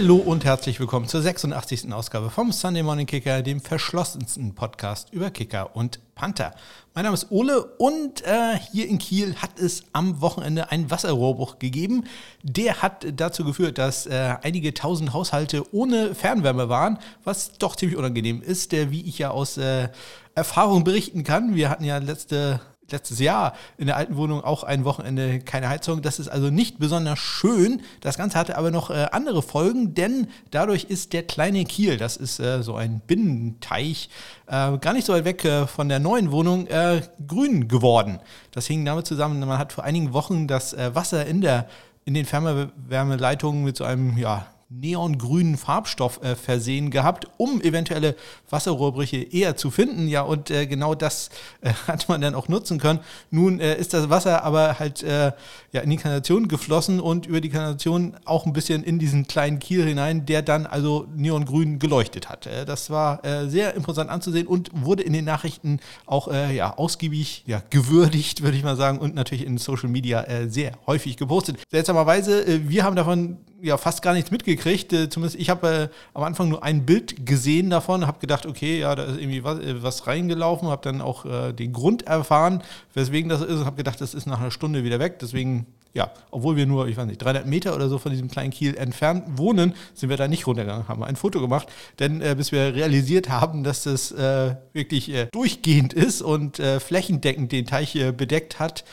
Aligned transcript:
Hallo 0.00 0.14
und 0.14 0.44
herzlich 0.44 0.78
willkommen 0.78 1.08
zur 1.08 1.22
86. 1.22 1.92
Ausgabe 1.92 2.30
vom 2.30 2.52
Sunday 2.52 2.84
Morning 2.84 3.06
Kicker, 3.06 3.42
dem 3.42 3.60
verschlossensten 3.60 4.54
Podcast 4.54 5.12
über 5.12 5.32
Kicker 5.32 5.74
und 5.74 5.98
Panther. 6.14 6.54
Mein 6.94 7.02
Name 7.02 7.14
ist 7.14 7.32
Ole 7.32 7.64
und 7.64 8.24
äh, 8.24 8.56
hier 8.70 8.86
in 8.86 8.98
Kiel 8.98 9.34
hat 9.34 9.58
es 9.58 9.82
am 9.92 10.20
Wochenende 10.20 10.70
einen 10.70 10.88
Wasserrohrbruch 10.92 11.58
gegeben. 11.58 12.04
Der 12.44 12.80
hat 12.80 13.06
dazu 13.16 13.44
geführt, 13.44 13.78
dass 13.78 14.06
äh, 14.06 14.36
einige 14.40 14.72
tausend 14.72 15.12
Haushalte 15.12 15.64
ohne 15.74 16.14
Fernwärme 16.14 16.68
waren, 16.68 17.00
was 17.24 17.58
doch 17.58 17.74
ziemlich 17.74 17.98
unangenehm 17.98 18.40
ist, 18.40 18.72
äh, 18.74 18.92
wie 18.92 19.02
ich 19.02 19.18
ja 19.18 19.32
aus 19.32 19.58
äh, 19.58 19.88
Erfahrung 20.36 20.84
berichten 20.84 21.24
kann. 21.24 21.56
Wir 21.56 21.70
hatten 21.70 21.82
ja 21.82 21.98
letzte 21.98 22.60
letztes 22.92 23.18
Jahr 23.18 23.54
in 23.76 23.86
der 23.86 23.96
alten 23.96 24.16
Wohnung 24.16 24.42
auch 24.42 24.64
ein 24.64 24.84
Wochenende 24.84 25.40
keine 25.40 25.68
Heizung. 25.68 26.02
Das 26.02 26.18
ist 26.18 26.28
also 26.28 26.50
nicht 26.50 26.78
besonders 26.78 27.18
schön. 27.18 27.82
Das 28.00 28.16
Ganze 28.16 28.38
hatte 28.38 28.56
aber 28.56 28.70
noch 28.70 28.90
äh, 28.90 29.06
andere 29.12 29.42
Folgen, 29.42 29.94
denn 29.94 30.28
dadurch 30.50 30.84
ist 30.84 31.12
der 31.12 31.22
kleine 31.22 31.64
Kiel, 31.64 31.96
das 31.96 32.16
ist 32.16 32.40
äh, 32.40 32.62
so 32.62 32.76
ein 32.76 33.00
Binnenteich, 33.06 34.08
äh, 34.46 34.78
gar 34.78 34.92
nicht 34.92 35.06
so 35.06 35.12
weit 35.12 35.24
weg 35.24 35.44
äh, 35.44 35.66
von 35.66 35.88
der 35.88 35.98
neuen 35.98 36.32
Wohnung, 36.32 36.66
äh, 36.66 37.02
grün 37.26 37.68
geworden. 37.68 38.20
Das 38.52 38.66
hing 38.66 38.84
damit 38.84 39.06
zusammen, 39.06 39.40
man 39.40 39.58
hat 39.58 39.72
vor 39.72 39.84
einigen 39.84 40.12
Wochen 40.12 40.48
das 40.48 40.72
äh, 40.72 40.94
Wasser 40.94 41.26
in 41.26 41.40
der 41.40 41.68
in 42.04 42.14
den 42.14 42.24
Fernwärmeleitungen 42.24 43.64
mit 43.64 43.76
so 43.76 43.84
einem 43.84 44.16
ja, 44.16 44.46
neongrünen 44.70 45.56
Farbstoff 45.56 46.22
äh, 46.22 46.36
versehen 46.36 46.90
gehabt, 46.90 47.26
um 47.38 47.62
eventuelle 47.62 48.14
Wasserrohrbrüche 48.50 49.16
eher 49.16 49.56
zu 49.56 49.70
finden. 49.70 50.08
Ja, 50.08 50.22
und 50.22 50.50
äh, 50.50 50.66
genau 50.66 50.94
das 50.94 51.30
äh, 51.62 51.72
hat 51.86 52.08
man 52.08 52.20
dann 52.20 52.34
auch 52.34 52.48
nutzen 52.48 52.78
können. 52.78 53.00
Nun 53.30 53.60
äh, 53.60 53.78
ist 53.78 53.94
das 53.94 54.10
Wasser 54.10 54.44
aber 54.44 54.78
halt 54.78 55.02
äh, 55.02 55.32
ja, 55.72 55.80
in 55.80 55.88
die 55.88 55.96
Kanalisation 55.96 56.48
geflossen 56.48 57.00
und 57.00 57.26
über 57.26 57.40
die 57.40 57.48
Kanalisation 57.48 58.16
auch 58.26 58.44
ein 58.44 58.52
bisschen 58.52 58.84
in 58.84 58.98
diesen 58.98 59.26
kleinen 59.26 59.58
Kiel 59.58 59.86
hinein, 59.86 60.26
der 60.26 60.42
dann 60.42 60.66
also 60.66 61.06
neongrün 61.16 61.78
geleuchtet 61.78 62.28
hat. 62.28 62.46
Äh, 62.46 62.66
das 62.66 62.90
war 62.90 63.20
sehr 63.48 63.74
imposant 63.74 64.10
anzusehen 64.10 64.46
und 64.46 64.70
wurde 64.72 65.02
in 65.02 65.12
den 65.12 65.24
Nachrichten 65.24 65.80
auch 66.06 66.32
ja, 66.32 66.76
ausgiebig 66.76 67.44
ja, 67.46 67.62
gewürdigt, 67.70 68.42
würde 68.42 68.56
ich 68.56 68.62
mal 68.62 68.76
sagen, 68.76 68.98
und 68.98 69.14
natürlich 69.14 69.44
in 69.44 69.58
Social 69.58 69.88
Media 69.88 70.24
sehr 70.48 70.72
häufig 70.86 71.16
gepostet. 71.16 71.58
Seltsamerweise, 71.70 72.68
wir 72.68 72.84
haben 72.84 72.96
davon 72.96 73.38
ja 73.62 73.76
fast 73.76 74.02
gar 74.02 74.14
nichts 74.14 74.30
mitgekriegt. 74.30 74.92
Äh, 74.92 75.08
zumindest 75.08 75.40
ich 75.40 75.50
habe 75.50 75.68
äh, 75.68 75.88
am 76.14 76.24
Anfang 76.24 76.48
nur 76.48 76.62
ein 76.62 76.84
Bild 76.86 77.26
gesehen 77.26 77.70
davon, 77.70 78.06
habe 78.06 78.18
gedacht, 78.20 78.46
okay, 78.46 78.80
ja, 78.80 78.94
da 78.94 79.04
ist 79.04 79.18
irgendwie 79.18 79.44
was, 79.44 79.58
äh, 79.58 79.82
was 79.82 80.06
reingelaufen, 80.06 80.68
habe 80.68 80.82
dann 80.82 81.00
auch 81.00 81.24
äh, 81.24 81.52
den 81.52 81.72
Grund 81.72 82.06
erfahren, 82.06 82.62
weswegen 82.94 83.28
das 83.28 83.40
ist 83.40 83.60
und 83.60 83.64
habe 83.64 83.76
gedacht, 83.76 84.00
das 84.00 84.14
ist 84.14 84.26
nach 84.26 84.40
einer 84.40 84.50
Stunde 84.50 84.84
wieder 84.84 84.98
weg. 84.98 85.18
Deswegen, 85.20 85.66
ja, 85.94 86.10
obwohl 86.30 86.56
wir 86.56 86.66
nur, 86.66 86.88
ich 86.88 86.96
weiß 86.96 87.06
nicht, 87.06 87.22
300 87.22 87.46
Meter 87.46 87.74
oder 87.74 87.88
so 87.88 87.98
von 87.98 88.12
diesem 88.12 88.30
kleinen 88.30 88.50
Kiel 88.50 88.76
entfernt 88.76 89.24
wohnen, 89.38 89.74
sind 89.94 90.10
wir 90.10 90.16
da 90.16 90.28
nicht 90.28 90.46
runtergegangen, 90.46 90.88
haben 90.88 91.02
ein 91.02 91.16
Foto 91.16 91.40
gemacht, 91.40 91.68
denn 91.98 92.20
äh, 92.20 92.34
bis 92.36 92.52
wir 92.52 92.74
realisiert 92.74 93.28
haben, 93.28 93.64
dass 93.64 93.84
das 93.84 94.12
äh, 94.12 94.54
wirklich 94.72 95.12
durchgehend 95.32 95.92
ist 95.92 96.22
und 96.22 96.58
flächendeckend 96.58 97.52
den 97.52 97.66
Teich 97.66 97.98
bedeckt 98.16 98.58
hat, 98.58 98.84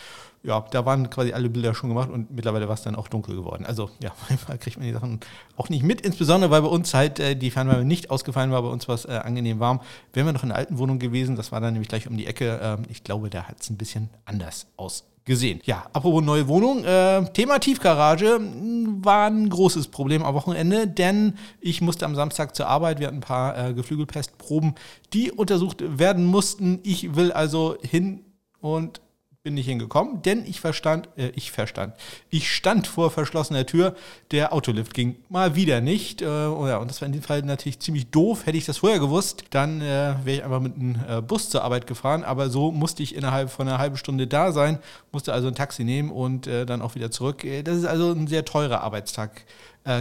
ja, 0.46 0.64
da 0.72 0.86
waren 0.86 1.10
quasi 1.10 1.34
alle 1.34 1.50
Bilder 1.50 1.74
schon 1.74 1.90
gemacht 1.90 2.10
und 2.10 2.32
mittlerweile 2.32 2.68
war 2.68 2.76
es 2.76 2.84
dann 2.84 2.96
auch 2.96 3.08
dunkel 3.08 3.36
geworden. 3.36 3.66
Also 3.66 3.90
ja, 4.02 4.12
manchmal 4.30 4.58
kriegt 4.58 4.78
man 4.78 4.86
die 4.86 4.94
Sachen 4.94 5.20
auch 5.58 5.70
nicht 5.70 5.84
mit, 5.84 6.02
insbesondere 6.02 6.52
weil 6.52 6.62
bei 6.62 6.68
uns 6.68 6.94
halt 6.94 7.20
äh, 7.20 7.36
die 7.36 7.52
Fernwärme 7.52 7.86
nicht 7.86 8.12
ausgefallen 8.12 8.52
war, 8.52 8.62
bei 8.62 8.70
uns 8.70 8.88
war 8.88 8.96
es 8.96 9.06
äh, 9.06 9.12
angenehm 9.24 9.60
warm. 9.60 9.82
Wären 10.14 10.28
wir 10.28 10.34
noch 10.34 10.44
in 10.44 10.50
der 10.50 10.58
alten 10.58 10.78
Wohnung 10.78 11.00
gewesen, 11.00 11.36
das 11.36 11.52
war 11.52 11.62
dann 11.62 11.74
nämlich 11.74 11.90
gleich 11.90 12.08
um 12.08 12.18
die 12.18 12.28
Ecke, 12.28 12.60
äh, 12.62 12.92
ich 12.92 13.04
glaube, 13.04 13.30
da 13.30 13.44
hat 13.44 13.62
es 13.62 13.70
ein 13.70 13.78
bisschen 13.78 14.10
anders 14.26 14.68
ausgesehen. 14.78 15.62
Ja, 15.66 15.88
apropos 15.94 16.24
neue 16.24 16.48
Wohnung, 16.48 16.84
äh, 16.84 17.24
Thema 17.34 17.60
Tiefgarage 17.60 18.36
hm, 18.36 19.04
war 19.04 19.28
ein 19.28 19.50
großes 19.50 19.88
Problem 19.88 20.24
am 20.24 20.36
Wochenende, 20.36 20.88
denn 20.88 21.34
ich 21.60 21.82
musste 21.82 22.06
am 22.06 22.16
Samstag 22.16 22.56
zur 22.56 22.68
Arbeit, 22.68 23.00
wir 23.00 23.08
hatten 23.08 23.18
ein 23.18 23.22
paar 23.22 23.58
äh, 23.58 23.74
Geflügelpestproben, 23.74 24.76
die 25.14 25.32
untersucht 25.32 25.84
werden 25.98 26.26
mussten. 26.26 26.80
Ich 26.84 27.16
will 27.16 27.32
also 27.32 27.78
hin 27.82 28.22
und 28.62 29.02
bin 29.46 29.54
nicht 29.54 29.68
hingekommen, 29.68 30.24
denn 30.24 30.44
ich 30.44 30.60
verstand, 30.60 31.08
äh, 31.18 31.30
ich 31.36 31.52
verstand, 31.52 31.94
ich 32.32 32.52
stand 32.52 32.88
vor 32.88 33.12
verschlossener 33.12 33.68
Tür, 33.68 33.96
der 34.32 34.52
Autolift 34.54 34.96
ging 34.96 35.18
mal 35.30 35.56
wieder 35.56 35.82
nicht. 35.82 36.24
Äh, 36.24 36.26
oh 36.26 36.68
ja, 36.68 36.78
und 36.78 36.90
das 36.90 37.00
war 37.00 37.06
in 37.06 37.14
dem 37.14 37.22
Fall 37.22 37.44
natürlich 37.44 37.80
ziemlich 37.80 38.08
doof. 38.08 38.48
Hätte 38.48 38.58
ich 38.58 38.66
das 38.66 38.80
vorher 38.80 39.00
gewusst, 39.00 39.46
dann 39.52 39.82
äh, 39.82 40.16
wäre 40.24 40.38
ich 40.38 40.44
einfach 40.44 40.60
mit 40.60 40.76
einem 40.76 41.00
äh, 41.08 41.22
Bus 41.22 41.50
zur 41.50 41.64
Arbeit 41.64 41.86
gefahren, 41.86 42.24
aber 42.24 42.50
so 42.50 42.72
musste 42.72 43.04
ich 43.04 43.16
innerhalb 43.16 43.52
von 43.52 43.68
einer 43.68 43.78
halben 43.78 43.98
Stunde 43.98 44.26
da 44.26 44.52
sein, 44.52 44.80
musste 45.12 45.32
also 45.32 45.48
ein 45.48 45.56
Taxi 45.56 45.84
nehmen 45.84 46.10
und 46.10 46.48
äh, 46.48 46.66
dann 46.66 46.82
auch 46.82 46.96
wieder 46.96 47.12
zurück. 47.12 47.44
Äh, 47.44 47.62
das 47.62 47.78
ist 47.78 47.86
also 47.86 48.14
ein 48.14 48.26
sehr 48.26 48.46
teurer 48.46 48.82
Arbeitstag 48.82 49.46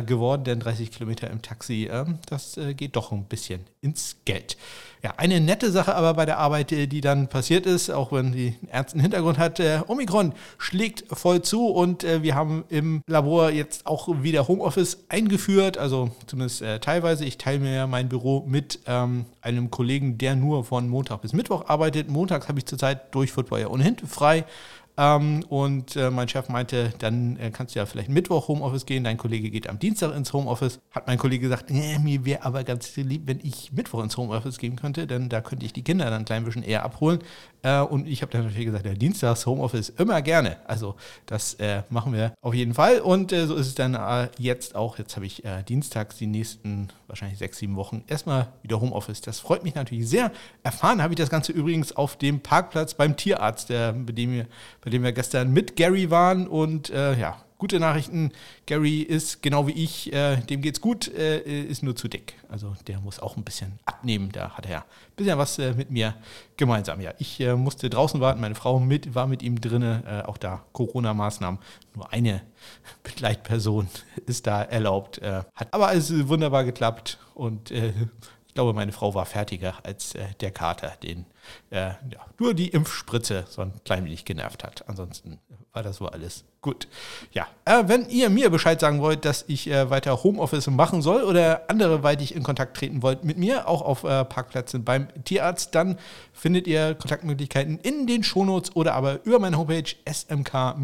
geworden, 0.07 0.45
denn 0.45 0.61
30 0.61 0.91
Kilometer 0.91 1.31
im 1.31 1.43
Taxi, 1.43 1.89
ähm, 1.93 2.19
das 2.27 2.59
geht 2.77 2.97
doch 2.97 3.13
ein 3.13 3.25
bisschen 3.25 3.61
ins 3.83 4.17
Geld. 4.25 4.57
Ja, 5.05 5.13
eine 5.19 5.39
nette 5.39 5.71
Sache 5.71 5.95
aber 5.95 6.15
bei 6.15 6.25
der 6.25 6.39
Arbeit, 6.39 6.73
äh, 6.73 6.87
die 6.87 7.03
dann 7.03 7.29
passiert 7.29 7.67
ist, 7.67 7.91
auch 7.91 8.11
wenn 8.11 8.33
die 8.33 8.55
einen 8.63 8.69
ernsten 8.71 9.01
Hintergrund 9.01 9.37
hat, 9.37 9.61
äh, 9.61 9.81
Omikron 9.87 10.33
schlägt 10.57 11.05
voll 11.15 11.43
zu 11.43 11.67
und 11.67 12.05
äh, 12.05 12.23
wir 12.23 12.35
haben 12.35 12.65
im 12.71 13.03
Labor 13.07 13.51
jetzt 13.51 13.87
auch 13.87 14.09
wieder 14.23 14.49
Homeoffice 14.49 15.05
eingeführt, 15.11 15.77
also 15.77 16.11
zumindest 16.27 16.63
äh, 16.63 16.81
teilweise. 16.81 17.27
Ich 17.27 17.37
teile 17.37 17.59
mir 17.59 17.75
ja 17.75 17.87
mein 17.87 18.09
Büro 18.09 18.47
mit 18.49 18.81
ähm, 18.87 19.27
einem 19.43 19.71
Kollegen, 19.71 20.17
der 20.17 20.37
nur 20.37 20.65
von 20.65 20.89
Montag 20.89 21.21
bis 21.21 21.35
Mittwoch 21.35 21.69
arbeitet. 21.69 22.09
Montags 22.09 22.49
habe 22.49 22.59
ich 22.59 22.65
zurzeit 22.65 23.15
durch 23.15 23.31
Football 23.31 23.61
ja 23.61 23.69
ohnehin 23.69 23.99
frei. 23.99 24.47
Ähm, 24.97 25.45
und 25.49 25.97
äh, 25.97 26.11
mein 26.11 26.29
Chef 26.29 26.49
meinte, 26.49 26.93
dann 26.99 27.37
äh, 27.37 27.51
kannst 27.51 27.75
du 27.75 27.81
ja 27.81 27.87
vielleicht 27.87 28.09
Mittwoch 28.09 28.49
Homeoffice 28.49 28.87
gehen, 28.87 29.03
dein 29.03 29.17
Kollege 29.17 29.51
geht 29.51 29.69
am 29.69 29.79
Dienstag 29.79 30.15
ins 30.15 30.33
Homeoffice. 30.33 30.81
Hat 30.93 31.07
mein 31.07 31.19
Kollege 31.19 31.43
gesagt, 31.43 31.71
nee, 31.71 31.99
mir 31.99 32.25
wäre 32.25 32.45
aber 32.45 32.63
ganz 32.63 32.95
lieb, 32.97 33.23
wenn 33.27 33.41
ich 33.43 33.73
Mittwoch 33.73 34.03
ins 34.05 34.17
Homeoffice 34.17 34.59
gehen 34.59 34.77
könnte, 34.77 35.07
denn 35.07 35.29
da 35.29 35.41
könnte 35.41 35.67
ich 35.67 35.73
die 35.73 35.83
Kinder 35.83 36.05
dann 36.07 36.23
ein 36.23 36.25
klein 36.25 36.45
bisschen 36.45 36.63
eher 36.63 36.85
abholen. 36.85 37.19
Äh, 37.65 37.81
und 37.81 38.07
ich 38.07 38.23
habe 38.23 38.31
dann 38.31 38.43
natürlich 38.43 38.67
gesagt, 38.67 38.87
ja, 38.87 38.95
Dienstags 38.95 39.47
Homeoffice 39.47 39.89
immer 39.89 40.23
gerne. 40.23 40.59
Also 40.67 40.95
das 41.27 41.55
äh, 41.55 41.83
machen 41.89 42.13
wir 42.13 42.35
auf 42.43 42.55
jeden 42.55 42.75
Fall. 42.75 43.01
Und 43.01 43.33
äh, 43.33 43.47
so 43.47 43.57
ist 43.57 43.67
es 43.67 43.75
dann 43.75 43.95
äh, 43.95 44.29
jetzt 44.39 44.77
auch. 44.77 44.99
Jetzt 44.99 45.17
habe 45.17 45.27
ich 45.27 45.43
dienstags 45.69 46.17
die 46.17 46.27
nächsten 46.27 46.89
wahrscheinlich 47.07 47.39
sechs, 47.39 47.59
sieben 47.59 47.77
Wochen 47.77 48.05
erstmal 48.07 48.49
wieder 48.63 48.81
Homeoffice. 48.81 49.21
Das 49.21 49.41
freut 49.41 49.65
mich 49.65 49.75
natürlich 49.75 50.09
sehr. 50.09 50.31
Erfahren 50.63 51.03
habe 51.03 51.15
ich 51.15 51.19
das 51.19 51.31
Ganze 51.31 51.53
übrigens 51.53 51.95
auf 51.97 52.17
dem 52.17 52.41
Parkplatz 52.41 52.95
beim 52.95 53.17
Tierarzt, 53.17 53.71
der, 53.71 53.93
bei, 53.93 54.13
dem 54.13 54.33
wir, 54.33 54.47
bei 54.85 54.91
dem 54.91 55.03
wir 55.03 55.13
gestern 55.13 55.53
mit 55.53 55.77
Gary 55.77 56.11
waren. 56.11 56.47
Und 56.47 56.91
äh, 56.91 57.19
ja, 57.19 57.43
gute 57.59 57.81
Nachrichten. 57.81 58.33
Gary 58.67 59.01
ist 59.01 59.43
genau 59.43 59.67
wie 59.67 59.73
ich, 59.73 60.13
äh, 60.13 60.37
dem 60.37 60.61
geht's 60.61 60.83
gut, 60.83 61.09
äh, 61.09 61.41
ist 61.41 61.83
nur 61.83 61.97
zu 61.97 62.09
dick. 62.09 62.35
Also 62.51 62.75
der 62.87 63.01
muss 63.01 63.19
auch 63.21 63.39
ein 63.39 63.45
bisschen 63.45 63.79
abnehmen. 63.87 64.31
Da 64.33 64.51
hat 64.51 64.67
er 64.67 64.73
ja 64.73 64.79
ein 64.81 65.17
bisschen 65.17 65.39
was 65.39 65.59
äh, 65.59 65.73
mit 65.73 65.91
mir 65.91 66.15
gemeinsam. 66.59 67.01
Ja, 67.01 67.13
ich 67.19 67.41
äh, 67.41 67.55
musste 67.55 67.89
draußen 67.89 68.21
warten, 68.21 68.43
meine 68.43 68.55
Frau 68.55 68.79
mit, 68.81 69.15
war 69.15 69.27
mit 69.27 69.43
ihm 69.43 69.61
drinne. 69.61 70.03
Äh, 70.07 70.29
auch 70.29 70.37
da 70.37 70.63
Corona-Maßnahmen. 70.73 71.59
Nur 71.95 72.13
eine 72.13 72.43
Begleitperson 73.03 73.89
ist 74.27 74.47
da 74.47 74.63
erlaubt. 74.63 75.19
Äh, 75.19 75.45
hat 75.55 75.73
aber 75.73 75.89
alles 75.89 76.29
wunderbar 76.29 76.65
geklappt 76.65 77.19
und 77.35 77.73
ich 78.55 78.57
glaube, 78.57 78.73
meine 78.73 78.93
Frau 78.93 79.15
war 79.17 79.27
fertiger 79.27 79.75
als 79.83 80.15
äh, 80.15 80.27
der 80.41 80.53
Kater, 80.53 80.93
den 81.03 81.27
äh, 81.71 81.89
ja, 81.89 81.99
nur 82.39 82.55
die 82.55 82.69
Impfspritze 82.69 83.47
so 83.49 83.63
ein 83.63 83.73
klein 83.85 84.05
wenig 84.05 84.25
genervt 84.25 84.63
hat. 84.63 84.89
Ansonsten 84.89 85.41
war 85.73 85.83
das 85.83 85.97
so 85.97 86.07
alles 86.07 86.45
gut. 86.61 86.87
Ja, 87.33 87.49
äh, 87.65 87.83
wenn 87.89 88.09
ihr 88.09 88.31
mir 88.31 88.51
Bescheid 88.51 88.79
sagen 88.79 89.01
wollt, 89.01 89.25
dass 89.25 89.45
ich 89.49 89.69
äh, 89.69 89.91
weiter 89.91 90.23
Homeoffice 90.23 90.69
machen 90.69 91.03
soll 91.03 91.25
oder 91.25 91.69
anderweitig 91.69 92.33
in 92.33 92.45
Kontakt 92.45 92.77
treten 92.77 93.03
wollt 93.03 93.25
mit 93.25 93.39
mir, 93.39 93.67
auch 93.67 93.83
auf 93.83 94.05
äh, 94.05 94.25
Parkplätzen 94.25 94.85
beim 94.85 95.09
Tierarzt, 95.25 95.75
dann 95.75 95.99
findet 96.33 96.69
ihr 96.69 96.95
Kontaktmöglichkeiten 96.95 97.81
in 97.81 98.07
den 98.07 98.23
Shownotes 98.23 98.77
oder 98.77 98.95
aber 98.95 99.25
über 99.25 99.41
meine 99.41 99.59
Homepage 99.59 99.97
smk-blog.de, 100.09 100.79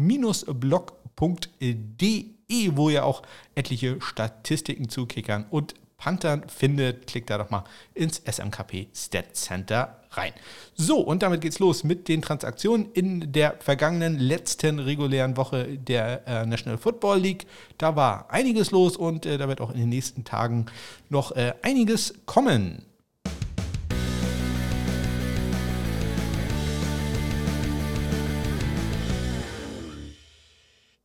wo 2.75 2.89
ihr 2.89 3.05
auch 3.05 3.21
etliche 3.55 4.01
Statistiken 4.01 4.89
zu 4.89 5.05
Kickern 5.05 5.45
und 5.49 5.75
Panthern 6.01 6.49
findet, 6.49 7.05
klickt 7.05 7.29
da 7.29 7.37
doch 7.37 7.51
mal 7.51 7.63
ins 7.93 8.23
SMKP 8.25 8.87
Stat 8.91 9.35
Center 9.35 9.99
rein. 10.09 10.33
So, 10.73 10.99
und 10.99 11.21
damit 11.21 11.41
geht's 11.41 11.59
los 11.59 11.83
mit 11.83 12.07
den 12.07 12.23
Transaktionen 12.23 12.91
in 12.93 13.31
der 13.31 13.57
vergangenen 13.59 14.17
letzten 14.17 14.79
regulären 14.79 15.37
Woche 15.37 15.77
der 15.77 16.27
äh, 16.27 16.45
National 16.47 16.79
Football 16.79 17.19
League. 17.19 17.45
Da 17.77 17.95
war 17.95 18.31
einiges 18.31 18.71
los 18.71 18.97
und 18.97 19.27
äh, 19.27 19.37
da 19.37 19.47
wird 19.47 19.61
auch 19.61 19.69
in 19.69 19.77
den 19.77 19.89
nächsten 19.89 20.23
Tagen 20.23 20.65
noch 21.09 21.33
äh, 21.33 21.53
einiges 21.61 22.15
kommen. 22.25 22.83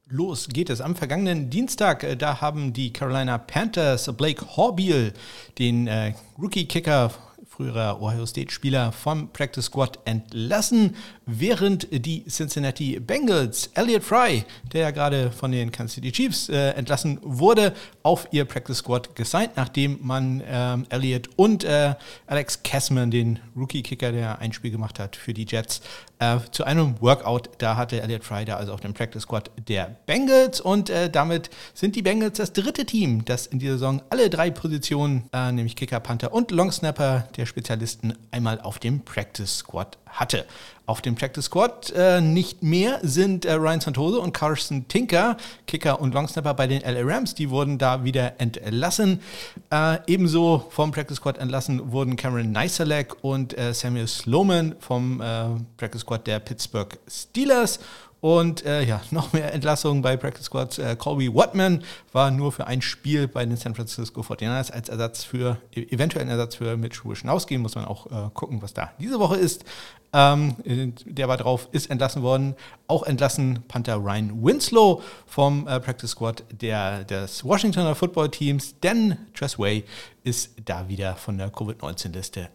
Los 0.08 0.48
geht 0.48 0.70
es 0.70 0.80
am 0.80 0.94
vergangenen 0.94 1.50
Dienstag. 1.50 2.04
Äh, 2.04 2.16
da 2.16 2.40
haben 2.40 2.72
die 2.72 2.92
Carolina 2.92 3.38
Panthers 3.38 4.08
Blake 4.16 4.56
Horbiel, 4.56 5.12
den 5.58 5.88
äh, 5.88 6.14
Rookie-Kicker 6.38 7.10
früherer 7.44 8.00
Ohio 8.00 8.24
State-Spieler 8.24 8.92
vom 8.92 9.32
Practice 9.32 9.64
Squad 9.64 9.98
entlassen, 10.04 10.94
während 11.24 11.88
die 11.90 12.24
Cincinnati 12.26 13.00
Bengals 13.00 13.70
Elliot 13.74 14.04
Fry, 14.04 14.44
der 14.72 14.82
ja 14.82 14.90
gerade 14.92 15.32
von 15.32 15.50
den 15.50 15.72
Kansas 15.72 15.94
City 15.94 16.12
Chiefs 16.12 16.50
äh, 16.50 16.70
entlassen 16.70 17.18
wurde, 17.22 17.72
auf 18.06 18.28
ihr 18.30 18.44
Practice 18.44 18.78
Squad 18.78 19.16
gesigned, 19.16 19.56
nachdem 19.56 19.98
man 20.00 20.40
ähm, 20.46 20.86
Elliott 20.90 21.28
und 21.34 21.64
äh, 21.64 21.96
Alex 22.28 22.62
Kessman, 22.62 23.10
den 23.10 23.40
Rookie-Kicker, 23.56 24.12
der 24.12 24.38
ein 24.38 24.52
Spiel 24.52 24.70
gemacht 24.70 25.00
hat 25.00 25.16
für 25.16 25.34
die 25.34 25.44
Jets, 25.44 25.80
äh, 26.20 26.38
zu 26.52 26.62
einem 26.62 27.00
Workout. 27.00 27.50
Da 27.58 27.76
hatte 27.76 28.00
Elliott 28.00 28.22
Friday 28.22 28.54
also 28.54 28.72
auf 28.72 28.80
dem 28.80 28.94
Practice 28.94 29.22
Squad 29.22 29.50
der 29.68 29.96
Bengals 30.06 30.60
und 30.60 30.88
äh, 30.88 31.10
damit 31.10 31.50
sind 31.74 31.96
die 31.96 32.02
Bengals 32.02 32.38
das 32.38 32.52
dritte 32.52 32.86
Team, 32.86 33.24
das 33.24 33.48
in 33.48 33.58
dieser 33.58 33.72
Saison 33.72 34.00
alle 34.08 34.30
drei 34.30 34.52
Positionen, 34.52 35.28
äh, 35.32 35.50
nämlich 35.50 35.74
Kicker, 35.74 35.98
Panther 35.98 36.32
und 36.32 36.52
Longsnapper 36.52 37.26
der 37.36 37.46
Spezialisten, 37.46 38.14
einmal 38.30 38.60
auf 38.60 38.78
dem 38.78 39.00
Practice 39.00 39.58
Squad 39.58 39.98
hatte. 40.16 40.44
Auf 40.86 41.02
dem 41.02 41.16
Practice 41.16 41.46
Squad 41.46 41.92
äh, 41.96 42.20
nicht 42.20 42.62
mehr 42.62 43.00
sind 43.02 43.44
äh, 43.44 43.54
Ryan 43.54 43.80
Santoso 43.80 44.22
und 44.22 44.32
Carson 44.32 44.86
Tinker, 44.86 45.36
Kicker 45.66 46.00
und 46.00 46.14
Longsnapper 46.14 46.54
bei 46.54 46.68
den 46.68 46.82
LA 46.82 47.00
Rams. 47.02 47.34
Die 47.34 47.50
wurden 47.50 47.76
da 47.76 48.04
wieder 48.04 48.40
entlassen. 48.40 49.20
Äh, 49.72 49.98
ebenso 50.06 50.64
vom 50.70 50.92
Practice 50.92 51.16
Squad 51.16 51.38
entlassen 51.38 51.90
wurden 51.90 52.14
Cameron 52.14 52.52
Neiselek 52.52 53.16
und 53.22 53.58
äh, 53.58 53.74
Samuel 53.74 54.06
Sloman 54.06 54.76
vom 54.78 55.20
äh, 55.20 55.46
Practice 55.76 56.02
Squad 56.02 56.24
der 56.28 56.38
Pittsburgh 56.38 56.96
Steelers. 57.08 57.80
Und 58.20 58.64
äh, 58.64 58.82
ja, 58.82 59.00
noch 59.10 59.32
mehr 59.32 59.52
Entlassungen 59.52 60.02
bei 60.02 60.16
Practice 60.16 60.46
Squad. 60.46 60.78
Äh, 60.78 60.96
Colby 60.96 61.32
Watman 61.32 61.82
war 62.12 62.30
nur 62.30 62.52
für 62.52 62.66
ein 62.66 62.82
Spiel 62.82 63.28
bei 63.28 63.44
den 63.44 63.56
San 63.56 63.74
Francisco 63.74 64.22
49ers 64.22 64.70
als 64.72 64.88
Ersatz 64.88 65.24
für, 65.24 65.58
e-, 65.74 65.82
eventuellen 65.82 66.28
Ersatz 66.28 66.56
für 66.56 66.76
Mitch 66.76 67.04
Wischnowski. 67.04 67.58
Muss 67.58 67.74
man 67.74 67.84
auch 67.84 68.06
äh, 68.06 68.30
gucken, 68.32 68.62
was 68.62 68.74
da 68.74 68.92
diese 68.98 69.18
Woche 69.18 69.36
ist. 69.36 69.64
Ähm, 70.12 70.54
der 71.04 71.28
war 71.28 71.36
drauf, 71.36 71.68
ist 71.72 71.90
entlassen 71.90 72.22
worden. 72.22 72.54
Auch 72.86 73.02
entlassen 73.02 73.64
Panther 73.68 73.96
Ryan 73.96 74.42
Winslow 74.42 75.02
vom 75.26 75.66
äh, 75.68 75.78
Practice 75.78 76.12
Squad 76.12 76.44
der, 76.50 77.04
des 77.04 77.44
Washingtoner 77.44 77.94
Football 77.94 78.30
Teams. 78.30 78.80
Denn 78.80 79.18
Tressway 79.34 79.84
ist 80.24 80.52
da 80.64 80.88
wieder 80.88 81.16
von 81.16 81.36
der 81.36 81.50
Covid-19-Liste 81.50 82.48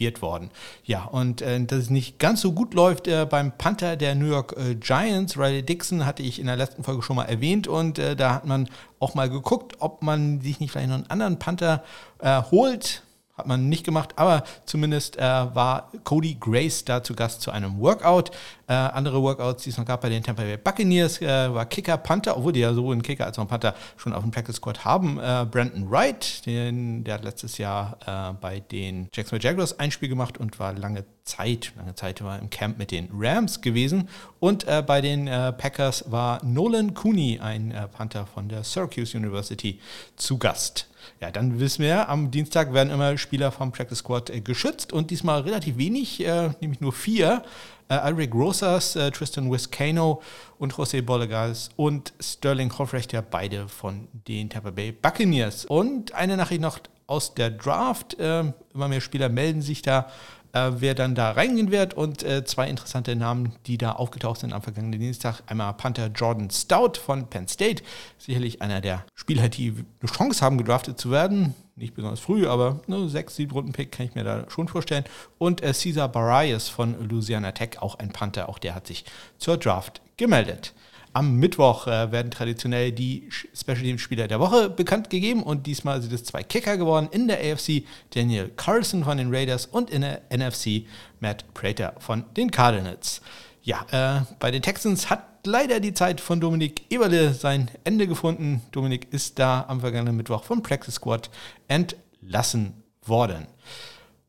aktiviert 0.00 0.22
worden. 0.22 0.50
Ja, 0.84 1.04
und 1.04 1.42
äh, 1.42 1.62
dass 1.64 1.78
es 1.78 1.90
nicht 1.90 2.18
ganz 2.18 2.40
so 2.40 2.52
gut 2.52 2.74
läuft 2.74 3.06
äh, 3.06 3.26
beim 3.28 3.52
Panther 3.52 3.96
der 3.96 4.14
New 4.14 4.26
York 4.26 4.54
äh, 4.56 4.74
Giants, 4.74 5.36
Riley 5.36 5.62
Dixon, 5.62 6.06
hatte 6.06 6.22
ich 6.22 6.38
in 6.38 6.46
der 6.46 6.56
letzten 6.56 6.82
Folge 6.82 7.02
schon 7.02 7.16
mal 7.16 7.24
erwähnt. 7.24 7.68
Und 7.68 7.98
äh, 7.98 8.16
da 8.16 8.34
hat 8.34 8.46
man 8.46 8.68
auch 8.98 9.14
mal 9.14 9.28
geguckt, 9.28 9.76
ob 9.80 10.02
man 10.02 10.40
sich 10.40 10.60
nicht 10.60 10.70
vielleicht 10.70 10.88
noch 10.88 10.96
einen 10.96 11.10
anderen 11.10 11.38
Panther 11.38 11.84
äh, 12.20 12.42
holt 12.50 13.02
hat 13.40 13.46
man 13.46 13.68
nicht 13.68 13.84
gemacht, 13.84 14.12
aber 14.16 14.44
zumindest 14.66 15.16
äh, 15.16 15.20
war 15.20 15.90
Cody 16.04 16.36
Grace 16.38 16.84
da 16.84 17.02
zu 17.02 17.14
Gast 17.14 17.40
zu 17.42 17.50
einem 17.50 17.78
Workout. 17.80 18.30
Äh, 18.68 18.74
andere 18.74 19.20
Workouts, 19.20 19.64
die 19.64 19.70
es 19.70 19.78
noch 19.78 19.84
gab 19.84 20.00
bei 20.02 20.08
den 20.08 20.22
Tampa 20.22 20.42
Bay 20.42 20.56
Buccaneers, 20.56 21.20
äh, 21.20 21.52
war 21.52 21.66
Kicker, 21.66 21.96
Panther, 21.96 22.36
obwohl 22.36 22.52
die 22.52 22.60
ja 22.60 22.72
sowohl 22.72 22.92
einen 22.92 23.02
Kicker 23.02 23.26
als 23.26 23.36
auch 23.36 23.42
einen 23.42 23.48
Panther 23.48 23.74
schon 23.96 24.12
auf 24.12 24.22
dem 24.22 24.30
Practice 24.30 24.56
Squad 24.56 24.84
haben. 24.84 25.18
Äh, 25.18 25.46
Brandon 25.50 25.90
Wright, 25.90 26.46
den, 26.46 27.02
der 27.02 27.14
hat 27.14 27.24
letztes 27.24 27.58
Jahr 27.58 27.98
äh, 28.06 28.34
bei 28.40 28.60
den 28.60 29.08
Jacksonville 29.12 29.42
Jaguars 29.42 29.78
ein 29.80 29.90
Spiel 29.90 30.08
gemacht 30.08 30.38
und 30.38 30.60
war 30.60 30.72
lange 30.72 31.04
Zeit, 31.24 31.72
lange 31.76 31.94
Zeit 31.96 32.22
war 32.22 32.38
im 32.38 32.50
Camp 32.50 32.78
mit 32.78 32.92
den 32.92 33.08
Rams 33.12 33.60
gewesen. 33.60 34.08
Und 34.38 34.68
äh, 34.68 34.84
bei 34.86 35.00
den 35.00 35.24
Packers 35.24 36.10
war 36.10 36.44
Nolan 36.44 36.94
Cooney, 36.94 37.40
ein 37.40 37.74
Panther 37.92 38.26
von 38.26 38.48
der 38.48 38.62
Syracuse 38.64 39.16
University, 39.16 39.80
zu 40.16 40.38
Gast. 40.38 40.86
Ja, 41.20 41.30
dann 41.30 41.60
wissen 41.60 41.82
wir, 41.82 42.08
am 42.08 42.30
Dienstag 42.30 42.72
werden 42.72 42.90
immer 42.90 43.16
Spieler 43.18 43.52
vom 43.52 43.72
Practice 43.72 43.98
Squad 43.98 44.30
äh, 44.30 44.40
geschützt 44.40 44.92
und 44.92 45.10
diesmal 45.10 45.42
relativ 45.42 45.76
wenig, 45.76 46.24
äh, 46.24 46.50
nämlich 46.60 46.80
nur 46.80 46.92
vier. 46.92 47.42
Äh, 47.88 47.94
Alric 47.94 48.34
Rosas, 48.34 48.92
Tristan 48.92 49.50
Wiscano 49.50 50.22
und 50.58 50.74
José 50.74 51.02
Bollegas 51.02 51.70
und 51.76 52.12
Sterling 52.20 52.72
Hoffrecht, 52.78 53.12
ja 53.12 53.20
beide 53.20 53.68
von 53.68 54.08
den 54.12 54.48
Tampa 54.48 54.70
Bay 54.70 54.92
Buccaneers. 54.92 55.64
Und 55.64 56.14
eine 56.14 56.36
Nachricht 56.36 56.60
noch 56.60 56.78
aus 57.06 57.34
der 57.34 57.50
Draft. 57.50 58.14
Immer 58.14 58.54
mehr 58.88 59.00
Spieler 59.00 59.28
melden 59.28 59.62
sich 59.62 59.82
da 59.82 60.08
äh, 60.52 60.70
wer 60.76 60.94
dann 60.94 61.14
da 61.14 61.32
reingehen 61.32 61.70
wird. 61.70 61.94
Und 61.94 62.22
äh, 62.22 62.44
zwei 62.44 62.68
interessante 62.68 63.16
Namen, 63.16 63.52
die 63.66 63.78
da 63.78 63.92
aufgetaucht 63.92 64.40
sind 64.40 64.52
am 64.52 64.62
vergangenen 64.62 65.00
Dienstag. 65.00 65.42
Einmal 65.46 65.72
Panther 65.74 66.08
Jordan 66.08 66.50
Stout 66.50 67.00
von 67.04 67.26
Penn 67.26 67.48
State. 67.48 67.82
Sicherlich 68.18 68.62
einer 68.62 68.80
der 68.80 69.04
Spieler, 69.14 69.48
die 69.48 69.74
eine 70.00 70.10
Chance 70.10 70.44
haben, 70.44 70.58
gedraftet 70.58 70.98
zu 70.98 71.10
werden. 71.10 71.54
Nicht 71.76 71.94
besonders 71.94 72.20
früh, 72.20 72.46
aber 72.46 72.80
ne, 72.86 73.08
sechs, 73.08 73.36
sieben 73.36 73.52
Runden 73.52 73.72
Pick 73.72 73.92
kann 73.92 74.06
ich 74.06 74.14
mir 74.14 74.24
da 74.24 74.44
schon 74.50 74.68
vorstellen. 74.68 75.04
Und 75.38 75.62
äh, 75.62 75.72
Caesar 75.72 76.08
Barrias 76.08 76.68
von 76.68 77.08
Louisiana 77.08 77.52
Tech, 77.52 77.80
auch 77.80 77.98
ein 77.98 78.10
Panther, 78.10 78.48
auch 78.48 78.58
der 78.58 78.74
hat 78.74 78.86
sich 78.86 79.04
zur 79.38 79.56
Draft 79.56 80.02
gemeldet. 80.16 80.74
Am 81.12 81.36
Mittwoch 81.36 81.86
äh, 81.86 82.12
werden 82.12 82.30
traditionell 82.30 82.92
die 82.92 83.28
Special 83.52 83.82
Team 83.82 83.98
Spieler 83.98 84.28
der 84.28 84.38
Woche 84.38 84.70
bekannt 84.70 85.10
gegeben 85.10 85.42
und 85.42 85.66
diesmal 85.66 86.00
sind 86.00 86.12
es 86.12 86.24
zwei 86.24 86.42
Kicker 86.42 86.76
geworden. 86.76 87.08
In 87.10 87.26
der 87.26 87.38
AFC 87.38 87.84
Daniel 88.14 88.50
Carlson 88.56 89.02
von 89.02 89.18
den 89.18 89.34
Raiders 89.34 89.66
und 89.66 89.90
in 89.90 90.02
der 90.02 90.22
NFC 90.30 90.86
Matt 91.18 91.52
Prater 91.52 91.94
von 91.98 92.24
den 92.36 92.50
Cardinals. 92.50 93.22
Ja, 93.62 93.86
äh, 93.90 94.24
bei 94.38 94.50
den 94.50 94.62
Texans 94.62 95.10
hat 95.10 95.46
leider 95.46 95.80
die 95.80 95.94
Zeit 95.94 96.20
von 96.20 96.40
Dominik 96.40 96.82
Eberle 96.90 97.34
sein 97.34 97.70
Ende 97.84 98.06
gefunden. 98.06 98.62
Dominik 98.70 99.12
ist 99.12 99.38
da 99.38 99.64
am 99.66 99.80
vergangenen 99.80 100.16
Mittwoch 100.16 100.44
vom 100.44 100.62
Practice 100.62 100.94
Squad 100.94 101.28
entlassen 101.66 102.84
worden. 103.04 103.46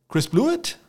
Chris 0.10 0.27
Blewett 0.27 0.80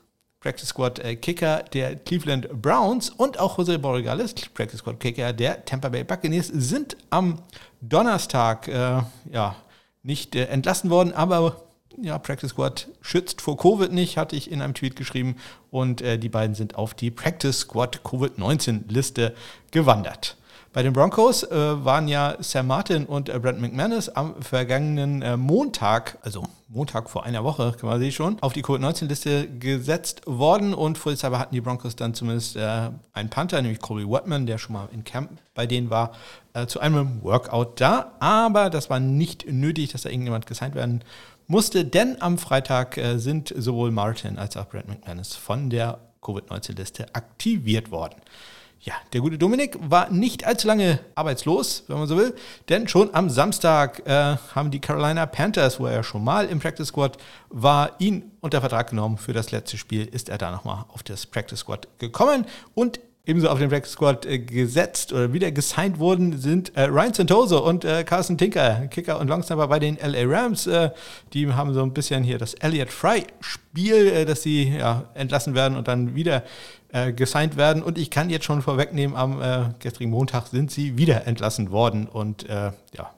Practice 0.42 0.70
Squad 0.70 0.98
äh, 0.98 1.14
Kicker 1.14 1.62
der 1.72 1.94
Cleveland 1.94 2.48
Browns 2.60 3.10
und 3.10 3.38
auch 3.38 3.58
Jose 3.58 3.78
Borregales, 3.78 4.34
Practice 4.52 4.80
Squad 4.80 4.98
Kicker 4.98 5.32
der 5.32 5.64
Tampa 5.64 5.88
Bay 5.88 6.02
Buccaneers, 6.02 6.48
sind 6.48 6.96
am 7.10 7.38
Donnerstag 7.80 8.66
äh, 8.66 9.02
ja, 9.30 9.56
nicht 10.02 10.34
äh, 10.34 10.46
entlassen 10.46 10.90
worden, 10.90 11.12
aber 11.12 11.62
ja, 12.00 12.18
Practice 12.18 12.50
Squad 12.50 12.88
schützt 13.02 13.40
vor 13.40 13.56
Covid 13.56 13.92
nicht, 13.92 14.16
hatte 14.16 14.34
ich 14.34 14.50
in 14.50 14.62
einem 14.62 14.74
Tweet 14.74 14.96
geschrieben 14.96 15.36
und 15.70 16.02
äh, 16.02 16.18
die 16.18 16.28
beiden 16.28 16.56
sind 16.56 16.74
auf 16.74 16.94
die 16.94 17.12
Practice 17.12 17.60
Squad 17.60 18.02
Covid-19-Liste 18.02 19.34
gewandert. 19.70 20.36
Bei 20.72 20.82
den 20.82 20.94
Broncos 20.94 21.42
äh, 21.42 21.84
waren 21.84 22.08
ja 22.08 22.36
Sam 22.40 22.68
Martin 22.68 23.04
und 23.04 23.28
äh, 23.28 23.38
Brent 23.38 23.60
McManus 23.60 24.08
am 24.08 24.40
vergangenen 24.40 25.20
äh, 25.20 25.36
Montag, 25.36 26.16
also 26.22 26.44
Montag 26.68 27.10
vor 27.10 27.24
einer 27.24 27.44
Woche 27.44 27.74
quasi 27.78 28.10
schon, 28.10 28.38
auf 28.40 28.54
die 28.54 28.62
Covid-19-Liste 28.62 29.48
gesetzt 29.58 30.22
worden 30.24 30.72
und 30.72 30.96
vorsichtshalber 30.96 31.38
hatten 31.38 31.54
die 31.54 31.60
Broncos 31.60 31.94
dann 31.94 32.14
zumindest 32.14 32.56
äh, 32.56 32.88
einen 33.12 33.28
Panther, 33.28 33.60
nämlich 33.60 33.80
Corey 33.80 34.08
Watman, 34.08 34.46
der 34.46 34.56
schon 34.56 34.72
mal 34.72 34.88
in 34.92 35.04
Camp 35.04 35.32
bei 35.52 35.66
denen 35.66 35.90
war, 35.90 36.12
äh, 36.54 36.64
zu 36.66 36.80
einem 36.80 37.22
Workout 37.22 37.78
da. 37.78 38.12
Aber 38.20 38.70
das 38.70 38.88
war 38.88 38.98
nicht 38.98 39.46
nötig, 39.46 39.92
dass 39.92 40.02
da 40.02 40.08
irgendjemand 40.08 40.46
gesigned 40.46 40.74
werden 40.74 41.04
musste, 41.48 41.84
denn 41.84 42.16
am 42.22 42.38
Freitag 42.38 42.96
äh, 42.96 43.18
sind 43.18 43.52
sowohl 43.54 43.90
Martin 43.90 44.38
als 44.38 44.56
auch 44.56 44.68
Brent 44.68 44.88
McManus 44.88 45.34
von 45.34 45.68
der 45.68 45.98
Covid-19-Liste 46.22 47.14
aktiviert 47.14 47.90
worden. 47.90 48.22
Ja, 48.84 48.94
der 49.12 49.20
gute 49.20 49.38
Dominik 49.38 49.78
war 49.80 50.10
nicht 50.10 50.44
allzu 50.44 50.66
lange 50.66 50.98
arbeitslos, 51.14 51.84
wenn 51.86 51.98
man 51.98 52.08
so 52.08 52.16
will, 52.16 52.34
denn 52.68 52.88
schon 52.88 53.14
am 53.14 53.30
Samstag 53.30 54.04
äh, 54.08 54.36
haben 54.56 54.72
die 54.72 54.80
Carolina 54.80 55.24
Panthers, 55.24 55.78
wo 55.78 55.86
er 55.86 56.02
schon 56.02 56.24
mal 56.24 56.46
im 56.46 56.58
Practice 56.58 56.88
Squad 56.88 57.16
war, 57.48 57.92
ihn 58.00 58.32
unter 58.40 58.60
Vertrag 58.60 58.90
genommen. 58.90 59.18
Für 59.18 59.32
das 59.32 59.52
letzte 59.52 59.78
Spiel 59.78 60.06
ist 60.06 60.28
er 60.28 60.36
da 60.36 60.50
nochmal 60.50 60.84
auf 60.88 61.04
das 61.04 61.26
Practice 61.26 61.60
Squad 61.60 61.86
gekommen 61.98 62.44
und 62.74 62.98
ebenso 63.24 63.48
auf 63.48 63.58
den 63.58 63.68
Practice 63.68 63.92
Squad 63.92 64.26
äh, 64.26 64.38
gesetzt 64.38 65.12
oder 65.12 65.32
wieder 65.32 65.50
gesigned 65.52 65.98
wurden, 65.98 66.38
sind 66.38 66.76
äh, 66.76 66.84
Ryan 66.84 67.14
Santoso 67.14 67.64
und 67.64 67.84
äh, 67.84 68.04
Carson 68.04 68.36
Tinker, 68.36 68.88
Kicker 68.88 69.20
und 69.20 69.28
Longsnapper 69.28 69.68
bei 69.68 69.78
den 69.78 69.96
LA 69.96 70.24
Rams. 70.24 70.66
Äh, 70.66 70.90
die 71.32 71.52
haben 71.52 71.72
so 71.72 71.82
ein 71.82 71.92
bisschen 71.92 72.24
hier 72.24 72.38
das 72.38 72.54
Elliott 72.54 72.90
Fry-Spiel, 72.90 74.08
äh, 74.08 74.24
dass 74.24 74.42
sie 74.42 74.70
ja, 74.70 75.04
entlassen 75.14 75.54
werden 75.54 75.76
und 75.76 75.86
dann 75.88 76.14
wieder 76.14 76.42
äh, 76.92 77.12
gesigned 77.12 77.56
werden. 77.56 77.82
Und 77.82 77.96
ich 77.96 78.10
kann 78.10 78.28
jetzt 78.28 78.44
schon 78.44 78.60
vorwegnehmen, 78.60 79.16
am 79.16 79.74
gestrigen 79.78 80.10
Montag 80.10 80.48
sind 80.48 80.70
sie 80.70 80.98
wieder 80.98 81.26
entlassen 81.26 81.70
worden 81.70 82.06
und 82.06 82.46
ja, 82.48 82.74
wird 82.92 83.10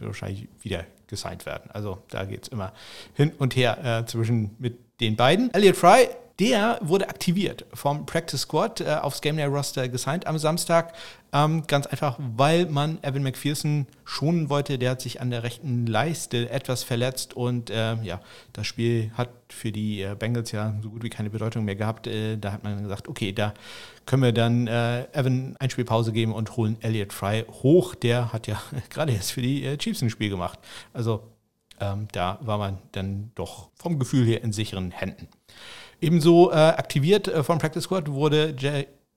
wahrscheinlich 0.00 0.48
wieder 0.60 0.84
gesigned 1.06 1.46
werden. 1.46 1.70
Also 1.72 1.98
da 2.10 2.24
geht 2.24 2.44
es 2.44 2.48
immer 2.48 2.72
hin 3.14 3.32
und 3.38 3.56
her 3.56 4.04
zwischen 4.06 4.50
mit 4.58 4.78
den 5.00 5.16
beiden. 5.16 5.52
Elliot 5.54 5.76
Fry 5.76 6.08
der 6.42 6.80
wurde 6.82 7.08
aktiviert 7.08 7.66
vom 7.72 8.04
Practice 8.04 8.40
Squad 8.40 8.80
äh, 8.80 8.96
aufs 9.00 9.20
Game 9.20 9.36
Day 9.36 9.46
Roster 9.46 9.88
gesigned 9.88 10.26
am 10.26 10.38
Samstag. 10.38 10.92
Ähm, 11.32 11.62
ganz 11.68 11.86
einfach, 11.86 12.18
weil 12.18 12.66
man 12.66 12.98
Evan 13.04 13.22
McPherson 13.22 13.86
schonen 14.04 14.50
wollte. 14.50 14.76
Der 14.76 14.90
hat 14.90 15.00
sich 15.00 15.20
an 15.20 15.30
der 15.30 15.44
rechten 15.44 15.86
Leiste 15.86 16.50
etwas 16.50 16.82
verletzt 16.82 17.34
und 17.34 17.70
äh, 17.70 17.94
ja, 18.02 18.20
das 18.54 18.66
Spiel 18.66 19.12
hat 19.14 19.28
für 19.50 19.70
die 19.70 20.02
äh, 20.02 20.16
Bengals 20.18 20.50
ja 20.50 20.74
so 20.82 20.90
gut 20.90 21.04
wie 21.04 21.10
keine 21.10 21.30
Bedeutung 21.30 21.64
mehr 21.64 21.76
gehabt. 21.76 22.08
Äh, 22.08 22.38
da 22.38 22.50
hat 22.50 22.64
man 22.64 22.82
gesagt, 22.82 23.06
okay, 23.06 23.30
da 23.30 23.54
können 24.04 24.24
wir 24.24 24.32
dann 24.32 24.66
äh, 24.66 25.04
Evan 25.12 25.54
ein 25.60 25.70
Spielpause 25.70 26.10
geben 26.10 26.32
und 26.32 26.56
holen 26.56 26.76
Elliot 26.80 27.12
Fry 27.12 27.44
hoch. 27.62 27.94
Der 27.94 28.32
hat 28.32 28.48
ja 28.48 28.60
gerade 28.90 29.12
jetzt 29.12 29.30
für 29.30 29.42
die 29.42 29.64
äh, 29.64 29.76
Chiefs 29.76 30.02
ein 30.02 30.10
Spiel 30.10 30.28
gemacht. 30.28 30.58
Also 30.92 31.22
ähm, 31.78 32.08
da 32.10 32.40
war 32.42 32.58
man 32.58 32.78
dann 32.90 33.30
doch 33.36 33.70
vom 33.76 34.00
Gefühl 34.00 34.26
her 34.26 34.42
in 34.42 34.52
sicheren 34.52 34.90
Händen. 34.90 35.28
Ebenso 36.02 36.50
äh, 36.50 36.54
aktiviert 36.54 37.28
äh, 37.28 37.42
vom 37.42 37.58
Practice 37.58 37.84
Squad 37.84 38.10
wurde 38.10 38.54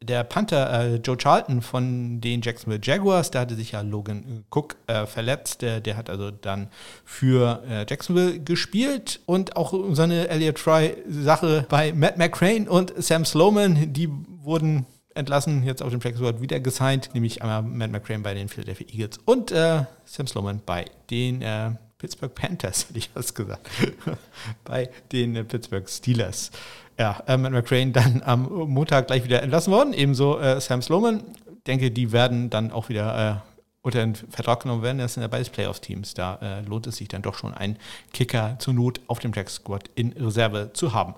der 0.08 0.24
Panther 0.24 0.72
äh, 0.72 0.96
Joe 0.98 1.18
Charlton 1.18 1.64
von 1.64 2.22
den 2.22 2.42
Jacksonville 2.42 2.82
Jaguars, 2.84 3.32
da 3.32 3.42
hatte 3.42 3.56
sich 3.56 3.72
ja 3.72 3.82
Logan 3.82 4.46
Cook 4.52 4.76
äh, 4.86 5.06
verletzt. 5.06 5.64
Der, 5.64 5.82
der, 5.82 5.98
hat 5.98 6.10
also 6.10 6.30
dann 6.30 6.68
für 7.04 7.64
äh, 7.68 7.86
Jacksonville 7.90 8.40
gespielt 8.40 9.20
und 9.26 9.56
auch 9.56 9.74
seine 9.94 10.28
Elliott 10.28 10.60
Fry-Sache 10.60 11.66
bei 11.70 11.92
Matt 11.92 12.18
McCrane 12.18 12.70
und 12.70 12.94
Sam 13.02 13.26
Sloman, 13.26 13.94
die 13.94 14.10
wurden 14.44 14.86
entlassen, 15.16 15.64
jetzt 15.64 15.82
auf 15.82 15.90
dem 15.90 16.00
Practice 16.00 16.20
Squad 16.20 16.42
wieder 16.42 16.60
gesigned, 16.60 17.10
nämlich 17.14 17.42
einmal 17.42 17.64
Matt 17.64 17.92
McCrane 17.92 18.22
bei 18.22 18.34
den 18.34 18.48
Philadelphia 18.48 18.88
Eagles 18.92 19.18
und 19.26 19.52
äh, 19.52 19.86
Sam 20.04 20.28
Sloman 20.28 20.62
bei 20.64 20.86
den 21.10 21.42
äh, 21.42 21.72
Pittsburgh 21.98 22.34
Panthers, 22.34 22.86
hätte 22.90 23.00
ich 23.00 23.10
was 23.14 23.34
gesagt, 23.34 23.70
bei 24.64 24.90
den 25.12 25.36
äh, 25.36 25.44
Pittsburgh 25.44 25.90
Steelers. 25.90 26.52
Ja, 26.98 27.22
äh, 27.28 27.38
Matt 27.38 27.52
McCrane 27.52 27.92
dann 27.92 28.22
am 28.24 28.44
Montag 28.70 29.08
gleich 29.08 29.24
wieder 29.24 29.44
entlassen 29.44 29.74
worden, 29.74 29.94
ebenso 29.94 30.40
äh, 30.40 30.62
Sam 30.62 30.82
Sloman. 30.82 31.24
denke, 31.68 31.92
die 31.92 32.12
werden 32.12 32.50
dann 32.50 32.72
auch 32.72 32.90
wieder 32.90 33.44
äh, 33.44 33.56
unter 33.86 34.00
den 34.00 34.16
Vertrag 34.16 34.64
genommen 34.64 34.82
werden. 34.82 34.98
Das 34.98 35.14
sind 35.14 35.22
ja 35.22 35.28
beides 35.28 35.50
Playoff-Teams. 35.50 36.16
Da 36.16 36.40
äh, 36.42 36.62
lohnt 36.62 36.88
es 36.88 36.98
sich 36.98 37.08
dann 37.08 37.22
doch 37.22 37.36
schon, 37.36 37.54
einen 37.54 37.78
Kicker 38.14 38.56
zur 38.58 38.74
Not 38.74 39.00
auf 39.08 39.20
dem 39.20 39.32
Jack 39.34 39.50
Squad 39.50 39.92
in 39.94 40.12
Reserve 40.14 40.72
zu 40.74 40.94
haben. 40.94 41.14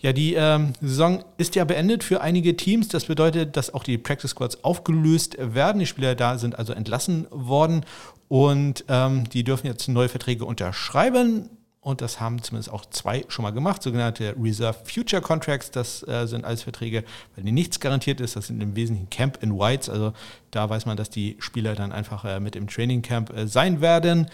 Ja, 0.00 0.12
die 0.12 0.34
ähm, 0.34 0.72
Saison 0.80 1.22
ist 1.36 1.54
ja 1.54 1.64
beendet 1.64 2.02
für 2.02 2.20
einige 2.20 2.56
Teams. 2.56 2.88
Das 2.88 3.04
bedeutet, 3.04 3.56
dass 3.56 3.72
auch 3.72 3.84
die 3.84 3.96
Practice 3.96 4.30
Squads 4.30 4.64
aufgelöst 4.64 5.36
werden. 5.38 5.78
Die 5.78 5.86
Spieler 5.86 6.16
da 6.16 6.38
sind 6.38 6.58
also 6.58 6.72
entlassen 6.72 7.26
worden 7.30 7.84
und 8.30 8.84
ähm, 8.86 9.28
die 9.28 9.42
dürfen 9.42 9.66
jetzt 9.66 9.88
neue 9.88 10.08
Verträge 10.08 10.44
unterschreiben. 10.44 11.50
Und 11.80 12.00
das 12.00 12.20
haben 12.20 12.40
zumindest 12.40 12.72
auch 12.72 12.86
zwei 12.86 13.24
schon 13.26 13.42
mal 13.42 13.50
gemacht, 13.50 13.82
sogenannte 13.82 14.36
Reserve 14.40 14.78
Future 14.84 15.20
Contracts. 15.20 15.72
Das 15.72 16.06
äh, 16.06 16.26
sind 16.26 16.44
alles 16.44 16.62
Verträge, 16.62 17.02
bei 17.34 17.42
denen 17.42 17.54
nichts 17.54 17.80
garantiert 17.80 18.20
ist. 18.20 18.36
Das 18.36 18.46
sind 18.46 18.62
im 18.62 18.76
Wesentlichen 18.76 19.10
Camp 19.10 19.42
in 19.42 19.58
Whites. 19.58 19.88
Also 19.88 20.12
da 20.52 20.70
weiß 20.70 20.86
man, 20.86 20.96
dass 20.96 21.10
die 21.10 21.38
Spieler 21.40 21.74
dann 21.74 21.90
einfach 21.90 22.24
äh, 22.24 22.38
mit 22.38 22.54
im 22.54 22.68
Training 22.68 23.02
Camp 23.02 23.36
äh, 23.36 23.48
sein 23.48 23.80
werden. 23.80 24.30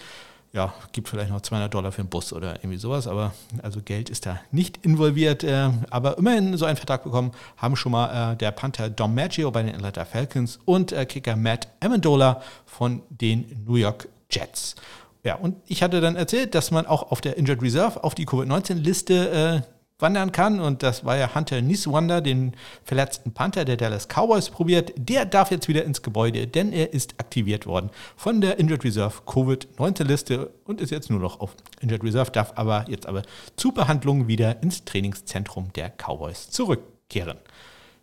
Ja, 0.57 0.73
gibt 0.91 1.07
vielleicht 1.07 1.29
noch 1.29 1.41
200 1.41 1.71
Dollar 1.71 1.91
für 1.91 2.01
einen 2.01 2.09
Bus 2.09 2.33
oder 2.33 2.55
irgendwie 2.55 2.79
sowas, 2.79 3.05
aber 3.05 3.31
also 3.61 3.79
Geld 3.79 4.09
ist 4.09 4.25
da 4.25 4.39
nicht 4.49 4.83
involviert. 4.83 5.43
Äh, 5.43 5.69
aber 5.91 6.17
immerhin 6.17 6.57
so 6.57 6.65
einen 6.65 6.77
Vertrag 6.77 7.03
bekommen 7.03 7.31
haben 7.57 7.75
schon 7.75 7.91
mal 7.91 8.33
äh, 8.33 8.35
der 8.37 8.49
Panther 8.49 8.89
Dom 8.89 9.13
Maggio 9.13 9.51
bei 9.51 9.61
den 9.61 9.75
Atlanta 9.75 10.03
Falcons 10.03 10.57
und 10.65 10.93
äh, 10.93 11.05
Kicker 11.05 11.35
Matt 11.35 11.67
Amendola 11.79 12.41
von 12.65 13.03
den 13.11 13.65
New 13.67 13.75
York 13.75 14.07
Jets. 14.31 14.75
Ja, 15.23 15.35
und 15.35 15.57
ich 15.67 15.83
hatte 15.83 16.01
dann 16.01 16.15
erzählt, 16.15 16.55
dass 16.55 16.71
man 16.71 16.87
auch 16.87 17.11
auf 17.11 17.21
der 17.21 17.37
Injured 17.37 17.61
Reserve 17.61 18.03
auf 18.03 18.15
die 18.15 18.25
Covid-19-Liste 18.25 19.61
äh, 19.63 19.76
wandern 19.99 20.31
kann. 20.31 20.59
Und 20.59 20.83
das 20.83 21.05
war 21.05 21.17
ja 21.17 21.33
Hunter 21.33 21.61
Niswander, 21.61 22.21
den 22.21 22.53
verletzten 22.83 23.33
Panther 23.33 23.65
der 23.65 23.77
Dallas 23.77 24.07
Cowboys, 24.07 24.49
probiert. 24.49 24.93
Der 24.97 25.25
darf 25.25 25.51
jetzt 25.51 25.67
wieder 25.67 25.83
ins 25.83 26.01
Gebäude, 26.01 26.47
denn 26.47 26.71
er 26.71 26.93
ist 26.93 27.15
aktiviert 27.19 27.65
worden 27.65 27.89
von 28.15 28.41
der 28.41 28.59
Injured 28.59 28.83
Reserve 28.83 29.21
Covid-19-Liste 29.25 30.51
und 30.65 30.81
ist 30.81 30.91
jetzt 30.91 31.09
nur 31.09 31.19
noch 31.19 31.39
auf 31.39 31.55
Injured 31.81 32.03
Reserve, 32.03 32.31
darf 32.31 32.53
aber 32.55 32.85
jetzt 32.87 33.07
aber 33.07 33.23
zu 33.55 33.71
Behandlung 33.71 34.27
wieder 34.27 34.61
ins 34.61 34.85
Trainingszentrum 34.85 35.73
der 35.73 35.89
Cowboys 35.89 36.49
zurückkehren. 36.49 37.37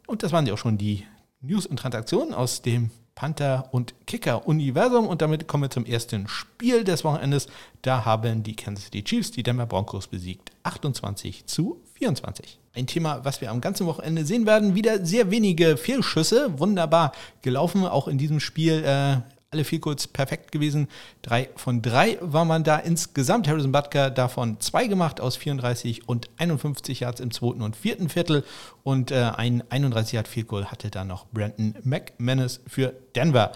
Und 0.06 0.22
das 0.22 0.32
waren 0.32 0.46
ja 0.46 0.54
auch 0.54 0.58
schon 0.58 0.78
die 0.78 1.06
News 1.40 1.66
und 1.66 1.78
Transaktionen 1.78 2.34
aus 2.34 2.62
dem 2.62 2.90
Panther 3.14 3.68
und 3.72 3.94
Kicker-Universum. 4.06 5.06
Und 5.06 5.22
damit 5.22 5.46
kommen 5.46 5.64
wir 5.64 5.70
zum 5.70 5.86
ersten 5.86 6.28
Spiel 6.28 6.84
des 6.84 7.04
Wochenendes. 7.04 7.46
Da 7.82 8.04
haben 8.04 8.42
die 8.42 8.56
Kansas 8.56 8.86
City 8.86 9.04
Chiefs 9.04 9.30
die 9.30 9.42
Denver 9.42 9.66
Broncos 9.66 10.06
besiegt. 10.06 10.50
28 10.64 11.46
zu 11.46 11.80
24. 11.94 12.58
Ein 12.74 12.86
Thema, 12.86 13.24
was 13.24 13.40
wir 13.40 13.50
am 13.50 13.60
ganzen 13.60 13.86
Wochenende 13.86 14.24
sehen 14.24 14.46
werden. 14.46 14.74
Wieder 14.74 15.04
sehr 15.06 15.30
wenige 15.30 15.76
Fehlschüsse. 15.76 16.58
Wunderbar 16.58 17.12
gelaufen. 17.42 17.86
Auch 17.86 18.08
in 18.08 18.18
diesem 18.18 18.40
Spiel 18.40 18.82
äh, 18.84 19.18
alle 19.54 19.64
vier 19.64 19.80
kurz 19.80 20.06
perfekt 20.06 20.52
gewesen. 20.52 20.88
Drei 21.22 21.48
von 21.54 21.80
drei 21.80 22.18
war 22.20 22.44
man 22.44 22.64
da 22.64 22.76
insgesamt. 22.76 23.48
Harrison 23.48 23.72
Butker 23.72 24.10
davon 24.10 24.60
zwei 24.60 24.88
gemacht 24.88 25.20
aus 25.20 25.36
34 25.36 26.08
und 26.08 26.28
51 26.38 27.00
Yards 27.00 27.20
im 27.20 27.30
zweiten 27.30 27.62
und 27.62 27.76
vierten 27.76 28.08
Viertel. 28.08 28.44
Und 28.82 29.12
äh, 29.12 29.30
ein 29.36 29.62
31 29.70 30.14
Yard 30.14 30.28
Field 30.28 30.48
Goal 30.48 30.66
hatte 30.66 30.90
dann 30.90 31.06
noch 31.08 31.26
Brandon 31.28 31.76
McManus 31.84 32.60
für 32.66 32.94
Denver. 33.14 33.52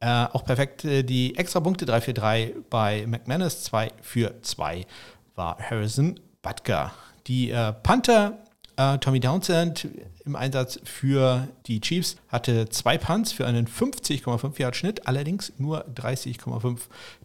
Äh, 0.00 0.26
auch 0.32 0.44
perfekt 0.44 0.84
äh, 0.84 1.02
die 1.02 1.36
extra 1.36 1.60
Punkte 1.60 1.86
3 1.86 2.00
für 2.00 2.14
3 2.14 2.54
bei 2.68 3.06
McManus, 3.06 3.62
2 3.64 3.92
für 4.02 4.34
2 4.42 4.86
war 5.34 5.58
Harrison 5.58 6.20
Butker. 6.42 6.92
Die 7.26 7.50
äh, 7.50 7.72
Panther 7.72 8.38
Tommy 9.00 9.20
Townsend 9.20 9.88
im 10.24 10.36
Einsatz 10.36 10.78
für 10.84 11.48
die 11.66 11.80
Chiefs 11.80 12.16
hatte 12.28 12.68
zwei 12.68 12.98
Punts 12.98 13.32
für 13.32 13.46
einen 13.46 13.66
50,5 13.66 14.58
Yard 14.58 14.76
Schnitt, 14.76 15.06
allerdings 15.06 15.52
nur 15.58 15.86
30,5 15.88 16.78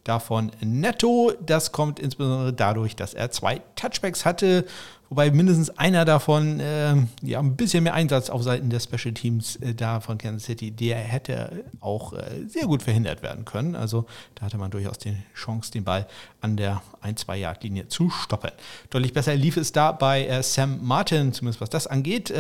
davon 0.03 0.51
netto. 0.61 1.33
Das 1.45 1.71
kommt 1.71 1.99
insbesondere 1.99 2.51
dadurch, 2.51 2.95
dass 2.95 3.13
er 3.13 3.31
zwei 3.31 3.61
Touchbacks 3.75 4.25
hatte 4.25 4.65
Wobei 5.09 5.29
mindestens 5.31 5.69
einer 5.71 6.03
davon 6.03 6.59
äh, 6.59 6.95
ja, 7.21 7.39
ein 7.39 7.55
bisschen 7.55 7.83
mehr 7.83 7.93
Einsatz 7.93 8.29
auf 8.29 8.43
Seiten 8.43 8.69
der 8.69 8.79
Special 8.79 9.13
Teams 9.13 9.55
äh, 9.57 9.75
da 9.75 9.99
von 9.99 10.17
Kansas 10.17 10.45
City, 10.45 10.71
der 10.71 10.97
hätte 10.97 11.65
auch 11.79 12.13
äh, 12.13 12.45
sehr 12.47 12.65
gut 12.65 12.81
verhindert 12.81 13.21
werden 13.21 13.45
können. 13.45 13.75
Also 13.75 14.05
da 14.33 14.45
hatte 14.45 14.57
man 14.57 14.71
durchaus 14.71 14.97
die 14.97 15.15
Chance, 15.35 15.71
den 15.71 15.83
Ball 15.83 16.07
an 16.41 16.57
der 16.57 16.81
1-2-Yard-Linie 17.03 17.87
zu 17.87 18.09
stoppen. 18.09 18.51
Deutlich 18.89 19.13
besser 19.13 19.35
lief 19.35 19.57
es 19.57 19.71
da 19.71 19.91
bei 19.91 20.25
äh, 20.25 20.41
Sam 20.41 20.79
Martin, 20.83 21.33
zumindest 21.33 21.61
was 21.61 21.69
das 21.69 21.87
angeht. 21.87 22.33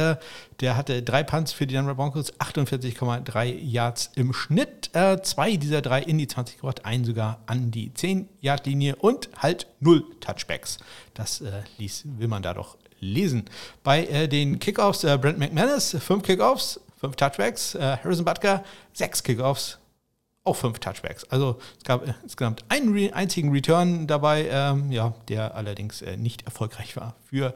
Der 0.61 0.77
hatte 0.77 1.03
drei 1.03 1.23
Punts 1.23 1.51
für 1.51 1.67
die 1.67 1.73
Denver 1.73 1.95
Broncos, 1.95 2.33
48,3 2.39 3.45
Yards 3.59 4.11
im 4.15 4.33
Schnitt. 4.33 4.89
Äh, 4.93 5.21
zwei 5.21 5.57
dieser 5.57 5.81
drei 5.81 6.01
in 6.01 6.17
die 6.17 6.27
20 6.27 6.57
gebracht, 6.57 6.85
einen 6.85 7.03
sogar 7.03 7.39
an 7.45 7.71
die 7.71 7.91
10-Yard-Linie 7.91 8.95
und 8.95 9.29
halt 9.37 9.67
null 9.81 10.05
Touchbacks. 10.21 10.77
Das 11.13 11.41
äh, 11.41 11.63
ließ, 11.77 12.03
will 12.17 12.27
man 12.27 12.41
da 12.41 12.53
doch 12.53 12.77
lesen. 12.99 13.45
Bei 13.83 14.05
äh, 14.05 14.27
den 14.27 14.59
Kickoffs, 14.59 15.03
äh, 15.03 15.17
Brent 15.17 15.39
McManus, 15.39 15.97
fünf 15.99 16.23
Kickoffs, 16.23 16.79
fünf 16.99 17.15
Touchbacks. 17.17 17.75
Äh, 17.75 17.97
Harrison 18.03 18.25
Butker, 18.25 18.63
sechs 18.93 19.23
Kickoffs, 19.23 19.79
auch 20.45 20.55
fünf 20.55 20.79
Touchbacks. 20.79 21.25
Also 21.25 21.59
es 21.77 21.83
gab 21.83 22.07
insgesamt 22.23 22.63
einen 22.69 23.13
einzigen 23.13 23.51
Return 23.51 24.07
dabei, 24.07 24.47
ähm, 24.49 24.91
ja, 24.91 25.13
der 25.27 25.55
allerdings 25.55 26.01
äh, 26.01 26.17
nicht 26.17 26.43
erfolgreich 26.43 26.95
war 26.95 27.15
für 27.29 27.53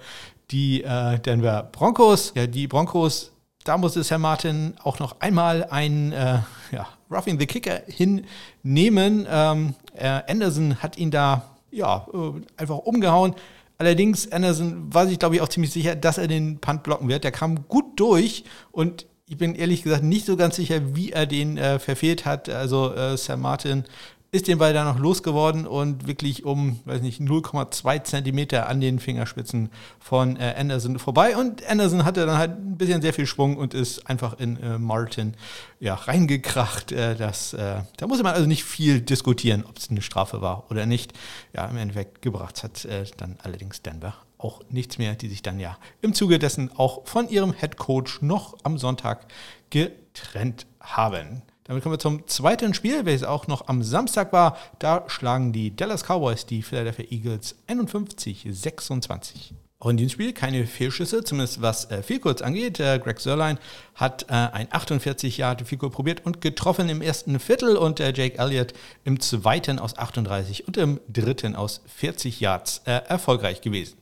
die 0.52 0.84
äh, 0.84 1.20
Denver 1.20 1.70
Broncos. 1.72 2.34
Ja, 2.36 2.48
die 2.48 2.68
Broncos, 2.68 3.32
da 3.64 3.78
musste 3.78 4.04
Sam 4.04 4.22
Martin 4.22 4.74
auch 4.84 5.00
noch 5.00 5.20
einmal 5.20 5.66
einen 5.66 6.12
äh, 6.12 6.40
ja, 6.72 6.88
Roughing 7.10 7.40
the 7.40 7.46
Kicker 7.46 7.82
hinnehmen. 7.88 9.28
Ähm, 9.30 9.76
Anderson 9.98 10.82
hat 10.82 10.98
ihn 10.98 11.12
da 11.12 11.44
ja, 11.72 12.08
äh, 12.14 12.42
einfach 12.58 12.78
umgehauen. 12.78 13.36
Allerdings, 13.78 14.32
Anderson 14.32 14.94
war 14.94 15.08
sich, 15.08 15.20
glaube 15.20 15.36
ich, 15.36 15.42
auch 15.42 15.48
ziemlich 15.48 15.72
sicher, 15.72 15.96
dass 15.96 16.18
er 16.18 16.28
den 16.28 16.60
Punt 16.60 16.84
blocken 16.84 17.08
wird. 17.08 17.24
Der 17.24 17.32
kam 17.32 17.68
gut 17.68 18.00
durch 18.00 18.44
und 18.72 19.06
ich 19.26 19.38
bin 19.38 19.56
ehrlich 19.56 19.84
gesagt 19.84 20.04
nicht 20.04 20.26
so 20.26 20.36
ganz 20.36 20.56
sicher, 20.56 20.96
wie 20.96 21.12
er 21.12 21.26
den 21.26 21.58
äh, 21.58 21.80
verfehlt 21.80 22.26
hat. 22.26 22.50
Also 22.50 22.94
äh, 22.94 23.16
Sam 23.16 23.42
Martin 23.42 23.86
ist 24.32 24.48
den 24.48 24.60
Ball 24.60 24.74
dann 24.74 24.86
noch 24.86 25.00
losgeworden 25.00 25.66
und 25.66 26.06
wirklich 26.06 26.46
um, 26.46 26.80
weiß 26.86 27.02
nicht, 27.02 27.20
0,2 27.20 28.04
Zentimeter 28.04 28.70
an 28.70 28.80
den 28.80 29.00
Fingerspitzen 29.00 29.70
von 30.00 30.38
äh, 30.38 30.54
Anderson 30.56 31.00
vorbei. 31.00 31.36
Und 31.36 31.66
Anderson 31.68 32.06
hatte 32.06 32.26
dann 32.26 32.38
halt 32.38 32.52
ein 32.52 32.78
bisschen 32.78 33.02
sehr 33.02 33.14
viel 33.14 33.26
Schwung 33.26 33.58
und 33.58 33.74
ist 33.74 34.08
einfach 34.08 34.40
in 34.40 34.58
äh, 34.58 34.78
Martin 34.78 35.34
ja, 35.80 35.96
reingekracht. 35.96 36.92
Äh, 36.92 37.16
das, 37.16 37.54
äh, 37.54 37.82
da 37.98 38.08
musste 38.08 38.24
man 38.24 38.36
also 38.36 38.48
nicht 38.48 38.64
viel 38.64 39.02
diskutieren, 39.02 39.66
ob 39.68 39.78
es 39.78 39.90
eine 39.90 40.04
Strafe 40.04 40.42
war 40.42 40.70
oder 40.70 40.86
nicht. 40.86 41.14
Ja, 41.54 41.66
im 41.66 41.78
Endeffekt 41.78 42.22
gebracht 42.22 42.64
hat 42.64 42.86
äh, 42.86 43.06
dann 43.18 43.38
allerdings 43.42 43.82
Denver 43.82 44.14
auch 44.38 44.62
nichts 44.70 44.98
mehr, 44.98 45.16
die 45.16 45.28
sich 45.28 45.42
dann 45.42 45.60
ja 45.60 45.78
im 46.02 46.14
Zuge 46.14 46.40
dessen 46.40 46.72
auch 46.78 47.06
von 47.06 47.30
ihrem 47.30 47.52
Head 47.54 47.78
Coach 47.78 48.22
noch 48.22 48.58
am 48.64 48.78
Sonntag 48.78 49.26
getrennt 49.70 50.66
haben. 50.80 51.42
Damit 51.70 51.84
kommen 51.84 51.94
wir 51.94 52.00
zum 52.00 52.26
zweiten 52.26 52.74
Spiel, 52.74 53.06
welches 53.06 53.24
auch 53.24 53.46
noch 53.46 53.68
am 53.68 53.84
Samstag 53.84 54.34
war. 54.34 54.58
Da 54.80 55.04
schlagen 55.06 55.54
die 55.54 55.76
Dallas 55.76 56.04
Cowboys 56.04 56.48
die 56.48 56.64
Philadelphia 56.64 57.06
Eagles 57.12 57.58
51-26. 57.68 59.52
Auch 59.78 59.92
in 59.92 59.98
diesem 59.98 60.10
Spiel 60.10 60.34
keine 60.34 60.66
Fehlschüsse, 60.66 61.24
zumindest 61.24 61.62
was 61.62 61.92
äh, 61.92 62.02
Vielkurz 62.02 62.42
angeht. 62.42 62.80
Äh, 62.80 62.98
Greg 62.98 63.20
Sörlein 63.20 63.60
hat 63.94 64.24
äh, 64.30 64.34
ein 64.34 64.68
48 64.72 65.38
Jahre 65.38 65.64
Vielkurz 65.64 65.94
probiert 65.94 66.26
und 66.26 66.42
getroffen 66.42 66.90
im 66.90 67.04
ersten 67.04 67.40
Viertel 67.40 67.78
und 67.78 68.00
äh, 68.00 68.14
Jake 68.16 68.40
Elliott 68.40 68.74
im 69.04 69.20
zweiten 69.20 69.78
aus 69.78 69.96
38 69.96 70.68
und 70.68 70.76
im 70.76 71.00
dritten 71.08 71.56
aus 71.56 71.82
40 71.86 72.40
Yards 72.40 72.82
äh, 72.86 72.94
erfolgreich 72.94 73.62
gewesen. 73.62 73.99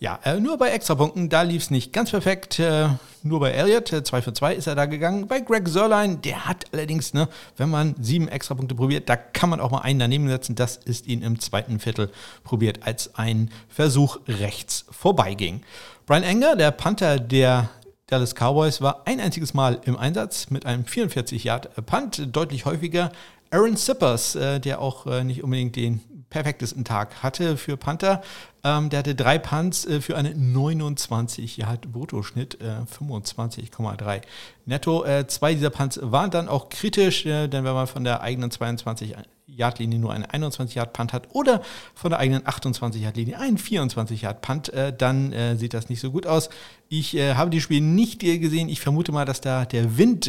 Ja, 0.00 0.18
äh, 0.24 0.38
nur 0.38 0.58
bei 0.58 0.70
Extrapunkten, 0.70 1.28
da 1.28 1.42
lief 1.42 1.62
es 1.62 1.70
nicht 1.70 1.92
ganz 1.92 2.10
perfekt. 2.10 2.58
Äh, 2.58 2.88
nur 3.22 3.40
bei 3.40 3.52
Elliott, 3.52 3.88
2 3.88 4.18
äh, 4.18 4.22
für 4.22 4.32
2 4.32 4.54
ist 4.54 4.66
er 4.66 4.74
da 4.74 4.86
gegangen. 4.86 5.28
Bei 5.28 5.40
Greg 5.40 5.68
Sörlein, 5.68 6.20
der 6.20 6.46
hat 6.46 6.66
allerdings, 6.72 7.14
ne, 7.14 7.28
wenn 7.56 7.70
man 7.70 7.94
sieben 8.00 8.28
Extrapunkte 8.28 8.74
probiert, 8.74 9.08
da 9.08 9.16
kann 9.16 9.50
man 9.50 9.60
auch 9.60 9.70
mal 9.70 9.80
einen 9.80 10.00
daneben 10.00 10.28
setzen. 10.28 10.56
Das 10.56 10.76
ist 10.76 11.06
ihn 11.06 11.22
im 11.22 11.40
zweiten 11.40 11.80
Viertel 11.80 12.10
probiert, 12.42 12.80
als 12.86 13.14
ein 13.14 13.50
Versuch 13.68 14.18
rechts 14.28 14.84
vorbeiging. 14.90 15.62
Brian 16.06 16.22
Enger, 16.22 16.56
der 16.56 16.70
Panther 16.70 17.18
der 17.18 17.70
Dallas 18.08 18.34
Cowboys 18.34 18.82
war 18.82 19.06
ein 19.06 19.20
einziges 19.20 19.54
Mal 19.54 19.80
im 19.84 19.96
Einsatz 19.96 20.50
mit 20.50 20.66
einem 20.66 20.82
44-Yard-Punt, 20.84 22.28
deutlich 22.36 22.66
häufiger. 22.66 23.10
Aaron 23.50 23.76
Sippers, 23.76 24.34
äh, 24.34 24.60
der 24.60 24.80
auch 24.80 25.06
äh, 25.06 25.24
nicht 25.24 25.42
unbedingt 25.42 25.76
den 25.76 26.00
perfektesten 26.34 26.84
Tag 26.84 27.22
hatte 27.22 27.56
für 27.56 27.76
Panther. 27.76 28.20
Ähm, 28.64 28.90
der 28.90 28.98
hatte 28.98 29.14
drei 29.14 29.38
Punts 29.38 29.86
äh, 29.86 30.00
für 30.00 30.16
einen 30.16 30.52
29 30.52 31.58
Yard 31.58 31.92
Bruttoschnitt, 31.92 32.60
äh, 32.60 32.82
25,3 32.92 34.22
netto. 34.66 35.04
Äh, 35.04 35.28
zwei 35.28 35.54
dieser 35.54 35.70
Punts 35.70 36.00
waren 36.02 36.32
dann 36.32 36.48
auch 36.48 36.70
kritisch, 36.70 37.24
äh, 37.24 37.46
denn 37.46 37.62
wenn 37.62 37.74
man 37.74 37.86
von 37.86 38.02
der 38.02 38.22
eigenen 38.22 38.50
22 38.50 39.14
Yard-Linie 39.46 40.00
nur 40.00 40.12
einen 40.12 40.24
21 40.24 40.74
Yard 40.74 40.92
Punt 40.92 41.12
hat 41.12 41.28
oder 41.30 41.62
von 41.94 42.10
der 42.10 42.18
eigenen 42.18 42.44
28 42.44 43.00
Yard 43.00 43.16
Linie 43.16 43.38
einen 43.38 43.56
24 43.56 44.22
Yard 44.22 44.40
Punt, 44.40 44.70
äh, 44.70 44.92
dann 44.92 45.32
äh, 45.32 45.54
sieht 45.54 45.72
das 45.72 45.88
nicht 45.88 46.00
so 46.00 46.10
gut 46.10 46.26
aus. 46.26 46.50
Ich 46.88 47.14
habe 47.14 47.50
die 47.50 47.60
Spiele 47.60 47.84
nicht 47.84 48.20
gesehen. 48.20 48.68
Ich 48.68 48.80
vermute 48.80 49.10
mal, 49.10 49.24
dass 49.24 49.40
da 49.40 49.64
der 49.64 49.98
Wind 49.98 50.28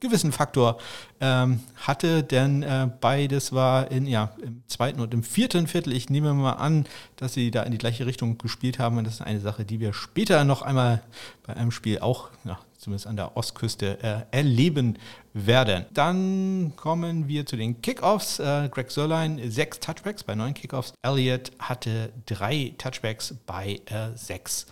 gewissen 0.00 0.32
Faktor 0.32 0.78
ähm, 1.20 1.60
hatte, 1.76 2.22
denn 2.22 2.62
äh, 2.62 2.88
beides 3.00 3.52
war 3.52 3.90
in, 3.90 4.06
ja, 4.06 4.32
im 4.42 4.62
zweiten 4.66 5.00
und 5.00 5.14
im 5.14 5.22
vierten 5.22 5.66
Viertel. 5.66 5.92
Ich 5.92 6.10
nehme 6.10 6.34
mal 6.34 6.52
an, 6.52 6.86
dass 7.16 7.34
sie 7.34 7.50
da 7.50 7.62
in 7.62 7.72
die 7.72 7.78
gleiche 7.78 8.06
Richtung 8.06 8.38
gespielt 8.38 8.78
haben 8.78 8.98
und 8.98 9.04
das 9.04 9.14
ist 9.14 9.20
eine 9.22 9.40
Sache, 9.40 9.64
die 9.64 9.80
wir 9.80 9.92
später 9.92 10.44
noch 10.44 10.62
einmal 10.62 11.02
bei 11.46 11.56
einem 11.56 11.70
Spiel 11.70 11.98
auch, 12.00 12.30
ja, 12.44 12.58
zumindest 12.78 13.06
an 13.06 13.16
der 13.16 13.36
Ostküste, 13.36 13.98
äh, 14.02 14.36
erleben 14.36 14.98
werden. 15.32 15.86
Dann 15.94 16.74
kommen 16.76 17.28
wir 17.28 17.46
zu 17.46 17.56
den 17.56 17.80
Kickoffs. 17.80 18.38
Äh, 18.38 18.68
Greg 18.70 18.90
Sörlein, 18.90 19.40
sechs 19.50 19.80
Touchbacks 19.80 20.22
bei 20.22 20.34
neun 20.34 20.54
Kickoffs. 20.54 20.92
Elliott 21.02 21.50
hatte 21.58 22.12
drei 22.26 22.74
Touchbacks 22.78 23.34
bei 23.46 23.80
äh, 23.86 24.16
sechs 24.16 24.66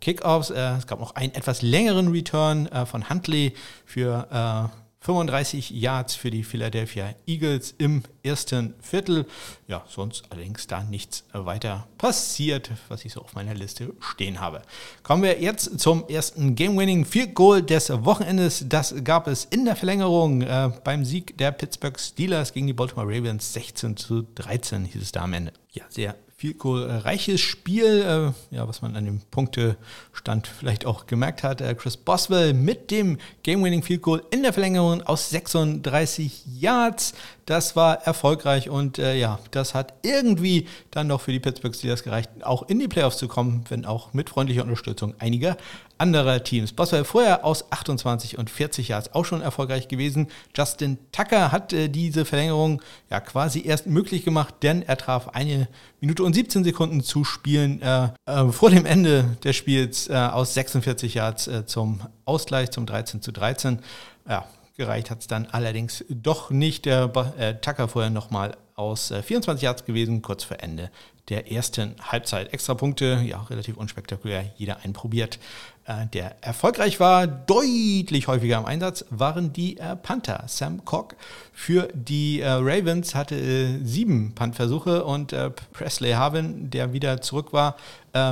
Kickoffs. 0.00 0.50
Äh, 0.50 0.76
es 0.76 0.86
gab 0.86 1.00
noch 1.00 1.14
einen 1.14 1.34
etwas 1.34 1.62
längeren 1.62 2.08
Return 2.08 2.66
äh, 2.66 2.86
von 2.86 3.08
Huntley 3.08 3.54
für 3.84 4.70
äh, 4.72 4.88
35 5.00 5.70
Yards 5.70 6.16
für 6.16 6.30
die 6.30 6.42
Philadelphia 6.42 7.14
Eagles 7.26 7.74
im 7.78 8.02
ersten 8.22 8.74
Viertel. 8.80 9.26
Ja, 9.68 9.84
sonst 9.88 10.24
allerdings 10.30 10.66
da 10.66 10.82
nichts 10.82 11.24
weiter 11.32 11.86
passiert, 11.98 12.72
was 12.88 13.04
ich 13.04 13.12
so 13.12 13.22
auf 13.22 13.34
meiner 13.34 13.54
Liste 13.54 13.94
stehen 14.00 14.40
habe. 14.40 14.60
Kommen 15.04 15.22
wir 15.22 15.40
jetzt 15.40 15.78
zum 15.78 16.06
ersten 16.08 16.56
Game-Winning 16.56 17.04
Field 17.04 17.34
Goal 17.34 17.62
des 17.62 17.90
Wochenendes. 17.90 18.64
Das 18.68 18.94
gab 19.04 19.28
es 19.28 19.44
in 19.44 19.64
der 19.64 19.76
Verlängerung 19.76 20.42
äh, 20.42 20.72
beim 20.82 21.04
Sieg 21.04 21.38
der 21.38 21.52
Pittsburgh 21.52 21.98
Steelers 21.98 22.52
gegen 22.52 22.66
die 22.66 22.72
Baltimore 22.72 23.06
Ravens 23.06 23.52
16 23.52 23.96
zu 23.96 24.26
13 24.34 24.84
hieß 24.84 25.00
es 25.00 25.12
da 25.12 25.22
am 25.22 25.32
Ende. 25.32 25.52
Ja, 25.70 25.84
sehr 25.88 26.16
viel 26.38 26.54
reiches 26.62 27.40
Spiel, 27.40 28.32
äh, 28.52 28.54
ja, 28.54 28.68
was 28.68 28.80
man 28.80 28.94
an 28.94 29.04
dem 29.04 29.20
Punktestand 29.32 30.46
vielleicht 30.46 30.86
auch 30.86 31.06
gemerkt 31.06 31.42
hat. 31.42 31.60
Äh, 31.60 31.74
Chris 31.74 31.96
Boswell 31.96 32.54
mit 32.54 32.92
dem 32.92 33.18
Game-Winning 33.42 33.82
Field 33.82 34.02
Goal 34.02 34.22
in 34.30 34.44
der 34.44 34.52
Verlängerung 34.52 35.02
aus 35.02 35.30
36 35.30 36.44
Yards. 36.46 37.14
Das 37.44 37.74
war 37.74 38.02
erfolgreich 38.06 38.70
und 38.70 39.00
äh, 39.00 39.16
ja, 39.18 39.40
das 39.50 39.74
hat 39.74 39.94
irgendwie 40.02 40.68
dann 40.92 41.08
noch 41.08 41.22
für 41.22 41.32
die 41.32 41.40
Pittsburgh 41.40 41.74
Steelers 41.74 42.04
gereicht, 42.04 42.30
auch 42.42 42.68
in 42.68 42.78
die 42.78 42.86
Playoffs 42.86 43.16
zu 43.16 43.26
kommen, 43.26 43.64
wenn 43.68 43.84
auch 43.84 44.12
mit 44.14 44.30
freundlicher 44.30 44.62
Unterstützung 44.62 45.14
einiger 45.18 45.56
anderer 45.98 46.42
Teams. 46.42 46.72
Boswell 46.72 47.04
vorher 47.04 47.44
aus 47.44 47.70
28 47.70 48.38
und 48.38 48.50
40 48.50 48.88
Yards 48.88 49.14
auch 49.14 49.24
schon 49.24 49.42
erfolgreich 49.42 49.88
gewesen. 49.88 50.28
Justin 50.56 50.98
Tucker 51.12 51.52
hat 51.52 51.72
äh, 51.72 51.88
diese 51.88 52.24
Verlängerung 52.24 52.82
ja 53.10 53.20
quasi 53.20 53.64
erst 53.64 53.86
möglich 53.86 54.24
gemacht, 54.24 54.54
denn 54.62 54.82
er 54.82 54.96
traf 54.96 55.28
eine 55.28 55.68
Minute 56.00 56.22
und 56.22 56.34
17 56.34 56.64
Sekunden 56.64 57.02
zu 57.02 57.24
spielen 57.24 57.82
äh, 57.82 58.10
äh, 58.26 58.48
vor 58.50 58.70
dem 58.70 58.86
Ende 58.86 59.36
des 59.44 59.56
Spiels 59.56 60.08
äh, 60.08 60.14
aus 60.14 60.54
46 60.54 61.14
Yards 61.14 61.48
äh, 61.48 61.66
zum 61.66 62.00
Ausgleich 62.24 62.70
zum 62.70 62.86
13 62.86 63.20
zu 63.22 63.32
13. 63.32 63.80
Ja, 64.28 64.46
Gereicht 64.78 65.10
hat 65.10 65.20
es 65.20 65.26
dann 65.26 65.46
allerdings 65.46 66.04
doch 66.08 66.50
nicht. 66.50 66.84
Der 66.84 67.10
äh, 67.36 67.54
Tucker 67.54 67.88
vorher 67.88 68.10
nochmal 68.10 68.56
aus 68.76 69.10
äh, 69.10 69.24
24 69.24 69.62
Yards 69.62 69.84
gewesen, 69.84 70.22
kurz 70.22 70.44
vor 70.44 70.58
Ende 70.60 70.90
der 71.28 71.50
ersten 71.50 71.96
Halbzeit. 72.00 72.52
Extra 72.52 72.74
Punkte, 72.74 73.20
ja, 73.24 73.42
relativ 73.42 73.76
unspektakulär, 73.76 74.52
jeder 74.56 74.84
einprobiert. 74.84 75.40
Äh, 75.88 76.06
der 76.12 76.36
erfolgreich 76.42 77.00
war, 77.00 77.26
deutlich 77.26 78.28
häufiger 78.28 78.58
im 78.58 78.66
Einsatz, 78.66 79.06
waren 79.08 79.54
die 79.54 79.78
äh, 79.78 79.96
Panther. 79.96 80.44
Sam 80.46 80.84
Cock 80.84 81.16
für 81.54 81.88
die 81.94 82.40
äh, 82.42 82.50
Ravens 82.50 83.14
hatte 83.14 83.80
sieben 83.82 84.34
Puntversuche 84.34 85.04
und 85.04 85.34
Presley 85.72 86.12
Harvin, 86.12 86.68
der 86.68 86.92
wieder 86.92 87.22
zurück 87.22 87.52
war 87.52 87.76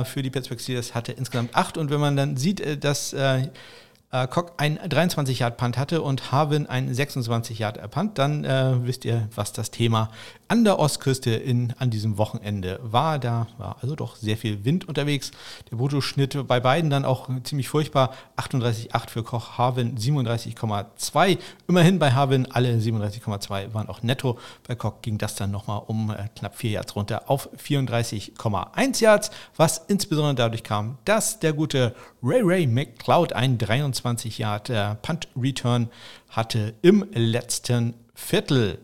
für 0.05 0.21
die 0.21 0.29
Pittsburgh 0.29 0.59
Steelers, 0.59 0.93
hatte 0.95 1.11
insgesamt 1.13 1.55
acht. 1.55 1.77
Und 1.77 1.89
wenn 1.89 1.99
man 1.99 2.15
dann 2.15 2.35
sieht, 2.35 2.83
dass 2.83 3.15
Cock 4.11 4.53
ein 4.57 4.79
23 4.87 5.39
Yard 5.39 5.57
Punt 5.57 5.77
hatte 5.77 6.01
und 6.01 6.31
Harvin 6.31 6.65
ein 6.67 6.93
26 6.93 7.59
Yard 7.59 7.91
Punt, 7.91 8.17
dann 8.17 8.43
äh, 8.43 8.73
wisst 8.83 9.05
ihr, 9.05 9.27
was 9.35 9.53
das 9.53 9.69
Thema 9.69 10.09
an 10.47 10.63
der 10.63 10.79
Ostküste 10.79 11.31
in, 11.31 11.73
an 11.77 11.89
diesem 11.89 12.17
Wochenende 12.17 12.79
war. 12.83 13.19
Da 13.19 13.47
war 13.57 13.77
also 13.81 13.95
doch 13.95 14.15
sehr 14.15 14.37
viel 14.37 14.63
Wind 14.65 14.87
unterwegs. 14.87 15.31
Der 15.69 15.77
Bruttoschnitt 15.77 16.47
bei 16.47 16.59
beiden 16.59 16.89
dann 16.89 17.05
auch 17.05 17.29
ziemlich 17.43 17.69
furchtbar. 17.69 18.13
38,8 18.37 19.09
für 19.09 19.23
Koch, 19.23 19.57
Harvin 19.57 19.97
37,2. 19.97 21.37
Immerhin 21.67 21.99
bei 21.99 22.11
Harvin 22.11 22.49
alle 22.51 22.77
37,2 22.77 23.73
waren 23.73 23.89
auch 23.89 24.03
netto. 24.03 24.37
Bei 24.67 24.75
Koch 24.75 25.01
ging 25.01 25.17
das 25.17 25.35
dann 25.35 25.51
nochmal 25.51 25.81
um 25.87 26.11
äh, 26.11 26.27
knapp 26.37 26.55
4 26.55 26.71
Yards 26.71 26.95
runter 26.95 27.29
auf 27.29 27.49
34,1 27.57 29.01
Yards, 29.01 29.31
was 29.55 29.81
insbesondere 29.87 30.35
dadurch 30.35 30.63
kam, 30.63 30.97
dass 31.05 31.39
der 31.39 31.53
gute 31.53 31.93
Ray 32.23 32.41
Ray 32.43 32.67
McCloud 32.67 33.33
ein 33.33 33.57
23 33.57 34.37
Yard 34.37 34.69
äh, 34.69 34.95
Punt 35.01 35.27
Return 35.35 35.89
hatte 36.29 36.73
im 36.81 37.05
letzten 37.13 37.93
Viertel. 38.13 38.79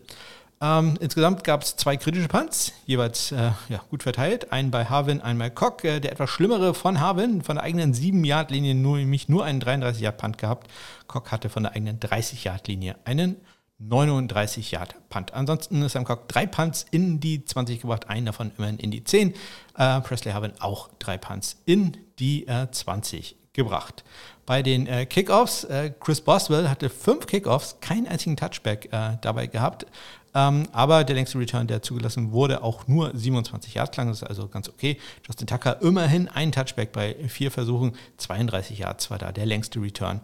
Ähm, 0.64 0.96
insgesamt 0.98 1.44
gab 1.44 1.62
es 1.62 1.76
zwei 1.76 1.98
kritische 1.98 2.28
Punts, 2.28 2.72
jeweils 2.86 3.32
äh, 3.32 3.50
ja, 3.68 3.82
gut 3.90 4.02
verteilt. 4.02 4.50
Einen 4.50 4.70
bei 4.70 4.86
Harvin, 4.86 5.20
einen 5.20 5.38
bei 5.38 5.50
Cock. 5.50 5.84
Äh, 5.84 6.00
der 6.00 6.12
etwas 6.12 6.30
schlimmere 6.30 6.72
von 6.72 7.00
Harvin, 7.00 7.42
von 7.42 7.56
der 7.56 7.64
eigenen 7.64 7.92
7-Yard-Linie 7.92 8.74
nur, 8.74 8.96
nämlich 8.96 9.28
nur 9.28 9.44
einen 9.44 9.60
33-Yard-Punt 9.60 10.38
gehabt. 10.38 10.70
Cock 11.06 11.32
hatte 11.32 11.50
von 11.50 11.64
der 11.64 11.72
eigenen 11.72 12.00
30-Yard-Linie 12.00 12.96
einen 13.04 13.36
39-Yard-Punt. 13.82 15.34
Ansonsten 15.34 15.82
ist 15.82 15.96
am 15.96 16.04
Cock 16.04 16.28
drei 16.28 16.46
Punts 16.46 16.86
in 16.90 17.20
die 17.20 17.44
20 17.44 17.82
gebracht, 17.82 18.08
einen 18.08 18.24
davon 18.24 18.50
immerhin 18.56 18.78
in 18.78 18.90
die 18.90 19.04
10. 19.04 19.34
Äh, 19.76 20.00
Presley 20.00 20.32
Harvin 20.32 20.52
auch 20.60 20.88
drei 20.98 21.18
Punts 21.18 21.60
in 21.66 21.98
die 22.18 22.46
20 22.46 23.32
äh, 23.32 23.43
gebracht. 23.54 24.04
Bei 24.46 24.62
den 24.62 24.86
äh, 24.86 25.06
Kickoffs, 25.06 25.64
äh, 25.64 25.92
Chris 25.98 26.20
Boswell 26.20 26.68
hatte 26.68 26.90
fünf 26.90 27.26
Kickoffs, 27.26 27.78
keinen 27.80 28.06
einzigen 28.06 28.36
Touchback 28.36 28.92
äh, 28.92 29.16
dabei 29.22 29.46
gehabt. 29.46 29.86
Ähm, 30.34 30.68
aber 30.72 31.04
der 31.04 31.14
längste 31.14 31.38
Return, 31.38 31.68
der 31.68 31.80
zugelassen 31.80 32.32
wurde, 32.32 32.62
auch 32.62 32.88
nur 32.88 33.16
27 33.16 33.74
Yards 33.74 33.96
lang. 33.96 34.08
Das 34.08 34.22
ist 34.22 34.28
also 34.28 34.48
ganz 34.48 34.68
okay. 34.68 34.98
Justin 35.26 35.46
Tucker 35.46 35.80
immerhin 35.80 36.28
ein 36.28 36.52
Touchback 36.52 36.92
bei 36.92 37.14
vier 37.28 37.50
Versuchen. 37.50 37.92
32 38.18 38.78
Yards 38.78 39.10
war 39.10 39.18
da 39.18 39.32
der 39.32 39.46
längste 39.46 39.80
Return, 39.80 40.20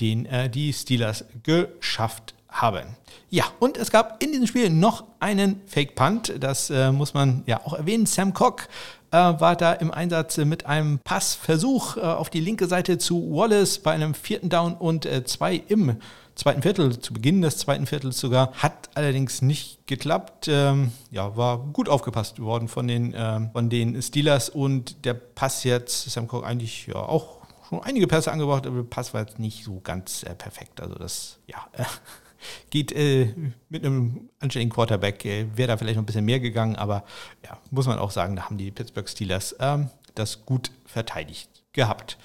den 0.00 0.26
äh, 0.26 0.50
die 0.50 0.72
Steelers 0.72 1.24
geschafft 1.42 2.34
haben. 2.48 2.96
Ja, 3.30 3.44
und 3.58 3.78
es 3.78 3.90
gab 3.90 4.22
in 4.22 4.30
diesem 4.30 4.46
Spiel 4.46 4.70
noch 4.70 5.04
einen 5.18 5.62
Fake 5.66 5.94
Punt. 5.94 6.34
Das 6.38 6.70
äh, 6.70 6.92
muss 6.92 7.14
man 7.14 7.42
ja 7.46 7.60
auch 7.64 7.72
erwähnen. 7.72 8.06
Sam 8.06 8.34
Cock 8.34 8.68
äh, 9.14 9.40
war 9.40 9.54
da 9.54 9.72
im 9.72 9.92
Einsatz 9.92 10.36
mit 10.38 10.66
einem 10.66 10.98
Passversuch 10.98 11.96
äh, 11.96 12.00
auf 12.00 12.30
die 12.30 12.40
linke 12.40 12.66
Seite 12.66 12.98
zu 12.98 13.30
Wallace 13.30 13.78
bei 13.78 13.92
einem 13.92 14.14
vierten 14.14 14.48
Down 14.48 14.74
und 14.74 15.06
äh, 15.06 15.24
zwei 15.24 15.54
im 15.68 15.96
zweiten 16.34 16.62
Viertel, 16.62 16.98
zu 16.98 17.12
Beginn 17.12 17.40
des 17.42 17.58
zweiten 17.58 17.86
Viertels 17.86 18.18
sogar. 18.18 18.52
Hat 18.54 18.90
allerdings 18.94 19.40
nicht 19.40 19.86
geklappt. 19.86 20.48
Ähm, 20.48 20.90
ja, 21.12 21.36
war 21.36 21.58
gut 21.58 21.88
aufgepasst 21.88 22.40
worden 22.40 22.66
von 22.66 22.88
den, 22.88 23.14
ähm, 23.16 23.50
von 23.52 23.70
den 23.70 24.02
Steelers 24.02 24.48
und 24.48 25.04
der 25.04 25.14
Pass 25.14 25.62
jetzt, 25.62 26.10
Sam 26.10 26.24
Cook 26.24 26.44
eigentlich 26.44 26.88
ja 26.88 26.96
auch 26.96 27.38
schon 27.68 27.82
einige 27.84 28.08
Pässe 28.08 28.32
angebracht, 28.32 28.66
aber 28.66 28.78
der 28.78 28.82
Pass 28.82 29.14
war 29.14 29.20
jetzt 29.20 29.38
nicht 29.38 29.64
so 29.64 29.80
ganz 29.80 30.24
äh, 30.24 30.34
perfekt. 30.34 30.80
Also 30.80 30.96
das, 30.96 31.38
ja, 31.46 31.58
äh, 31.72 31.84
geht 32.70 32.92
äh, 32.92 33.32
mit 33.68 33.84
einem 33.84 34.30
anständigen 34.40 34.72
Quarterback, 34.72 35.24
äh, 35.24 35.46
wäre 35.56 35.68
da 35.68 35.76
vielleicht 35.76 35.96
noch 35.96 36.02
ein 36.02 36.06
bisschen 36.06 36.24
mehr 36.24 36.40
gegangen, 36.40 36.76
aber 36.76 37.04
ja, 37.44 37.58
muss 37.70 37.86
man 37.86 37.98
auch 37.98 38.10
sagen, 38.10 38.36
da 38.36 38.44
haben 38.44 38.58
die 38.58 38.70
Pittsburgh 38.70 39.08
Steelers 39.08 39.56
ähm, 39.60 39.90
das 40.14 40.44
gut 40.46 40.70
verteidigt 40.86 41.48
gehabt. 41.72 42.18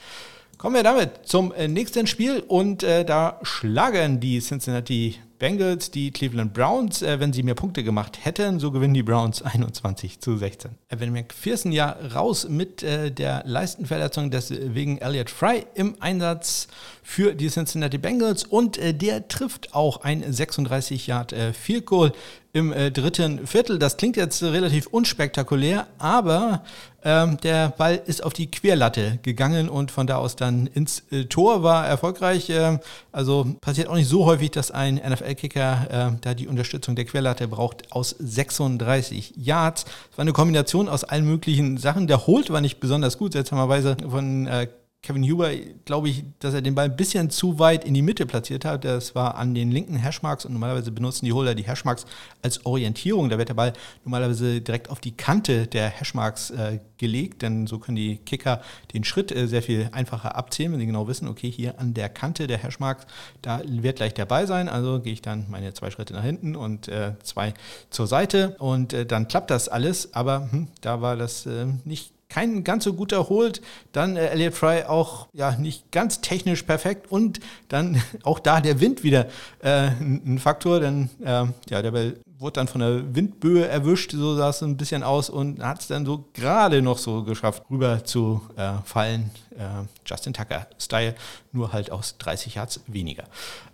Kommen 0.58 0.76
wir 0.76 0.84
damit 0.84 1.26
zum 1.26 1.54
äh, 1.54 1.68
nächsten 1.68 2.06
Spiel 2.06 2.44
und 2.48 2.84
äh, 2.84 3.06
da 3.06 3.40
schlagen 3.44 4.20
die 4.20 4.40
Cincinnati 4.40 5.16
Bengals 5.40 5.90
die 5.90 6.12
Cleveland 6.12 6.54
Browns, 6.54 7.02
äh, 7.02 7.20
wenn 7.20 7.34
sie 7.34 7.44
mehr 7.44 7.56
Punkte 7.56 7.84
gemacht 7.84 8.20
hätten. 8.24 8.60
So 8.60 8.72
gewinnen 8.72 8.94
die 8.94 9.04
Browns 9.04 9.42
21 9.42 10.20
zu 10.20 10.38
16. 10.38 10.72
Evan 10.90 11.14
McPherson 11.14 11.72
ja 11.72 11.96
raus 12.14 12.48
mit 12.48 12.84
äh, 12.84 13.12
der 13.12 13.44
Leistenverletzung, 13.46 14.30
deswegen 14.30 14.98
Elliott 14.98 15.30
Fry 15.30 15.66
im 15.74 15.96
Einsatz 16.02 16.68
für 17.02 17.34
die 17.34 17.48
Cincinnati 17.48 17.98
Bengals 17.98 18.44
und 18.44 18.78
äh, 18.78 18.94
der 18.94 19.28
trifft 19.28 19.74
auch 19.74 20.02
ein 20.04 20.32
36 20.32 21.08
Yard 21.08 21.34
äh, 21.34 21.54
Field 21.54 21.86
Goal 21.86 22.12
im 22.52 22.74
äh, 22.74 22.92
dritten 22.92 23.46
Viertel. 23.46 23.78
Das 23.80 23.98
klingt 23.98 24.18
jetzt 24.18 24.42
relativ 24.42 24.88
unspektakulär, 24.88 25.88
aber 26.00 26.64
ähm, 27.04 27.38
der 27.38 27.70
Ball 27.70 28.02
ist 28.06 28.24
auf 28.24 28.34
die 28.34 28.50
Querlatte 28.50 29.20
gegangen 29.22 29.70
und 29.70 29.92
von 29.92 30.08
da 30.08 30.18
aus 30.18 30.36
dann 30.36 30.68
ins 30.68 31.04
äh, 31.12 31.26
Tor 31.26 31.64
war 31.64 31.88
erfolgreich. 31.88 32.50
Äh, 32.50 32.80
also 33.12 33.56
passiert 33.62 33.88
auch 33.88 33.96
nicht 33.96 34.10
so 34.10 34.26
häufig, 34.26 34.52
dass 34.52 34.72
ein 34.72 34.98
NFL-Kicker 35.30 36.12
äh, 36.14 36.18
da 36.22 36.34
die 36.34 36.48
Unterstützung 36.48 36.96
der 36.96 37.06
Querlatte 37.06 37.48
braucht 37.48 37.92
aus 37.92 38.16
36 38.20 39.34
Yards. 39.36 39.86
Es 40.12 40.18
war 40.18 40.24
eine 40.24 40.34
Kombination 40.34 40.90
aus 40.90 41.04
allen 41.04 41.26
möglichen 41.26 41.78
Sachen. 41.78 42.08
Der 42.08 42.28
Holt 42.28 42.50
war 42.50 42.62
nicht 42.62 42.80
besonders 42.80 43.18
gut, 43.18 43.34
seltsamerweise 43.34 43.98
von 44.10 44.48
äh, 44.48 44.68
Kevin 45.02 45.24
Huber, 45.24 45.52
glaube 45.86 46.10
ich, 46.10 46.26
dass 46.40 46.54
er 46.54 46.62
den 46.62 46.76
Ball 46.76 46.86
ein 46.86 46.96
bisschen 46.98 47.30
zu 47.30 47.58
weit 47.58 47.86
in 47.86 47.94
die 47.94 48.02
Mitte 48.02 48.26
platziert 48.26 48.66
hat. 48.66 48.84
Das 48.84 49.16
war 49.16 49.36
an 49.36 49.56
den 49.56 49.72
linken 49.72 49.96
Hashmarks 49.96 50.44
und 50.44 50.52
normalerweise 50.52 50.92
benutzen 50.92 51.26
die 51.26 51.32
Holder 51.32 51.56
die 51.56 51.66
Hashmarks 51.66 52.06
als 52.42 52.66
Orientierung. 52.66 53.30
Da 53.30 53.38
wird 53.38 53.48
der 53.48 53.54
Ball 53.54 53.74
normalerweise 54.04 54.60
direkt 54.60 54.90
auf 54.90 55.00
die 55.00 55.14
Kante 55.14 55.68
der 55.68 55.90
Hashmarks 55.90 56.52
äh, 56.52 56.80
gelegt, 56.98 57.44
denn 57.44 57.66
so 57.66 57.80
können 57.80 57.96
die 57.96 58.18
Kicker 58.18 58.62
den 58.94 59.06
Schritt 59.06 59.32
äh, 59.32 59.48
sehr 59.48 59.64
viel 59.64 59.90
einfacher 59.94 60.36
abzählen, 60.36 60.74
wenn 60.74 60.80
sie 60.82 60.86
genau 60.86 61.08
wissen, 61.08 61.30
okay, 61.30 61.50
hier 61.50 61.80
an 61.80 61.94
der 61.94 62.10
Kante 62.10 62.48
der 62.48 62.62
Hashmarks, 62.62 63.08
da 63.42 63.62
wird 63.66 63.96
gleich 63.96 64.14
der 64.14 64.26
Ball 64.26 64.48
sein. 64.48 64.68
Also 64.68 65.00
gehe 65.00 65.14
ich 65.14 65.22
dann 65.22 65.46
meine 65.50 65.74
zwei 65.74 65.92
Schritte 65.92 66.14
nach 66.14 66.24
hinten 66.24 66.58
und 66.58 66.90
äh, 66.90 67.14
zwei 67.24 67.54
zur 67.90 68.06
Seite 68.06 68.58
und 68.60 68.92
äh, 68.92 69.06
dann 69.06 69.30
klappt 69.30 69.50
das 69.50 69.70
alles. 69.70 70.14
Aber 70.14 70.52
hm, 70.52 70.68
da 70.82 71.02
war 71.02 71.16
das 71.16 71.46
äh, 71.46 71.68
nicht 71.86 72.19
kein 72.30 72.64
ganz 72.64 72.84
so 72.84 72.94
gut 72.94 73.12
erholt. 73.12 73.62
Dann 73.92 74.16
äh, 74.16 74.28
Elliot 74.28 74.54
Fry 74.54 74.84
auch 74.84 75.28
ja 75.34 75.56
nicht 75.58 75.92
ganz 75.92 76.22
technisch 76.22 76.64
perfekt 76.64 77.12
und 77.12 77.40
dann 77.68 78.02
auch 78.24 78.40
da 78.40 78.62
der 78.62 78.80
Wind 78.80 79.04
wieder 79.04 79.28
äh, 79.60 79.88
ein 79.88 80.40
Faktor, 80.40 80.80
denn 80.80 81.10
äh, 81.24 81.46
ja, 81.70 81.82
der 81.82 81.92
Ball 81.92 82.16
wurde 82.40 82.54
dann 82.54 82.70
von 82.70 82.80
der 82.80 83.16
Windböe 83.16 83.68
erwischt, 83.68 84.12
so 84.12 84.36
sah 84.36 84.50
es 84.50 84.64
ein 84.64 84.78
bisschen 84.78 85.04
aus 85.04 85.30
und 85.30 85.62
hat 85.62 85.82
es 85.82 85.88
dann 85.88 86.06
so 86.06 86.30
gerade 86.34 86.82
noch 86.82 86.98
so 86.98 87.24
geschafft, 87.24 87.64
rüber 87.70 88.06
zu 88.06 88.42
äh, 88.56 88.74
fallen. 88.86 89.32
Äh, 89.52 89.86
Justin 90.06 90.34
Tucker-Style, 90.34 91.16
nur 91.52 91.74
halt 91.74 91.92
aus 91.92 92.18
30 92.18 92.56
Yards 92.56 92.80
weniger. 92.88 93.26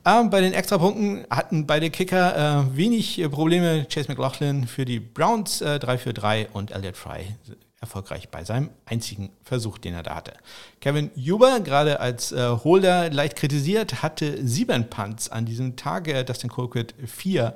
Ähm, 0.04 0.32
bei 0.32 0.42
den 0.42 0.54
Extrapunkten 0.54 1.28
hatten 1.30 1.68
beide 1.68 1.92
Kicker 1.92 2.66
äh, 2.66 2.76
wenig 2.76 3.24
Probleme. 3.30 3.86
Chase 3.86 4.08
McLaughlin 4.10 4.66
für 4.66 4.86
die 4.86 5.00
Browns 5.00 5.60
3 5.60 5.98
für 6.00 6.14
3 6.14 6.50
und 6.54 6.72
Elliot 6.72 6.98
Fry 6.98 7.28
erfolgreich 7.82 8.30
bei 8.30 8.44
seinem 8.44 8.70
einzigen 8.86 9.30
Versuch, 9.44 9.78
den 9.78 9.94
er 9.94 10.04
da 10.04 10.16
hatte. 10.16 10.34
Kevin 10.82 11.12
Huber, 11.16 11.60
gerade 11.60 12.00
als 12.00 12.32
äh, 12.32 12.50
Holder 12.64 13.10
leicht 13.10 13.36
kritisiert, 13.36 14.02
hatte 14.02 14.46
sieben 14.46 14.90
Punts 14.90 15.30
an 15.30 15.46
diesem 15.46 15.76
Tag. 15.76 16.08
Äh, 16.08 16.24
Dustin 16.24 16.50
Colquitt 16.50 16.96
vier 17.06 17.56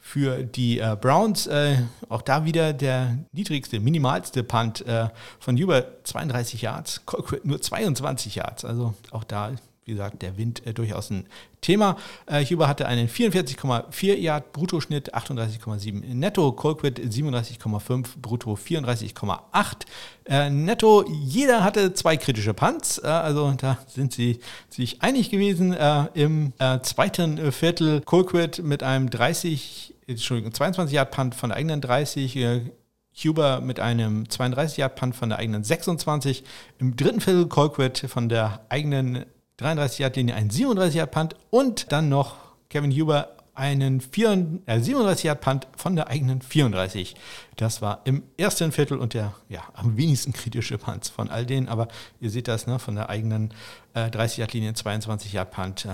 für 0.00 0.42
die 0.42 0.78
äh, 0.78 0.96
Browns. 0.98 1.46
Äh, 1.46 1.82
auch 2.08 2.22
da 2.22 2.44
wieder 2.44 2.72
der 2.72 3.18
niedrigste, 3.32 3.78
minimalste 3.78 4.42
Punt 4.42 4.86
äh, 4.86 5.08
von 5.38 5.56
Huber 5.56 5.84
32 6.04 6.62
Yards, 6.62 7.02
Colquitt 7.04 7.44
nur 7.44 7.60
22 7.60 8.36
Yards. 8.36 8.64
Also 8.64 8.94
auch 9.10 9.24
da 9.24 9.52
wie 9.88 9.92
gesagt, 9.92 10.20
der 10.22 10.36
Wind 10.36 10.66
äh, 10.66 10.74
durchaus 10.74 11.10
ein 11.10 11.26
Thema. 11.62 11.96
Äh, 12.26 12.44
Huber 12.44 12.68
hatte 12.68 12.86
einen 12.86 13.08
44,4 13.08 14.14
Yard 14.16 14.52
Bruttoschnitt, 14.52 15.14
38,7 15.14 16.14
netto, 16.14 16.52
Colquitt 16.52 17.00
37,5 17.00 18.20
brutto, 18.20 18.52
34,8 18.52 19.40
äh, 20.26 20.50
netto. 20.50 21.04
Jeder 21.08 21.64
hatte 21.64 21.94
zwei 21.94 22.16
kritische 22.18 22.52
Punts, 22.52 22.98
äh, 22.98 23.06
also 23.06 23.52
da 23.56 23.78
sind 23.86 24.12
sie 24.12 24.40
sich 24.68 25.00
einig 25.02 25.30
gewesen. 25.30 25.72
Äh, 25.72 26.08
Im 26.14 26.52
äh, 26.58 26.80
zweiten 26.80 27.50
Viertel 27.50 28.02
Colquitt 28.02 28.62
mit 28.62 28.82
einem 28.82 29.08
30, 29.08 29.94
Entschuldigung, 30.06 30.52
22 30.52 30.94
Yard 30.94 31.10
Punt 31.10 31.34
von 31.34 31.48
der 31.48 31.56
eigenen 31.56 31.80
30, 31.80 32.36
Huber 33.24 33.60
mit 33.60 33.80
einem 33.80 34.28
32 34.28 34.78
Yard 34.78 34.96
Punt 34.96 35.16
von 35.16 35.30
der 35.30 35.38
eigenen 35.38 35.64
26. 35.64 36.44
Im 36.78 36.96
dritten 36.96 37.20
Viertel 37.20 37.46
Colquitt 37.46 37.98
von 38.08 38.28
der 38.28 38.64
eigenen 38.68 39.24
33 39.58 39.98
Yard 39.98 40.16
Linie, 40.16 40.34
einen 40.34 40.50
37 40.50 40.94
Yard 40.96 41.10
Punt 41.10 41.36
und 41.50 41.92
dann 41.92 42.08
noch 42.08 42.36
Kevin 42.70 42.92
Huber 42.92 43.36
einen 43.54 44.00
4, 44.00 44.60
äh, 44.66 44.80
37 44.80 45.24
Yard 45.24 45.40
Punt 45.40 45.66
von 45.76 45.96
der 45.96 46.08
eigenen 46.08 46.40
34. 46.40 47.16
Das 47.56 47.82
war 47.82 48.00
im 48.04 48.22
ersten 48.36 48.70
Viertel 48.70 48.98
und 48.98 49.14
der 49.14 49.34
ja, 49.48 49.64
am 49.74 49.96
wenigsten 49.96 50.32
kritische 50.32 50.78
Punt 50.78 51.08
von 51.08 51.28
all 51.28 51.44
denen. 51.44 51.68
Aber 51.68 51.88
ihr 52.20 52.30
seht 52.30 52.46
das, 52.46 52.68
ne, 52.68 52.78
von 52.78 52.94
der 52.94 53.10
eigenen 53.10 53.52
äh, 53.94 54.10
30 54.10 54.38
Yard 54.38 54.52
Linie, 54.52 54.74
22 54.74 55.32
Yard 55.32 55.50
Punt. 55.50 55.84
Äh, 55.84 55.88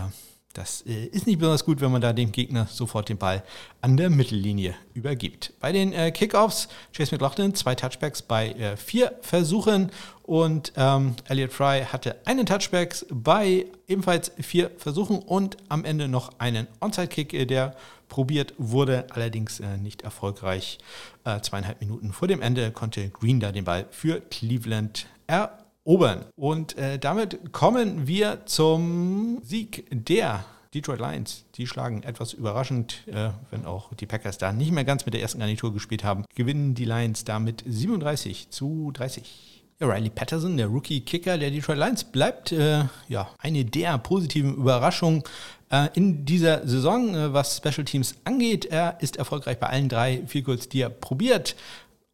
das 0.55 0.83
äh, 0.87 1.07
ist 1.07 1.27
nicht 1.27 1.39
besonders 1.39 1.65
gut, 1.65 1.81
wenn 1.81 1.93
man 1.93 2.01
da 2.01 2.13
dem 2.13 2.33
Gegner 2.33 2.67
sofort 2.71 3.09
den 3.09 3.19
Ball 3.19 3.43
an 3.81 3.97
der 3.97 4.09
Mittellinie 4.09 4.75
übergibt. 4.95 5.53
Bei 5.61 5.73
den 5.73 5.93
äh, 5.93 6.11
Kickoffs, 6.13 6.69
Chase 6.97 7.15
McLaughlin, 7.15 7.55
zwei 7.55 7.75
Touchbacks 7.75 8.23
bei 8.23 8.53
äh, 8.53 8.77
vier 8.77 9.13
Versuchen 9.21 9.91
und 10.23 10.73
ähm, 10.77 11.17
Elliot 11.29 11.53
Fry 11.53 11.85
hatte 11.85 12.17
einen 12.25 12.47
Touchback 12.47 13.05
bei 13.11 13.67
ebenfalls 13.89 14.33
vier 14.41 14.71
Versuchen 14.79 15.19
und 15.19 15.57
am 15.69 15.85
Ende 15.85 16.09
noch 16.09 16.39
einen 16.39 16.67
Onside-Kick, 16.81 17.35
äh, 17.35 17.47
der 17.47 17.77
probiert 18.09 18.55
wurde, 18.57 19.07
allerdings 19.11 19.59
äh, 19.61 19.77
nicht 19.77 20.03
erfolgreich. 20.03 20.79
Äh, 21.25 21.41
zweieinhalb 21.41 21.81
Minuten 21.81 22.13
vor 22.13 22.29
dem 22.29 22.41
Ende 22.41 22.71
konnte 22.71 23.09
Green 23.09 23.41
da 23.41 23.51
den 23.51 23.65
Ball 23.65 23.87
für 23.91 24.21
Cleveland 24.21 25.07
erobern 25.27 25.64
erobern. 25.85 26.25
Und 26.37 26.77
äh, 26.79 26.99
damit 26.99 27.53
kommen 27.53 28.07
wir 28.07 28.47
zum 28.47 29.41
Sieg 29.43 29.87
der 29.91 30.45
Detroit 30.75 30.99
Lions. 30.99 31.45
Die 31.55 31.67
schlagen 31.67 32.03
etwas 32.03 32.33
überraschend, 32.33 33.07
äh, 33.07 33.31
wenn 33.51 33.65
auch 33.65 33.95
die 33.95 34.07
Packers 34.07 34.39
da 34.39 34.53
nicht 34.53 34.73
mehr 34.73 34.85
ganz 34.85 35.07
mit 35.07 35.15
der 35.15 35.23
ersten 35.23 35.39
Garnitur 35.39 35.73
gespielt 35.73 36.05
haben, 36.05 36.25
gewinnen 36.35 36.75
die 36.75 36.85
Lions 36.85 37.25
damit 37.25 37.63
37 37.67 38.51
zu 38.51 38.91
30. 38.93 39.63
Ja, 39.81 39.89
Riley 39.89 40.11
Patterson, 40.11 40.57
der 40.57 40.69
Rookie-Kicker 40.69 41.37
der 41.39 41.51
Detroit 41.51 41.79
Lions, 41.79 42.05
bleibt 42.05 42.53
äh, 42.53 42.85
ja, 43.09 43.31
eine 43.39 43.65
der 43.65 43.99
positiven 43.99 44.55
Überraschungen 44.57 45.23
äh, 45.71 45.89
in 45.95 46.25
dieser 46.25 46.67
Saison, 46.67 47.15
äh, 47.15 47.33
was 47.33 47.57
Special 47.57 47.85
Teams 47.85 48.15
angeht. 48.25 48.67
Er 48.67 48.99
ist 49.01 49.17
erfolgreich 49.17 49.59
bei 49.59 49.69
allen 49.69 49.89
drei 49.89 50.23
Field 50.27 50.73
die 50.73 50.81
er 50.81 50.91
probiert, 50.91 51.57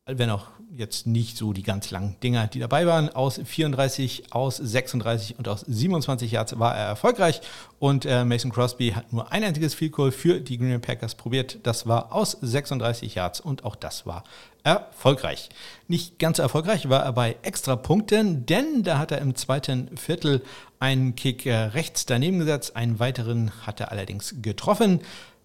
wenn 0.06 0.30
auch 0.30 0.46
jetzt 0.76 1.06
nicht 1.06 1.37
so 1.37 1.52
die 1.52 1.62
ganz 1.62 1.90
langen 1.90 2.16
Dinger, 2.22 2.46
die 2.46 2.61
dabei 2.61 2.87
waren. 2.87 3.09
Aus 3.09 3.40
34, 3.44 4.33
aus 4.33 4.56
36 4.56 5.38
und 5.38 5.48
aus 5.48 5.61
27 5.61 6.33
Yards 6.33 6.59
war 6.59 6.76
er 6.76 6.87
erfolgreich. 6.87 7.40
Und 7.78 8.06
äh, 8.06 8.24
Mason 8.24 8.52
Crosby 8.52 8.90
hat 8.90 9.12
nur 9.12 9.33
ein 9.33 9.44
einziges 9.44 9.74
Field 9.74 9.92
Goal 9.92 10.12
für 10.12 10.40
die 10.40 10.59
Green 10.59 10.70
Bay 10.70 10.78
Packers 10.78 11.14
probiert. 11.14 11.59
Das 11.64 11.87
war 11.87 12.12
aus 12.12 12.37
36 12.40 13.14
Yards 13.14 13.40
und 13.40 13.64
auch 13.64 13.76
das 13.76 14.06
war 14.06 14.24
erfolgreich. 14.62 15.48
Nicht 15.88 16.18
ganz 16.18 16.37
so 16.37 16.42
erfolgreich 16.42 16.88
war 16.88 17.02
er 17.02 17.12
bei 17.12 17.37
Extrapunkten, 17.42 18.46
denn 18.46 18.83
da 18.83 18.98
hat 18.98 19.11
er 19.11 19.18
im 19.18 19.35
zweiten 19.35 19.96
Viertel 19.96 20.42
einen 20.78 21.16
Kick 21.16 21.46
äh, 21.46 21.54
rechts 21.54 22.06
daneben 22.06 22.38
gesetzt. 22.38 22.76
Einen 22.76 22.98
weiteren 22.98 23.50
hat 23.66 23.80
er 23.80 23.90
allerdings 23.90 24.37
getroffen. 24.42 25.00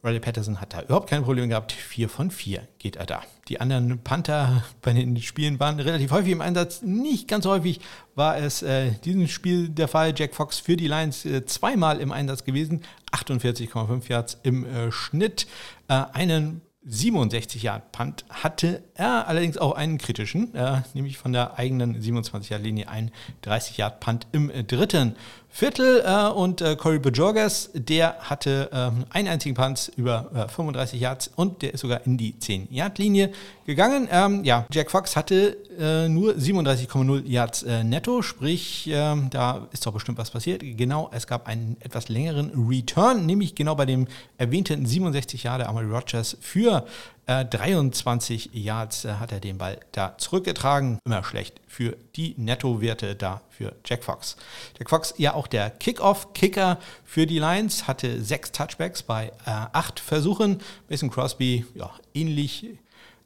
Riley 0.06 0.20
Patterson 0.20 0.62
hat 0.62 0.74
da 0.74 0.84
überhaupt 0.84 1.10
kein 1.10 1.24
Problem 1.24 1.50
gehabt. 1.50 1.72
Vier 1.72 2.10
von 2.10 2.30
vier 2.30 2.68
geht 2.78 2.96
er 2.96 3.06
da. 3.06 3.24
Die 3.48 3.60
anderen 3.60 4.00
Panther 4.00 4.64
bei 4.82 4.94
den 4.94 5.20
Spielen 5.22 5.60
waren 5.60 5.80
relativ 5.80 6.12
häufig 6.12 6.32
im 6.32 6.42
Einsatz. 6.42 6.84
Nicht 6.84 7.28
ganz 7.28 7.46
häufig 7.46 7.82
war 8.14 8.38
es 8.38 8.62
äh, 8.62 8.92
diesem 9.04 9.28
Spiel 9.28 9.70
der 9.70 9.88
Fall. 9.88 10.14
Jack 10.16 10.36
Fox 10.36 10.60
für 10.60 10.78
die 10.78 10.88
Lions 10.88 11.26
äh, 11.26 11.46
zweimal 11.46 12.00
im 12.00 12.12
Einsatz 12.12 12.44
gewesen. 12.44 12.82
48,5 13.12 14.10
Yards 14.10 14.38
im 14.44 14.66
äh, 14.66 14.92
Schnitt. 14.92 15.48
Äh, 15.88 16.04
einen 16.14 16.62
67 16.88 17.64
Yard 17.64 17.92
Punt 17.92 18.26
hatte 18.30 18.84
er 18.94 19.28
allerdings 19.28 19.58
auch 19.58 19.74
einen 19.74 19.98
kritischen, 19.98 20.54
äh, 20.54 20.82
nämlich 20.94 21.18
von 21.18 21.34
der 21.34 21.58
eigenen 21.58 22.00
27 22.00 22.52
Yard 22.52 22.62
Linie 22.62 22.90
ein 22.90 23.12
30 23.42 23.78
Yard 23.78 24.00
Punt 24.00 24.28
im 24.34 24.52
äh, 24.52 24.64
dritten 24.64 25.16
Viertel 25.58 26.04
äh, 26.06 26.28
und 26.32 26.60
äh, 26.60 26.76
Corey 26.76 27.00
Bajorgas, 27.00 27.70
der 27.74 28.18
hatte 28.20 28.70
ähm, 28.74 29.06
einen 29.12 29.30
einzigen 29.30 29.56
Punt 29.56 29.90
über 29.96 30.50
35 30.54 31.00
äh, 31.00 31.04
Yards 31.04 31.32
und 31.34 31.62
der 31.62 31.74
ist 31.74 31.80
sogar 31.80 32.06
in 32.06 32.18
die 32.18 32.38
10 32.38 32.68
Yard 32.72 32.98
Linie 32.98 33.32
gegangen. 33.66 34.08
Ähm, 34.12 34.44
ja, 34.44 34.66
Jack 34.72 34.92
Fox 34.92 35.16
hatte 35.16 35.58
äh, 35.78 36.08
nur 36.08 36.34
37,0 36.34 37.26
Yards 37.26 37.66
netto, 37.84 38.22
sprich 38.22 38.88
ähm, 38.92 39.30
da 39.30 39.68
ist 39.72 39.86
doch 39.86 39.94
bestimmt 39.94 40.18
was 40.18 40.32
passiert. 40.32 40.62
Genau, 40.64 41.10
es 41.14 41.28
gab 41.28 41.48
einen 41.48 41.78
etwas 41.80 42.10
längeren 42.10 42.68
Return, 42.70 43.26
nämlich 43.26 43.56
genau 43.56 43.76
bei 43.76 43.86
dem 43.86 44.08
erwähnten 44.38 44.86
67 44.86 45.44
Jahre 45.44 45.68
Amari 45.68 45.86
Rogers 45.86 46.38
für 46.40 46.86
Äh, 47.28 47.44
23 47.46 48.52
Yards 48.54 49.04
äh, 49.06 49.14
hat 49.14 49.32
er 49.32 49.40
den 49.40 49.58
Ball 49.58 49.80
da 49.94 50.16
zurückgetragen. 50.18 51.00
Immer 51.06 51.24
schlecht 51.24 51.60
für 51.68 51.98
die 52.16 52.36
Nettowerte 52.38 53.16
da 53.16 53.42
für 53.50 53.74
Jack 53.84 54.04
Fox. 54.04 54.36
Jack 54.78 54.92
Fox, 54.92 55.16
ja 55.18 55.34
auch 55.34 55.48
der 55.48 55.72
Kickoff-Kicker 55.72 56.78
für 57.04 57.26
die 57.26 57.40
Lions, 57.40 57.88
hatte 57.88 58.24
sechs 58.24 58.52
Touchbacks 58.52 59.02
bei 59.02 59.32
äh, 59.46 59.50
acht 59.50 60.00
Versuchen. 60.00 60.62
Mason 60.88 61.10
Crosby, 61.10 61.66
ja, 61.74 61.90
ähnlich 62.14 62.78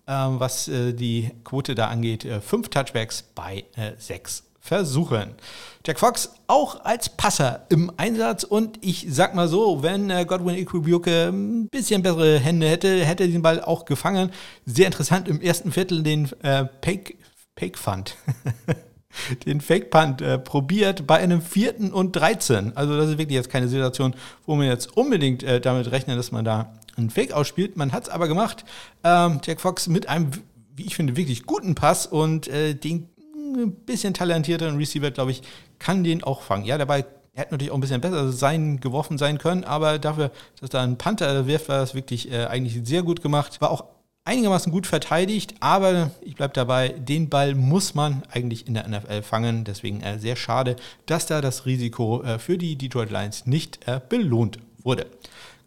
was 0.10 0.68
äh, 0.68 0.94
die 0.94 1.32
Quote 1.44 1.76
da 1.76 1.88
angeht. 1.88 2.26
Äh, 2.26 2.42
fünf 2.42 2.70
Touchbacks 2.70 3.24
bei 3.36 3.66
äh, 3.76 3.92
sechs 3.98 4.44
Versuchen. 4.60 5.36
Jack 5.86 6.00
Fox 6.00 6.34
auch 6.48 6.84
als 6.84 7.10
Passer 7.10 7.66
im 7.70 7.92
Einsatz 7.98 8.44
und 8.44 8.78
ich 8.82 9.08
sag 9.10 9.34
mal 9.34 9.48
so, 9.48 9.82
wenn 9.82 10.10
Godwin 10.28 10.58
Ikrubuke 10.58 11.30
ein 11.30 11.70
bisschen 11.70 12.04
bessere 12.04 12.38
Hände 12.40 12.68
hätte, 12.68 13.06
hätte 13.06 13.24
er 13.24 13.30
den 13.30 13.42
Ball 13.42 13.62
auch 13.62 13.86
gefangen. 13.86 14.32
Sehr 14.66 14.88
interessant 14.88 15.28
im 15.30 15.40
ersten 15.42 15.72
Viertel 15.72 16.04
den 16.04 16.30
äh, 16.44 16.66
Pake, 16.66 17.16
Pake 17.56 17.78
Fund. 17.78 18.16
den 19.46 19.62
Fake 19.62 19.90
Punt 19.90 20.22
äh, 20.22 20.38
probiert 20.38 21.08
bei 21.08 21.18
einem 21.18 21.42
vierten 21.42 21.92
und 21.92 22.14
13. 22.14 22.76
Also 22.76 22.98
das 22.98 23.10
ist 23.10 23.18
wirklich 23.18 23.36
jetzt 23.36 23.50
keine 23.50 23.68
Situation, 23.68 24.16
wo 24.46 24.56
man 24.56 24.68
jetzt 24.68 24.96
unbedingt 24.96 25.44
äh, 25.44 25.60
damit 25.60 25.92
rechnet, 25.92 26.18
dass 26.18 26.32
man 26.32 26.46
da 26.46 26.74
einen 26.98 27.10
Fake 27.10 27.34
ausspielt. 27.34 27.78
Man 27.78 27.92
hat 27.92 28.04
es 28.04 28.10
aber 28.10 28.28
gemacht. 28.28 28.66
Ähm, 29.04 29.40
Jack 29.44 29.62
Fox 29.62 29.88
mit 29.88 30.10
einem, 30.10 30.32
wie 30.76 30.86
ich 30.86 30.96
finde, 30.96 31.16
wirklich 31.18 31.46
guten 31.46 31.76
Pass 31.76 32.06
und 32.06 32.48
äh, 32.48 32.76
den 32.76 33.10
ein 33.56 33.74
bisschen 33.86 34.14
talentierteren 34.14 34.78
Receiver, 34.78 35.10
glaube 35.12 35.32
ich, 35.32 35.42
kann 35.80 36.04
den 36.04 36.24
auch 36.24 36.42
fangen. 36.42 36.66
Ja, 36.66 36.78
dabei 36.78 37.06
er 37.34 37.44
hätte 37.44 37.54
natürlich 37.54 37.72
auch 37.72 37.78
ein 37.78 37.82
bisschen 37.82 38.02
besser 38.02 38.32
sein, 38.32 38.80
geworfen 38.80 39.18
sein 39.18 39.38
können, 39.38 39.64
aber 39.64 39.98
dafür, 39.98 40.32
dass 40.60 40.72
da 40.72 40.84
ein 40.84 40.98
Panther 40.98 41.48
wirft, 41.48 41.70
war 41.70 41.78
das 41.78 41.96
wirklich 41.96 42.32
äh, 42.32 42.46
eigentlich 42.46 42.82
sehr 42.84 43.02
gut 43.04 43.22
gemacht. 43.22 43.62
War 43.62 43.72
auch 43.72 43.86
einigermaßen 44.26 44.72
gut 44.72 44.86
verteidigt, 44.86 45.56
aber 45.60 46.12
ich 46.22 46.36
bleibe 46.36 46.54
dabei, 46.54 46.90
den 46.90 47.30
Ball 47.30 47.56
muss 47.56 47.96
man 47.96 48.24
eigentlich 48.32 48.68
in 48.68 48.76
der 48.76 48.88
NFL 48.88 49.24
fangen. 49.24 49.64
Deswegen 49.64 50.02
äh, 50.02 50.20
sehr 50.20 50.36
schade, 50.36 50.76
dass 51.06 51.26
da 51.26 51.42
das 51.42 51.66
Risiko 51.66 52.24
äh, 52.24 52.40
für 52.40 52.58
die 52.58 52.76
Detroit 52.76 53.12
Lions 53.12 53.46
nicht 53.46 53.88
äh, 53.88 54.00
belohnt 54.08 54.60
wurde. 54.84 55.08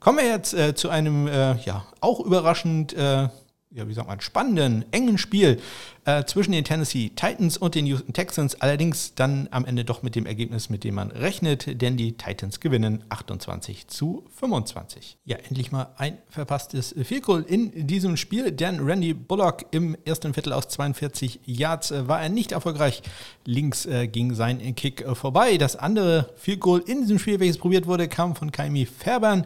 Kommen 0.01 0.19
wir 0.19 0.27
jetzt 0.27 0.55
äh, 0.55 0.75
zu 0.75 0.89
einem, 0.89 1.29
äh, 1.29 1.55
ja, 1.63 1.87
auch 2.01 2.21
überraschend, 2.21 2.93
äh, 2.93 3.29
ja, 3.75 3.89
wie 3.89 3.95
sagt 3.95 4.09
man, 4.09 4.21
spannenden, 4.21 4.85
engen 4.93 5.19
Spiel 5.19 5.61
äh, 6.05 6.25
zwischen 6.25 6.53
den 6.53 6.65
Tennessee 6.65 7.11
Titans 7.15 7.57
und 7.57 7.75
den 7.75 7.87
Houston 7.87 8.13
Texans. 8.13 8.61
Allerdings 8.61 9.15
dann 9.15 9.49
am 9.51 9.65
Ende 9.65 9.85
doch 9.85 10.03
mit 10.03 10.15
dem 10.15 10.27
Ergebnis, 10.27 10.69
mit 10.69 10.85
dem 10.85 10.97
man 10.97 11.11
rechnet, 11.11 11.81
denn 11.81 11.97
die 11.97 12.13
Titans 12.13 12.61
gewinnen 12.61 13.05
28 13.09 13.89
zu 13.89 14.25
25. 14.39 15.19
Ja, 15.25 15.37
endlich 15.49 15.73
mal 15.73 15.89
ein 15.97 16.19
verpasstes 16.29 16.95
Field 17.05 17.23
in 17.47 17.87
diesem 17.87 18.17
Spiel, 18.17 18.51
denn 18.51 18.81
Randy 18.81 19.15
Bullock 19.15 19.67
im 19.71 19.97
ersten 20.05 20.35
Viertel 20.35 20.53
aus 20.53 20.69
42 20.69 21.41
Yards 21.45 21.93
äh, 21.93 22.09
war 22.09 22.21
er 22.21 22.29
nicht 22.29 22.53
erfolgreich. 22.53 23.03
Links 23.45 23.87
äh, 23.87 24.09
ging 24.09 24.35
sein 24.35 24.75
Kick 24.75 25.03
äh, 25.03 25.15
vorbei. 25.15 25.57
Das 25.57 25.77
andere 25.77 26.31
Field 26.37 26.63
in 26.87 27.01
diesem 27.03 27.19
Spiel, 27.19 27.41
welches 27.41 27.59
probiert 27.59 27.87
wurde, 27.87 28.09
kam 28.09 28.37
von 28.37 28.53
Kaimi 28.53 28.87
Fairbairn. 28.87 29.45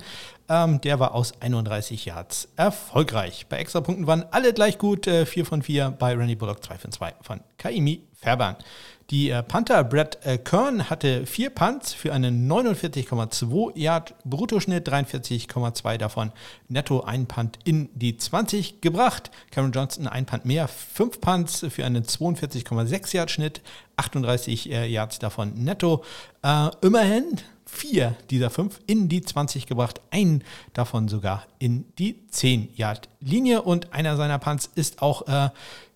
Ähm, 0.48 0.80
der 0.80 1.00
war 1.00 1.14
aus 1.14 1.40
31 1.40 2.04
Yards 2.04 2.48
erfolgreich. 2.56 3.46
Bei 3.48 3.58
Extrapunkten 3.58 4.06
waren 4.06 4.24
alle 4.30 4.52
gleich 4.52 4.78
gut, 4.78 5.06
äh, 5.06 5.26
4 5.26 5.44
von 5.44 5.62
4 5.62 5.90
bei 5.90 6.14
Randy 6.14 6.36
Bullock, 6.36 6.62
2 6.62 6.78
von 6.78 6.92
2 6.92 7.14
von 7.22 7.40
Kaimi 7.58 8.02
Fairbairn. 8.14 8.56
Die 9.10 9.30
äh, 9.30 9.42
Panther 9.44 9.84
Brad 9.84 10.18
äh, 10.26 10.36
Kern 10.36 10.90
hatte 10.90 11.26
vier 11.26 11.50
Punts 11.50 11.94
für 11.94 12.12
einen 12.12 12.50
49,2 12.50 13.78
Yard 13.78 14.14
Bruttoschnitt, 14.24 14.88
43,2 14.88 15.96
davon 15.96 16.32
netto 16.68 17.02
ein 17.02 17.26
Punt 17.26 17.60
in 17.62 17.88
die 17.94 18.16
20 18.16 18.80
gebracht. 18.80 19.30
Cameron 19.52 19.70
Johnson 19.70 20.08
ein 20.08 20.26
Punt 20.26 20.44
mehr, 20.44 20.66
fünf 20.66 21.20
Punts 21.20 21.64
für 21.70 21.84
einen 21.84 22.02
42,6 22.02 23.14
Yard 23.14 23.30
Schnitt, 23.30 23.62
38 23.96 24.72
äh, 24.72 24.86
Yards 24.86 25.20
davon 25.20 25.54
netto. 25.54 26.02
Äh, 26.42 26.70
immerhin 26.80 27.38
vier 27.66 28.16
dieser 28.30 28.50
fünf 28.50 28.80
in 28.86 29.08
die 29.08 29.22
20 29.22 29.66
gebracht, 29.66 30.00
einen 30.10 30.42
davon 30.72 31.08
sogar 31.08 31.46
in 31.58 31.84
die 31.98 32.16
10-Yard-Linie 32.32 33.62
und 33.62 33.92
einer 33.92 34.16
seiner 34.16 34.38
Punts 34.38 34.70
ist 34.74 35.02
auch 35.02 35.26
äh, 35.26 35.50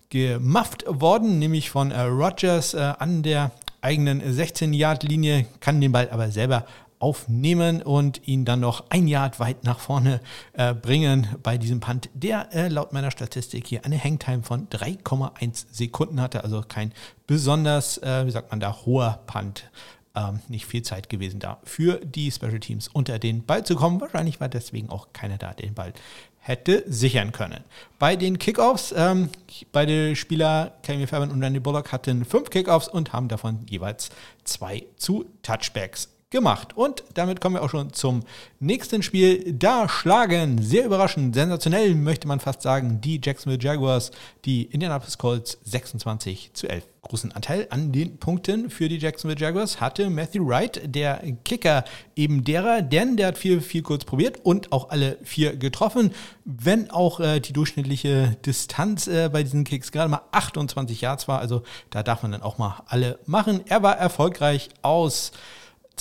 gemufft 0.09 0.83
worden, 0.87 1.39
nämlich 1.39 1.69
von 1.69 1.91
äh, 1.91 2.01
Rogers 2.01 2.73
äh, 2.73 2.93
an 2.99 3.23
der 3.23 3.51
eigenen 3.79 4.21
16-Yard-Linie, 4.21 5.47
kann 5.59 5.81
den 5.81 5.91
Ball 5.91 6.09
aber 6.11 6.29
selber 6.29 6.65
aufnehmen 6.99 7.81
und 7.81 8.27
ihn 8.27 8.45
dann 8.45 8.59
noch 8.59 8.85
ein 8.89 9.07
Yard 9.07 9.39
weit 9.39 9.63
nach 9.63 9.79
vorne 9.79 10.21
äh, 10.53 10.73
bringen 10.73 11.27
bei 11.41 11.57
diesem 11.57 11.79
Punt, 11.79 12.09
der 12.13 12.53
äh, 12.53 12.67
laut 12.67 12.93
meiner 12.93 13.09
Statistik 13.09 13.65
hier 13.65 13.85
eine 13.85 14.01
Hangtime 14.01 14.43
von 14.43 14.67
3,1 14.69 15.65
Sekunden 15.71 16.21
hatte, 16.21 16.43
also 16.43 16.63
kein 16.67 16.93
besonders, 17.25 17.97
äh, 17.97 18.25
wie 18.27 18.31
sagt 18.31 18.51
man 18.51 18.59
da, 18.59 18.85
hoher 18.85 19.21
Punt 19.25 19.65
ähm, 20.15 20.39
nicht 20.47 20.65
viel 20.65 20.81
Zeit 20.81 21.09
gewesen 21.09 21.39
da 21.39 21.59
für 21.63 21.99
die 22.03 22.31
Special 22.31 22.59
Teams 22.59 22.87
unter 22.87 23.19
den 23.19 23.45
Ball 23.45 23.65
zu 23.65 23.75
kommen. 23.75 24.01
Wahrscheinlich 24.01 24.39
war 24.39 24.49
deswegen 24.49 24.89
auch 24.89 25.13
keiner 25.13 25.37
da, 25.37 25.53
den 25.53 25.73
Ball 25.73 25.93
hätte 26.41 26.83
sichern 26.87 27.31
können. 27.31 27.63
Bei 27.99 28.15
den 28.15 28.39
Kickoffs, 28.39 28.93
ähm, 28.97 29.29
beide 29.71 30.15
Spieler, 30.15 30.73
Kevin 30.81 31.05
Fairbairn 31.05 31.31
und 31.31 31.43
Randy 31.43 31.59
Bullock, 31.59 31.91
hatten 31.91 32.25
fünf 32.25 32.49
Kickoffs 32.49 32.87
und 32.87 33.13
haben 33.13 33.27
davon 33.27 33.65
jeweils 33.69 34.09
zwei 34.43 34.85
zu 34.97 35.25
Touchbacks 35.43 36.09
gemacht. 36.31 36.75
Und 36.75 37.03
damit 37.13 37.41
kommen 37.41 37.55
wir 37.55 37.61
auch 37.61 37.69
schon 37.69 37.93
zum 37.93 38.21
nächsten 38.59 39.03
Spiel. 39.03 39.53
Da 39.53 39.87
schlagen, 39.87 40.61
sehr 40.61 40.85
überraschend, 40.85 41.35
sensationell 41.35 41.93
möchte 41.93 42.27
man 42.27 42.39
fast 42.39 42.61
sagen, 42.61 43.01
die 43.01 43.21
Jacksonville 43.23 43.61
Jaguars 43.61 44.11
die 44.45 44.63
Indianapolis 44.63 45.17
Colts 45.17 45.59
26 45.63 46.51
zu 46.53 46.67
11. 46.67 46.87
Großen 47.01 47.31
Anteil 47.31 47.67
an 47.71 47.91
den 47.91 48.17
Punkten 48.17 48.69
für 48.69 48.87
die 48.87 48.97
Jacksonville 48.97 49.39
Jaguars 49.39 49.81
hatte 49.81 50.09
Matthew 50.09 50.47
Wright, 50.47 50.81
der 50.85 51.21
Kicker 51.43 51.83
eben 52.15 52.43
derer, 52.43 52.81
denn 52.81 53.17
der 53.17 53.27
hat 53.27 53.37
viel, 53.37 53.59
viel 53.59 53.81
kurz 53.81 54.05
probiert 54.05 54.39
und 54.43 54.71
auch 54.71 54.89
alle 54.89 55.17
vier 55.23 55.57
getroffen, 55.57 56.13
wenn 56.45 56.91
auch 56.91 57.19
äh, 57.19 57.39
die 57.39 57.53
durchschnittliche 57.53 58.37
Distanz 58.45 59.07
äh, 59.07 59.29
bei 59.29 59.43
diesen 59.43 59.63
Kicks 59.63 59.91
gerade 59.91 60.09
mal 60.09 60.21
28 60.31 61.01
Yards 61.01 61.27
war, 61.27 61.39
also 61.39 61.63
da 61.89 62.03
darf 62.03 62.21
man 62.21 62.31
dann 62.31 62.43
auch 62.43 62.57
mal 62.59 62.83
alle 62.85 63.19
machen. 63.25 63.61
Er 63.65 63.81
war 63.83 63.97
erfolgreich 63.97 64.69
aus 64.83 65.31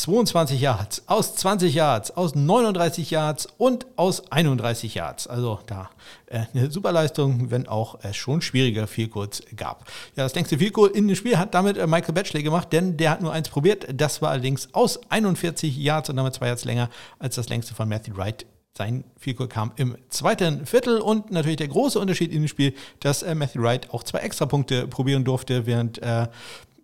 22 0.00 0.60
Yards, 0.62 1.02
aus 1.06 1.34
20 1.36 1.74
Yards, 1.74 2.10
aus 2.16 2.34
39 2.34 3.10
Yards 3.10 3.46
und 3.58 3.86
aus 3.96 4.32
31 4.32 4.94
Yards. 4.94 5.26
Also 5.26 5.60
da 5.66 5.90
äh, 6.26 6.44
eine 6.54 6.70
super 6.70 6.90
Leistung, 6.90 7.50
wenn 7.50 7.68
auch 7.68 7.98
es 8.02 8.16
schon 8.16 8.40
schwierige 8.40 8.86
Vielcodes 8.86 9.42
gab. 9.56 9.84
Ja, 10.16 10.22
das 10.22 10.34
längste 10.34 10.58
Vielcode 10.58 10.96
in 10.96 11.06
dem 11.06 11.16
Spiel 11.16 11.36
hat 11.36 11.54
damit 11.54 11.76
äh, 11.76 11.86
Michael 11.86 12.14
Batchley 12.14 12.42
gemacht, 12.42 12.72
denn 12.72 12.96
der 12.96 13.10
hat 13.10 13.20
nur 13.20 13.32
eins 13.32 13.50
probiert. 13.50 13.86
Das 13.92 14.22
war 14.22 14.30
allerdings 14.30 14.72
aus 14.72 15.00
41 15.10 15.76
Yards 15.76 16.08
und 16.08 16.16
damit 16.16 16.34
zwei 16.34 16.46
Yards 16.46 16.64
länger 16.64 16.88
als 17.18 17.34
das 17.34 17.50
längste 17.50 17.74
von 17.74 17.88
Matthew 17.88 18.16
Wright 18.16 18.46
sein 18.78 19.04
Vielcode 19.18 19.50
kam 19.50 19.72
im 19.76 19.98
zweiten 20.08 20.64
Viertel 20.64 21.00
und 21.00 21.30
natürlich 21.30 21.58
der 21.58 21.68
große 21.68 21.98
Unterschied 21.98 22.32
in 22.32 22.42
dem 22.42 22.48
Spiel, 22.48 22.72
dass 23.00 23.22
äh, 23.22 23.34
Matthew 23.34 23.62
Wright 23.62 23.90
auch 23.90 24.02
zwei 24.02 24.20
Extrapunkte 24.20 24.86
probieren 24.86 25.24
durfte, 25.24 25.66
während 25.66 25.98
äh, 25.98 26.28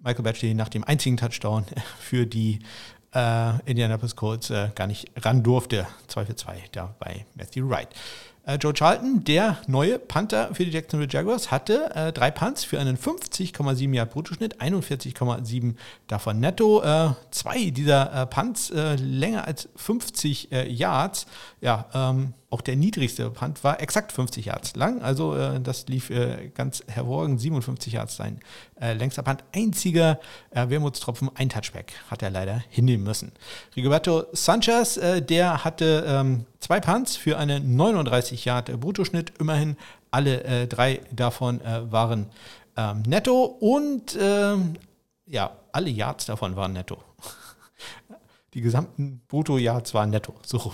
Michael 0.06 0.22
Batchley 0.22 0.54
nach 0.54 0.68
dem 0.68 0.84
einzigen 0.84 1.16
Touchdown 1.16 1.64
für 1.98 2.26
die 2.26 2.54
äh, 2.54 2.58
Indianapolis 3.64 4.16
Colts 4.16 4.50
äh, 4.50 4.70
gar 4.74 4.86
nicht 4.86 5.10
ran 5.16 5.42
durfte. 5.42 5.86
2 6.08 6.26
für 6.26 6.36
2 6.36 6.64
da 6.72 6.94
bei 6.98 7.26
Matthew 7.34 7.68
Wright. 7.68 7.88
Äh, 8.46 8.58
Joe 8.60 8.72
Charlton, 8.72 9.24
der 9.24 9.58
neue 9.66 9.98
Panther 9.98 10.54
für 10.54 10.64
die 10.64 10.70
Jacksonville 10.70 11.10
Jaguars, 11.10 11.50
hatte 11.50 11.90
äh, 11.94 12.12
drei 12.12 12.30
Punts 12.30 12.62
für 12.62 12.78
einen 12.78 12.96
50,7 12.96 13.92
Yard 13.92 14.12
Bruttoschnitt, 14.12 14.60
41,7 14.60 15.74
davon 16.06 16.38
netto. 16.38 16.80
Äh, 16.82 17.10
zwei 17.32 17.70
dieser 17.70 18.22
äh, 18.22 18.26
Punts 18.26 18.70
äh, 18.70 18.94
länger 18.94 19.46
als 19.46 19.68
50 19.74 20.52
äh, 20.52 20.68
Yards. 20.68 21.26
Ja, 21.60 21.86
ähm, 21.92 22.34
auch 22.48 22.60
der 22.60 22.76
niedrigste 22.76 23.28
Punt 23.30 23.64
war 23.64 23.80
exakt 23.82 24.12
50 24.12 24.46
Yards 24.46 24.76
lang. 24.76 25.02
Also 25.02 25.58
das 25.58 25.88
lief 25.88 26.12
ganz 26.54 26.82
hervorragend. 26.86 27.40
57 27.40 27.92
Yards 27.92 28.16
sein 28.16 28.38
längster 28.80 29.24
Punt. 29.24 29.42
Einziger 29.52 30.20
Wermutstropfen, 30.52 31.28
ein 31.34 31.48
Touchback 31.48 31.94
hat 32.08 32.22
er 32.22 32.30
leider 32.30 32.62
hinnehmen 32.70 33.02
müssen. 33.02 33.32
Rigoberto 33.74 34.26
Sanchez, 34.32 34.94
der 35.28 35.64
hatte 35.64 36.04
ähm, 36.06 36.46
zwei 36.60 36.78
Punts 36.80 37.16
für 37.16 37.36
einen 37.36 37.76
39 37.76 38.35
30 38.36 38.44
Yard 38.44 38.80
Bruttoschnitt. 38.80 39.32
Immerhin 39.38 39.76
alle 40.10 40.44
äh, 40.44 40.66
drei 40.66 41.00
davon 41.10 41.60
äh, 41.60 41.90
waren 41.90 42.26
ähm, 42.76 43.02
netto 43.06 43.44
und 43.44 44.16
ähm, 44.20 44.74
ja, 45.26 45.56
alle 45.72 45.90
Yards 45.90 46.26
davon 46.26 46.56
waren 46.56 46.72
netto. 46.72 46.98
Die 48.54 48.60
gesamten 48.60 49.22
Brutto-Yards 49.28 49.92
waren 49.92 50.10
netto. 50.10 50.34
So. 50.44 50.72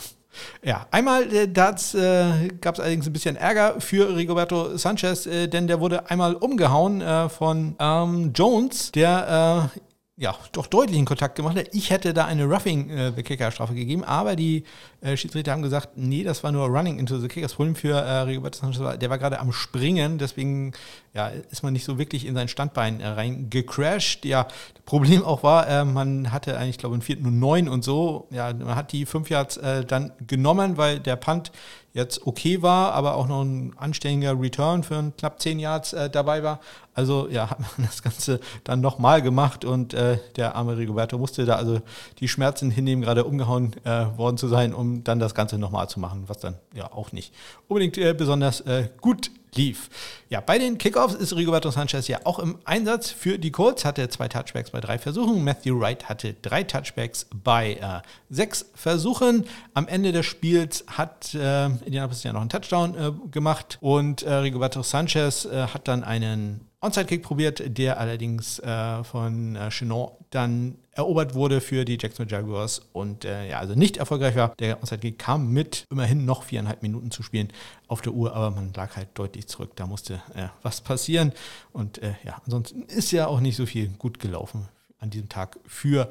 Ja, 0.63 0.87
einmal 0.91 1.31
äh, 1.33 1.45
äh, 1.45 1.49
gab 1.51 2.75
es 2.75 2.81
allerdings 2.81 3.07
ein 3.07 3.13
bisschen 3.13 3.37
Ärger 3.37 3.81
für 3.81 4.17
Rigoberto 4.17 4.77
Sanchez, 4.79 5.27
äh, 5.27 5.49
denn 5.49 5.67
der 5.67 5.81
wurde 5.81 6.09
einmal 6.09 6.35
umgehauen 6.35 7.01
äh, 7.03 7.29
von 7.29 7.77
ähm, 7.79 8.33
Jones, 8.35 8.93
der 8.93 9.71
äh, 9.75 9.81
ja, 10.23 10.37
doch 10.53 10.69
deutlichen 10.69 11.05
Kontakt 11.05 11.35
gemacht 11.35 11.57
hat. 11.57 11.67
Ich 11.73 11.91
hätte 11.91 12.15
da 12.15 12.27
eine 12.27 12.45
Roughing 12.45 12.91
äh, 12.91 13.13
the 13.15 13.25
Kicker 13.25 13.51
Strafe 13.51 13.75
gegeben, 13.75 14.05
aber 14.05 14.37
die 14.37 14.63
äh, 15.01 15.17
Schiedsrichter 15.17 15.51
haben 15.51 15.63
gesagt, 15.63 15.97
nee, 15.97 16.23
das 16.23 16.45
war 16.45 16.53
nur 16.53 16.69
Running 16.69 17.01
into 17.01 17.19
the 17.19 17.27
Kicker. 17.27 17.47
Das 17.47 17.55
Problem 17.55 17.75
für 17.75 17.97
äh, 17.97 18.19
Rigoberto 18.21 18.61
Sanchez 18.61 18.81
war, 18.81 18.97
der 18.97 19.11
war 19.11 19.19
gerade 19.19 19.41
am 19.41 19.51
Springen, 19.51 20.19
deswegen 20.19 20.75
ja, 21.13 21.27
ist 21.27 21.65
man 21.65 21.73
nicht 21.73 21.85
so 21.85 21.99
wirklich 21.99 22.25
in 22.25 22.37
sein 22.37 22.47
Standbein 22.47 23.01
äh, 23.01 23.09
reingecrashed. 23.09 24.25
Ja, 24.25 24.45
das 24.45 24.85
Problem 24.85 25.25
auch 25.25 25.43
war, 25.43 25.67
äh, 25.69 25.85
man 25.85 26.31
hatte 26.31 26.57
eigentlich, 26.57 26.79
glaube 26.79 26.95
ich, 26.95 26.99
einen 26.99 27.03
vierten 27.03 27.27
und 27.27 27.41
neun 27.41 27.69
und 27.69 27.83
so. 27.83 28.29
Ja, 28.31 28.53
man 28.53 28.77
hat 28.77 28.93
die 28.93 29.07
fünf 29.07 29.29
Yards 29.29 29.57
äh, 29.57 29.85
dann 29.85 30.13
genommen, 30.25 30.77
weil 30.77 31.01
der 31.01 31.17
Punt 31.17 31.51
jetzt 31.93 32.27
okay 32.27 32.63
war, 32.63 32.93
aber 32.93 33.17
auch 33.17 33.29
noch 33.29 33.43
ein 33.43 33.75
anständiger 33.77 34.39
Return 34.41 34.83
für 34.83 34.97
ein 34.97 35.17
knapp 35.17 35.41
10 35.41 35.59
Yards 35.59 35.93
äh, 35.93 36.09
dabei 36.09 36.43
war. 36.43 36.61
Also 36.95 37.29
ja, 37.29 37.51
hat 37.51 37.59
man 37.59 37.87
das 37.87 38.03
Ganze 38.03 38.41
dann 38.65 38.81
nochmal 38.81 39.23
gemacht 39.23 39.65
und 39.65 39.95
äh, 39.95 40.19
der 40.37 40.57
arme 40.57 40.77
Rigoberto 40.77 41.19
musste 41.19 41.45
da 41.45 41.57
also 41.57 41.81
die 42.19 42.29
Schmerzen 42.29 42.71
hinnehmen, 42.71 43.03
gerade 43.03 43.25
umgehauen 43.25 43.75
äh, 43.85 44.07
worden 44.17 44.39
zu 44.39 44.49
sein, 44.49 44.75
um 44.75 45.05
dann 45.05 45.19
das 45.19 45.35
Ganze 45.35 45.59
nochmal 45.59 45.89
zu 45.89 46.01
machen, 46.01 46.25
was 46.27 46.39
dann 46.39 46.57
ja 46.75 46.91
auch 46.93 47.13
nicht 47.13 47.35
unbedingt 47.69 47.99
äh, 47.99 48.15
besonders 48.15 48.61
äh, 48.63 48.89
gut 49.01 49.31
lief. 49.55 49.91
Ja, 50.29 50.41
bei 50.41 50.59
den 50.59 50.79
Kickoffs 50.79 51.15
ist 51.15 51.37
Rigoberto 51.37 51.71
Sanchez 51.71 52.09
ja 52.09 52.21
auch 52.25 52.39
im 52.39 52.59
Einsatz 52.65 53.11
für 53.11 53.39
die 53.39 53.51
Colts, 53.51 53.85
hatte 53.85 54.09
zwei 54.09 54.29
Touchbacks 54.29 54.71
bei 54.71 54.81
drei 54.81 54.99
Versuchen. 54.99 55.45
Matthew 55.45 55.79
Wright 55.79 56.09
hatte 56.09 56.35
drei 56.41 56.63
Touchbacks 56.63 57.27
bei 57.35 57.75
äh, 57.75 58.01
sechs 58.31 58.67
Versuchen. 58.75 59.45
Am 59.75 59.89
Ende 59.89 60.13
des 60.13 60.27
Spiels 60.27 60.85
hat 60.87 61.35
äh, 61.35 61.67
Indianapolis 61.67 62.23
ja 62.23 62.33
noch 62.33 62.41
einen 62.41 62.51
Touchdown 62.51 62.95
äh, 62.95 63.13
gemacht 63.31 63.79
und 63.81 64.23
äh, 64.23 64.33
Rigoberto 64.33 64.83
Sanchez 64.83 65.45
äh, 65.45 65.67
hat 65.67 65.87
dann 65.89 66.03
einen 66.03 66.67
Onside-Kick 66.81 67.23
probiert, 67.23 67.63
der 67.79 68.01
allerdings 68.01 68.59
äh, 68.59 69.05
von 69.05 69.55
äh, 69.55 69.69
Chenot 69.71 70.17
dann 70.31 70.79
erobert 70.93 71.35
wurde 71.35 71.61
für 71.61 71.85
die 71.85 71.99
Jacksonville 72.01 72.31
Jaguars 72.31 72.83
und 72.93 73.25
äh, 73.25 73.49
ja, 73.49 73.59
also 73.59 73.75
nicht 73.75 73.97
erfolgreich 73.97 74.37
war. 74.37 74.55
Der 74.59 74.79
Onside-Kick 74.81 75.19
kam 75.19 75.51
mit 75.51 75.87
immerhin 75.91 76.25
noch 76.25 76.43
viereinhalb 76.43 76.83
Minuten 76.83 77.11
zu 77.11 77.23
spielen 77.23 77.49
auf 77.89 78.03
der 78.03 78.13
Uhr, 78.13 78.35
aber 78.35 78.51
man 78.51 78.73
lag 78.75 78.97
halt 78.97 79.09
deutlich 79.15 79.47
zurück. 79.47 79.73
Da 79.77 79.87
musste 79.87 80.15
äh, 80.35 80.49
was 80.63 80.81
passieren 80.81 81.33
und 81.73 81.99
äh, 81.99 82.15
ja, 82.25 82.41
ansonsten 82.45 82.83
ist 82.83 83.11
ja 83.11 83.27
auch 83.27 83.41
nicht 83.41 83.57
so 83.57 83.67
viel 83.67 83.89
gut 83.99 84.19
gelaufen 84.19 84.69
an 84.99 85.11
diesem 85.11 85.29
Tag 85.29 85.59
für 85.67 86.09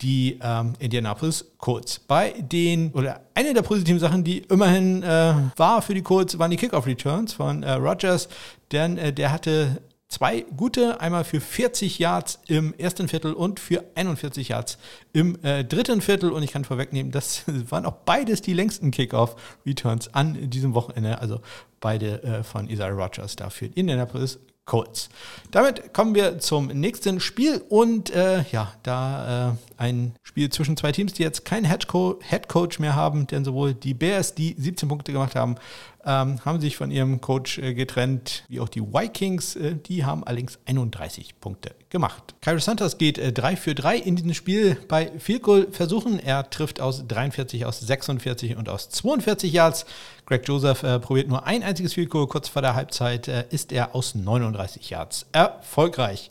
die 0.00 0.38
ähm, 0.42 0.74
Indianapolis 0.80 1.44
Colts. 1.58 1.98
Bei 1.98 2.32
den, 2.32 2.92
oder 2.92 3.20
eine 3.34 3.54
der 3.54 3.62
positiven 3.62 4.00
Sachen, 4.00 4.24
die 4.24 4.38
immerhin 4.38 5.02
äh, 5.02 5.34
war 5.56 5.80
für 5.82 5.94
die 5.94 6.02
Colts, 6.02 6.38
waren 6.38 6.50
die 6.50 6.56
Kickoff-Returns 6.56 7.32
von 7.32 7.62
äh, 7.62 7.72
Rogers, 7.72 8.28
denn 8.72 8.98
äh, 8.98 9.12
der 9.12 9.32
hatte 9.32 9.80
zwei 10.14 10.46
gute, 10.56 11.00
einmal 11.00 11.24
für 11.24 11.40
40 11.40 11.98
Yards 11.98 12.38
im 12.46 12.72
ersten 12.78 13.08
Viertel 13.08 13.32
und 13.32 13.58
für 13.58 13.84
41 13.96 14.48
Yards 14.48 14.78
im 15.12 15.42
äh, 15.42 15.64
dritten 15.64 16.00
Viertel. 16.00 16.30
Und 16.30 16.44
ich 16.44 16.52
kann 16.52 16.64
vorwegnehmen, 16.64 17.10
das 17.10 17.42
waren 17.68 17.84
auch 17.84 17.96
beides 18.04 18.40
die 18.40 18.52
längsten 18.52 18.92
Kickoff-Returns 18.92 20.14
an 20.14 20.50
diesem 20.50 20.74
Wochenende. 20.74 21.18
Also 21.18 21.40
beide 21.80 22.22
äh, 22.22 22.42
von 22.44 22.70
Isaiah 22.70 22.90
Rogers 22.90 23.34
dafür 23.34 23.70
Indianapolis 23.74 24.38
Colts. 24.66 25.10
Damit 25.50 25.92
kommen 25.92 26.14
wir 26.14 26.38
zum 26.38 26.68
nächsten 26.68 27.20
Spiel 27.20 27.62
und 27.68 28.10
äh, 28.10 28.44
ja, 28.50 28.72
da 28.82 29.50
äh, 29.50 29.54
ein 29.76 30.14
Spiel 30.22 30.48
zwischen 30.48 30.76
zwei 30.76 30.90
Teams, 30.90 31.12
die 31.12 31.22
jetzt 31.22 31.44
keinen 31.44 31.66
Head, 31.66 32.48
Coach 32.48 32.78
mehr 32.78 32.96
haben, 32.96 33.26
denn 33.26 33.44
sowohl 33.44 33.74
die 33.74 33.92
Bears, 33.92 34.34
die 34.34 34.54
17 34.56 34.88
Punkte 34.88 35.12
gemacht 35.12 35.34
haben, 35.34 35.56
ähm, 36.06 36.44
haben 36.44 36.60
sich 36.60 36.76
von 36.76 36.90
ihrem 36.90 37.20
Coach 37.20 37.58
äh, 37.58 37.74
getrennt, 37.74 38.44
wie 38.48 38.60
auch 38.60 38.68
die 38.68 38.82
Vikings, 38.82 39.56
äh, 39.56 39.76
die 39.76 40.04
haben 40.04 40.24
allerdings 40.24 40.58
31 40.66 41.40
Punkte 41.40 41.74
gemacht. 41.90 42.34
Kyrie 42.40 42.60
Santos 42.60 42.98
geht 42.98 43.18
äh, 43.18 43.32
3 43.32 43.56
für 43.56 43.74
3 43.74 43.96
in 43.96 44.16
diesem 44.16 44.34
Spiel 44.34 44.76
bei 44.88 45.12
Field 45.18 45.42
Goal 45.42 45.68
Versuchen. 45.70 46.18
Er 46.18 46.48
trifft 46.50 46.80
aus 46.80 47.06
43, 47.06 47.66
aus 47.66 47.80
46 47.80 48.56
und 48.56 48.68
aus 48.68 48.90
42 48.90 49.52
Yards. 49.52 49.86
Greg 50.26 50.46
Joseph 50.46 50.82
äh, 50.82 50.98
probiert 50.98 51.28
nur 51.28 51.46
ein 51.46 51.62
einziges 51.62 51.94
Field 51.94 52.10
Goal. 52.10 52.26
Kurz 52.26 52.48
vor 52.48 52.62
der 52.62 52.74
Halbzeit 52.74 53.28
äh, 53.28 53.44
ist 53.50 53.72
er 53.72 53.94
aus 53.94 54.14
39 54.14 54.90
Yards 54.90 55.26
erfolgreich. 55.32 56.30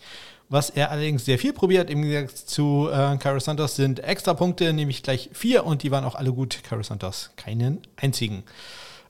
Was 0.50 0.70
er 0.70 0.92
allerdings 0.92 1.26
sehr 1.26 1.40
viel 1.40 1.52
probiert, 1.52 1.90
im 1.90 2.04
Gegensatz 2.04 2.46
zu 2.46 2.88
äh, 2.92 3.18
Cairo 3.18 3.40
Santos, 3.40 3.76
sind 3.76 4.02
extra 4.02 4.36
Punkte, 4.36 4.72
nämlich 4.72 5.02
gleich 5.02 5.32
vier 5.34 5.66
und 5.66 5.82
die 5.82 5.90
waren 5.90 6.06
auch 6.06 6.14
alle 6.14 6.32
gut. 6.32 6.60
Cairo 6.64 6.84
Santos 6.84 7.32
keinen 7.38 7.80
einzigen. 7.96 8.44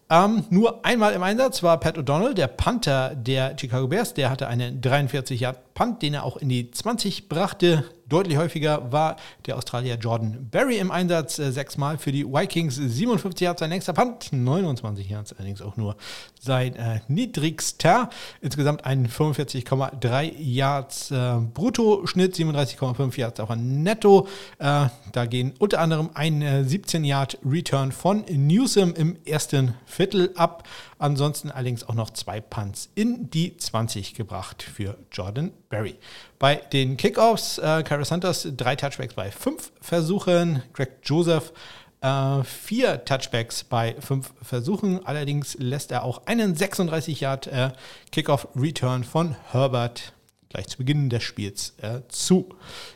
Ähm, 0.10 0.44
nur 0.50 0.86
einmal 0.86 1.14
im 1.14 1.24
Einsatz 1.24 1.64
war 1.64 1.80
Pat 1.80 1.98
O'Donnell, 1.98 2.34
der 2.34 2.48
Panther 2.48 3.16
der 3.16 3.56
Chicago 3.60 3.88
Bears. 3.88 4.14
Der 4.14 4.30
hatte 4.30 4.48
einen 4.48 4.82
43 4.82 5.40
Yard 5.40 5.74
Punt, 5.74 6.02
den 6.02 6.14
er 6.14 6.24
auch 6.24 6.38
in 6.38 6.50
die 6.50 6.70
20 6.70 7.30
brachte. 7.30 7.86
Deutlich 8.08 8.38
häufiger 8.38 8.92
war 8.92 9.16
der 9.46 9.58
Australier 9.58 9.96
Jordan 9.96 10.50
Berry 10.52 10.78
im 10.78 10.92
Einsatz, 10.92 11.40
äh, 11.40 11.52
sechsmal 11.52 11.98
für 11.98 12.12
die 12.12 12.26
Vikings, 12.26 12.76
57 12.76 13.42
Yards 13.42 13.60
sein 13.62 13.70
längster 13.70 13.94
Punt, 13.94 14.32
29 14.32 15.10
Yards 15.10 15.34
allerdings 15.34 15.62
auch 15.62 15.78
nur 15.78 15.96
sein 16.40 16.76
äh, 16.76 17.00
niedrigster. 17.08 18.10
Insgesamt 18.42 18.86
ein 18.86 19.08
45,3 19.08 20.34
Yards 20.38 21.12
äh, 21.12 21.38
Brutto-Schnitt, 21.54 22.36
37,5 22.36 23.18
Yards 23.18 23.40
auch 23.40 23.50
ein 23.50 23.84
Netto. 23.84 24.28
Äh, 24.60 24.88
da 25.12 25.26
gehen 25.26 25.54
unter 25.60 25.80
anderem 25.80 26.10
ein 26.14 26.68
17 26.68 27.04
äh, 27.04 27.08
Yard 27.08 27.38
Return 27.46 27.92
von 27.92 28.26
Newsom 28.30 28.94
im 28.96 29.18
ersten 29.26 29.76
Viertel 29.86 30.32
ab. 30.36 30.64
Ansonsten 31.04 31.52
allerdings 31.52 31.84
auch 31.84 31.96
noch 31.96 32.12
zwei 32.12 32.40
Punts 32.40 32.90
in 32.96 33.30
die 33.30 33.58
20 33.58 34.16
gebracht 34.16 34.64
für 34.64 34.98
Jordan 35.12 35.52
Berry. 35.68 35.96
Bei 36.40 36.56
den 36.56 36.96
Kickoffs, 36.96 37.58
äh, 37.58 37.84
Cara 37.84 38.06
Santos 38.06 38.48
drei 38.56 38.78
Touchbacks 38.78 39.14
bei 39.14 39.30
fünf 39.30 39.74
Versuchen, 39.82 40.64
Greg 40.72 41.00
Joseph 41.04 41.52
äh, 42.00 42.42
vier 42.46 43.04
Touchbacks 43.04 43.66
bei 43.66 43.98
fünf 44.00 44.32
Versuchen. 44.42 45.06
Allerdings 45.06 45.58
lässt 45.60 45.92
er 45.92 46.06
auch 46.06 46.26
einen 46.26 46.56
36 46.56 47.20
Yard 47.20 47.48
äh, 47.48 47.72
Kickoff 48.14 48.48
Return 48.56 49.04
von 49.04 49.36
Herbert 49.52 50.14
gleich 50.54 50.68
zu 50.68 50.78
Beginn 50.78 51.10
des 51.10 51.24
Spiels 51.24 51.74
äh, 51.82 52.02
zu. 52.08 52.50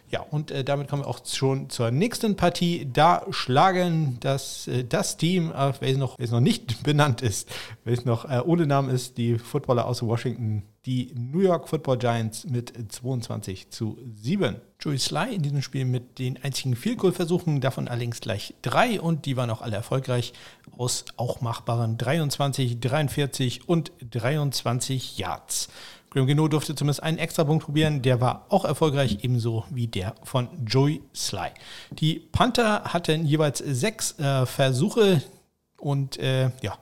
Ja, 0.09 0.21
und 0.21 0.51
äh, 0.51 0.63
damit 0.63 0.87
kommen 0.87 1.01
wir 1.01 1.07
auch 1.07 1.25
schon 1.25 1.69
zur 1.69 1.91
nächsten 1.91 2.35
Partie. 2.35 2.87
Da 2.91 3.25
schlagen 3.31 4.17
das, 4.21 4.67
äh, 4.67 4.85
das 4.85 5.17
Team, 5.17 5.51
äh, 5.51 5.73
welches, 5.79 5.97
noch, 5.97 6.17
welches 6.17 6.31
noch 6.31 6.39
nicht 6.39 6.83
benannt 6.83 7.21
ist, 7.21 7.49
welches 7.83 8.05
noch 8.05 8.29
äh, 8.29 8.41
ohne 8.45 8.67
Namen 8.67 8.89
ist, 8.89 9.17
die 9.17 9.37
Footballer 9.37 9.85
aus 9.85 10.01
Washington, 10.03 10.63
die 10.85 11.13
New 11.15 11.41
York 11.41 11.67
Football 11.67 11.97
Giants 11.97 12.45
mit 12.45 12.71
22 12.89 13.69
zu 13.71 13.97
7. 14.15 14.55
Joey 14.79 14.99
Sly 14.99 15.35
in 15.35 15.41
diesem 15.41 15.61
Spiel 15.61 15.83
mit 15.83 16.19
den 16.19 16.41
einzigen 16.41 16.75
Field 16.75 16.99
Goal 16.99 17.11
Versuchen, 17.11 17.59
davon 17.59 17.87
allerdings 17.87 18.21
gleich 18.21 18.53
drei 18.61 19.01
und 19.01 19.25
die 19.25 19.35
waren 19.35 19.49
auch 19.49 19.61
alle 19.61 19.75
erfolgreich 19.75 20.31
aus 20.77 21.05
auch 21.17 21.41
machbaren 21.41 21.97
23, 21.97 22.79
43 22.79 23.67
und 23.67 23.91
23 24.11 25.17
Yards. 25.17 25.69
Graham 26.17 26.27
Gino 26.27 26.47
durfte 26.47 26.75
zumindest 26.75 27.03
einen 27.03 27.17
extra 27.17 27.43
Punkt 27.43 27.65
probieren. 27.65 28.01
Der 28.01 28.19
war 28.19 28.45
auch 28.49 28.65
erfolgreich, 28.65 29.19
ebenso 29.21 29.65
wie 29.69 29.87
der 29.87 30.15
von 30.23 30.49
Joey 30.65 31.01
Sly. 31.15 31.49
Die 31.91 32.15
Panther 32.31 32.83
hatten 32.85 33.25
jeweils 33.25 33.59
sechs 33.59 34.17
äh, 34.19 34.45
Versuche 34.45 35.21
und 35.79 36.17
äh, 36.17 36.49
ja, 36.61 36.77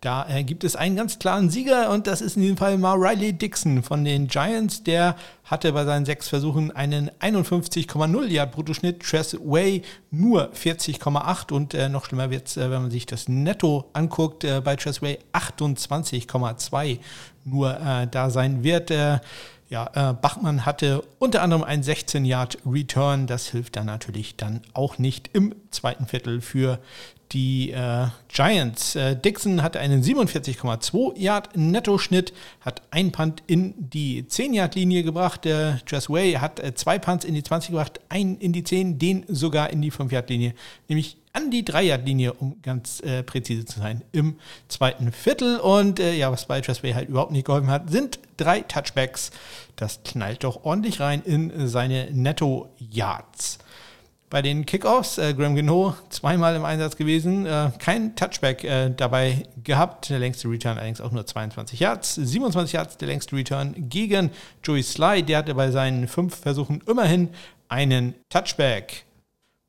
da 0.00 0.28
äh, 0.28 0.44
gibt 0.44 0.62
es 0.62 0.76
einen 0.76 0.94
ganz 0.94 1.18
klaren 1.18 1.50
Sieger 1.50 1.90
und 1.90 2.06
das 2.06 2.20
ist 2.20 2.36
in 2.36 2.42
diesem 2.42 2.56
Fall 2.56 2.78
mal 2.78 2.94
Riley 2.94 3.32
Dixon 3.32 3.82
von 3.82 4.04
den 4.04 4.28
Giants. 4.28 4.84
Der 4.84 5.16
hatte 5.42 5.72
bei 5.72 5.84
seinen 5.84 6.04
sechs 6.04 6.28
Versuchen 6.28 6.70
einen 6.70 7.10
51,0 7.20 8.26
Yard 8.26 8.52
Bruttoschnitt. 8.52 9.00
Tress 9.00 9.36
Way 9.42 9.82
nur 10.12 10.52
40,8 10.52 11.52
und 11.52 11.74
äh, 11.74 11.88
noch 11.88 12.04
schlimmer 12.04 12.30
wird 12.30 12.46
es, 12.46 12.56
äh, 12.56 12.70
wenn 12.70 12.82
man 12.82 12.90
sich 12.92 13.06
das 13.06 13.28
Netto 13.28 13.90
anguckt. 13.92 14.44
Äh, 14.44 14.60
bei 14.64 14.76
Tress 14.76 15.02
Way 15.02 15.18
28,2 15.32 17.00
nur 17.50 17.78
äh, 17.80 18.06
da 18.10 18.30
sein 18.30 18.62
wird. 18.62 18.90
Äh, 18.90 19.18
ja, 19.70 20.14
Bachmann 20.14 20.64
hatte 20.64 21.04
unter 21.18 21.42
anderem 21.42 21.62
einen 21.62 21.82
16 21.82 22.24
Yard 22.24 22.56
Return. 22.64 23.26
Das 23.26 23.48
hilft 23.48 23.76
dann 23.76 23.84
natürlich 23.84 24.34
dann 24.34 24.62
auch 24.72 24.96
nicht 24.96 25.28
im 25.34 25.54
zweiten 25.70 26.06
Viertel 26.06 26.40
für 26.40 26.78
die 27.32 27.72
äh, 27.72 28.06
Giants. 28.28 28.94
Äh, 28.96 29.16
Dixon 29.16 29.62
hatte 29.62 29.80
einen 29.80 30.02
47,2 30.02 31.18
Yard 31.18 31.56
Nettoschnitt, 31.56 32.32
hat 32.60 32.82
ein 32.90 33.12
Punt 33.12 33.42
in 33.46 33.74
die 33.76 34.26
10 34.26 34.54
Yard 34.54 34.74
Linie 34.74 35.02
gebracht. 35.02 35.44
Der 35.44 35.80
Jess 35.86 36.08
Way 36.08 36.34
hat 36.34 36.60
äh, 36.60 36.74
zwei 36.74 36.98
Punts 36.98 37.24
in 37.24 37.34
die 37.34 37.42
20 37.42 37.70
gebracht, 37.70 38.00
einen 38.08 38.38
in 38.38 38.52
die 38.52 38.64
10, 38.64 38.98
den 38.98 39.24
sogar 39.28 39.70
in 39.70 39.82
die 39.82 39.90
5 39.90 40.12
Yard 40.12 40.30
Linie, 40.30 40.54
nämlich 40.88 41.16
an 41.32 41.50
die 41.50 41.64
3 41.64 41.82
Yard 41.82 42.06
Linie, 42.06 42.32
um 42.32 42.56
ganz 42.62 43.00
äh, 43.00 43.22
präzise 43.22 43.64
zu 43.64 43.78
sein, 43.78 44.02
im 44.12 44.38
zweiten 44.68 45.12
Viertel. 45.12 45.58
Und 45.58 46.00
äh, 46.00 46.14
ja, 46.14 46.32
was 46.32 46.46
bei 46.46 46.60
Jess 46.60 46.82
Way 46.82 46.92
halt 46.92 47.08
überhaupt 47.08 47.32
nicht 47.32 47.46
geholfen 47.46 47.70
hat, 47.70 47.90
sind 47.90 48.18
drei 48.36 48.60
Touchbacks. 48.60 49.30
Das 49.76 50.00
knallt 50.02 50.44
doch 50.44 50.64
ordentlich 50.64 51.00
rein 51.00 51.22
in 51.22 51.68
seine 51.68 52.08
Netto 52.10 52.68
Yards. 52.78 53.58
Bei 54.30 54.42
den 54.42 54.66
Kickoffs, 54.66 55.16
äh, 55.16 55.32
Graham 55.32 55.56
Gino 55.56 55.94
zweimal 56.10 56.54
im 56.54 56.64
Einsatz 56.64 56.96
gewesen, 56.96 57.46
äh, 57.46 57.70
kein 57.78 58.14
Touchback 58.14 58.62
äh, 58.62 58.90
dabei 58.90 59.44
gehabt. 59.64 60.10
Der 60.10 60.18
längste 60.18 60.48
Return 60.50 60.76
allerdings 60.76 61.00
auch 61.00 61.12
nur 61.12 61.24
22 61.24 61.80
Yards. 61.80 62.16
27 62.16 62.74
Yards 62.74 62.96
der 62.98 63.08
längste 63.08 63.36
Return 63.36 63.74
gegen 63.88 64.30
Joey 64.62 64.82
Sly. 64.82 65.22
Der 65.22 65.38
hatte 65.38 65.54
bei 65.54 65.70
seinen 65.70 66.08
fünf 66.08 66.36
Versuchen 66.36 66.82
immerhin 66.86 67.30
einen 67.68 68.14
Touchback. 68.28 69.04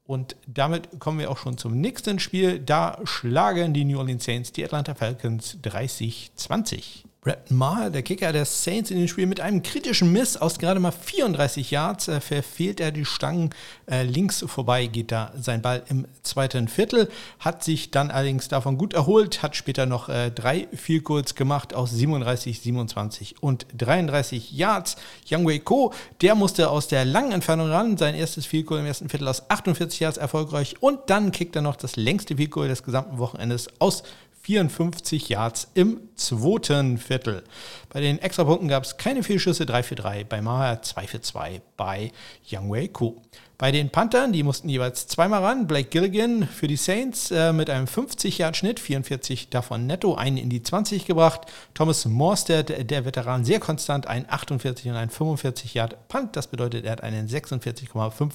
Und 0.04 0.36
damit 0.46 1.00
kommen 1.00 1.20
wir 1.20 1.32
auch 1.32 1.38
schon 1.38 1.58
zum 1.58 1.80
nächsten 1.80 2.20
Spiel. 2.20 2.60
Da 2.60 3.00
schlagen 3.06 3.74
die 3.74 3.86
New 3.86 3.98
Orleans 3.98 4.26
Saints 4.26 4.52
die 4.52 4.66
Atlanta 4.66 4.94
Falcons 4.94 5.58
30-20. 5.64 7.06
Brett 7.30 7.52
Maher, 7.52 7.92
der 7.92 8.02
Kicker 8.02 8.34
der 8.34 8.44
Saints 8.46 8.90
in 8.90 8.98
dem 8.98 9.08
Spiel, 9.08 9.28
mit 9.28 9.40
einem 9.40 9.62
kritischen 9.62 10.12
Miss 10.12 10.36
aus 10.36 10.58
gerade 10.58 10.80
mal 10.80 10.90
34 10.90 11.70
Yards 11.70 12.08
äh, 12.08 12.22
verfehlt 12.22 12.80
er 12.80 12.92
die 12.92 13.06
Stangen 13.06 13.52
äh, 13.86 14.02
links 14.02 14.44
vorbei, 14.48 14.88
geht 14.88 15.12
da 15.12 15.32
sein 15.40 15.62
Ball 15.62 15.84
im 15.90 16.08
zweiten 16.24 16.68
Viertel, 16.68 17.08
hat 17.38 17.64
sich 17.64 17.92
dann 17.92 18.10
allerdings 18.10 18.48
davon 18.48 18.80
gut 18.80 18.96
erholt, 18.96 19.44
hat 19.44 19.56
später 19.56 19.86
noch 19.86 20.10
äh, 20.10 20.32
drei 20.32 20.68
Field 20.74 21.04
Goals 21.04 21.36
gemacht 21.36 21.76
aus 21.76 21.92
37, 21.92 22.62
27 22.62 23.44
und 23.44 23.68
33 23.78 24.52
Yards. 24.52 24.96
Young 25.30 25.48
Wei 25.48 25.60
Ko, 25.60 25.94
der 26.22 26.34
musste 26.34 26.72
aus 26.72 26.88
der 26.88 27.06
langen 27.06 27.32
Entfernung 27.32 27.70
ran, 27.70 27.96
sein 27.98 28.16
erstes 28.16 28.48
Field 28.48 28.66
Goal 28.66 28.80
im 28.80 28.88
ersten 28.88 29.08
Viertel 29.08 29.28
aus 29.28 29.52
48 29.52 30.00
Yards 30.00 30.18
erfolgreich 30.18 30.78
und 30.80 31.12
dann 31.12 31.32
kickt 31.32 31.56
er 31.56 31.62
noch 31.62 31.76
das 31.76 31.96
längste 31.96 32.38
Field 32.38 32.50
Goal 32.50 32.70
des 32.70 32.82
gesamten 32.82 33.20
Wochenendes 33.20 33.68
aus 33.78 34.02
54 34.50 35.30
Yards 35.30 35.70
im 35.76 36.00
zweiten 36.16 36.98
Viertel. 36.98 37.44
Bei 37.90 38.02
den 38.02 38.18
Extrapunkten 38.18 38.68
gab 38.68 38.84
es 38.84 38.98
keine 38.98 39.22
Fehlschüsse, 39.22 39.68
3 39.68 39.84
für 39.84 39.94
3 39.94 40.24
bei 40.24 40.42
Maher, 40.42 40.82
2 40.82 41.06
für 41.06 41.22
2 41.22 41.62
bei 41.78 42.12
Youngway 42.52 42.88
Ku. 42.88 43.22
Bei 43.60 43.74
den 43.74 43.90
Panthern, 43.90 44.32
die 44.32 44.44
mussten 44.44 44.70
jeweils 44.70 45.08
zweimal 45.08 45.44
ran. 45.44 45.68
Blake 45.68 45.90
Gilligan 45.90 46.48
für 46.48 46.70
die 46.70 46.78
Saints 46.78 47.30
äh, 47.30 47.52
mit 47.52 47.70
einem 47.70 47.88
50-Yard-Schnitt, 47.88 48.80
44 48.80 49.50
davon 49.50 49.86
netto, 49.86 50.16
einen 50.16 50.38
in 50.38 50.50
die 50.50 50.64
20 50.64 51.04
gebracht. 51.06 51.42
Thomas 51.74 52.06
Morstead, 52.06 52.90
der 52.90 53.04
Veteran, 53.04 53.44
sehr 53.44 53.60
konstant, 53.60 54.08
ein 54.08 54.26
48 54.30 54.88
und 54.88 54.96
ein 54.96 55.10
45-Yard-Punt. 55.10 56.38
Das 56.38 56.48
bedeutet, 56.48 56.86
er 56.86 56.94
hat 56.94 57.04
einen 57.04 57.28
46,5 57.28 58.32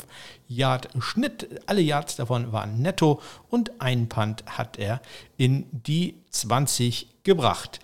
Yard-Schnitt. 0.46 1.62
Alle 1.64 1.80
Yards 1.80 2.16
davon 2.16 2.52
waren 2.52 2.82
netto 2.82 3.22
und 3.48 3.80
einen 3.80 4.10
Punt 4.10 4.44
hat 4.46 4.78
er 4.78 5.00
in 5.38 5.64
die 5.72 6.16
20 6.32 7.08
gebracht. 7.24 7.80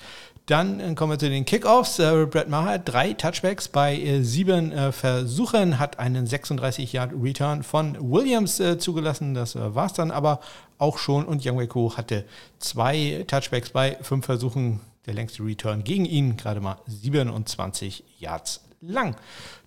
Dann 0.50 0.80
äh, 0.80 0.94
kommen 0.96 1.12
wir 1.12 1.18
zu 1.18 1.30
den 1.30 1.44
Kickoffs. 1.44 2.00
Äh, 2.00 2.26
Brett 2.26 2.48
Maher 2.48 2.72
hat 2.72 2.88
drei 2.88 3.12
Touchbacks 3.12 3.68
bei 3.68 3.96
äh, 3.96 4.22
sieben 4.24 4.72
Versuchen, 4.90 5.78
hat 5.78 6.00
einen 6.00 6.26
36-Yard-Return 6.26 7.62
von 7.62 7.96
Williams 8.00 8.60
zugelassen. 8.78 9.34
Das 9.34 9.54
war 9.54 9.86
es 9.86 9.92
dann 9.92 10.10
aber 10.10 10.40
auch 10.78 10.98
schon. 10.98 11.24
Und 11.24 11.46
Young 11.46 11.58
Weko 11.58 11.96
hatte 11.96 12.24
zwei 12.58 13.24
Touchbacks 13.28 13.70
bei 13.70 13.96
fünf 14.02 14.26
Versuchen. 14.26 14.80
Der 15.06 15.14
längste 15.14 15.44
Return 15.44 15.84
gegen 15.84 16.04
ihn, 16.04 16.36
gerade 16.36 16.60
mal 16.60 16.78
27 16.86 18.02
Yards 18.18 18.60
lang. 18.80 19.14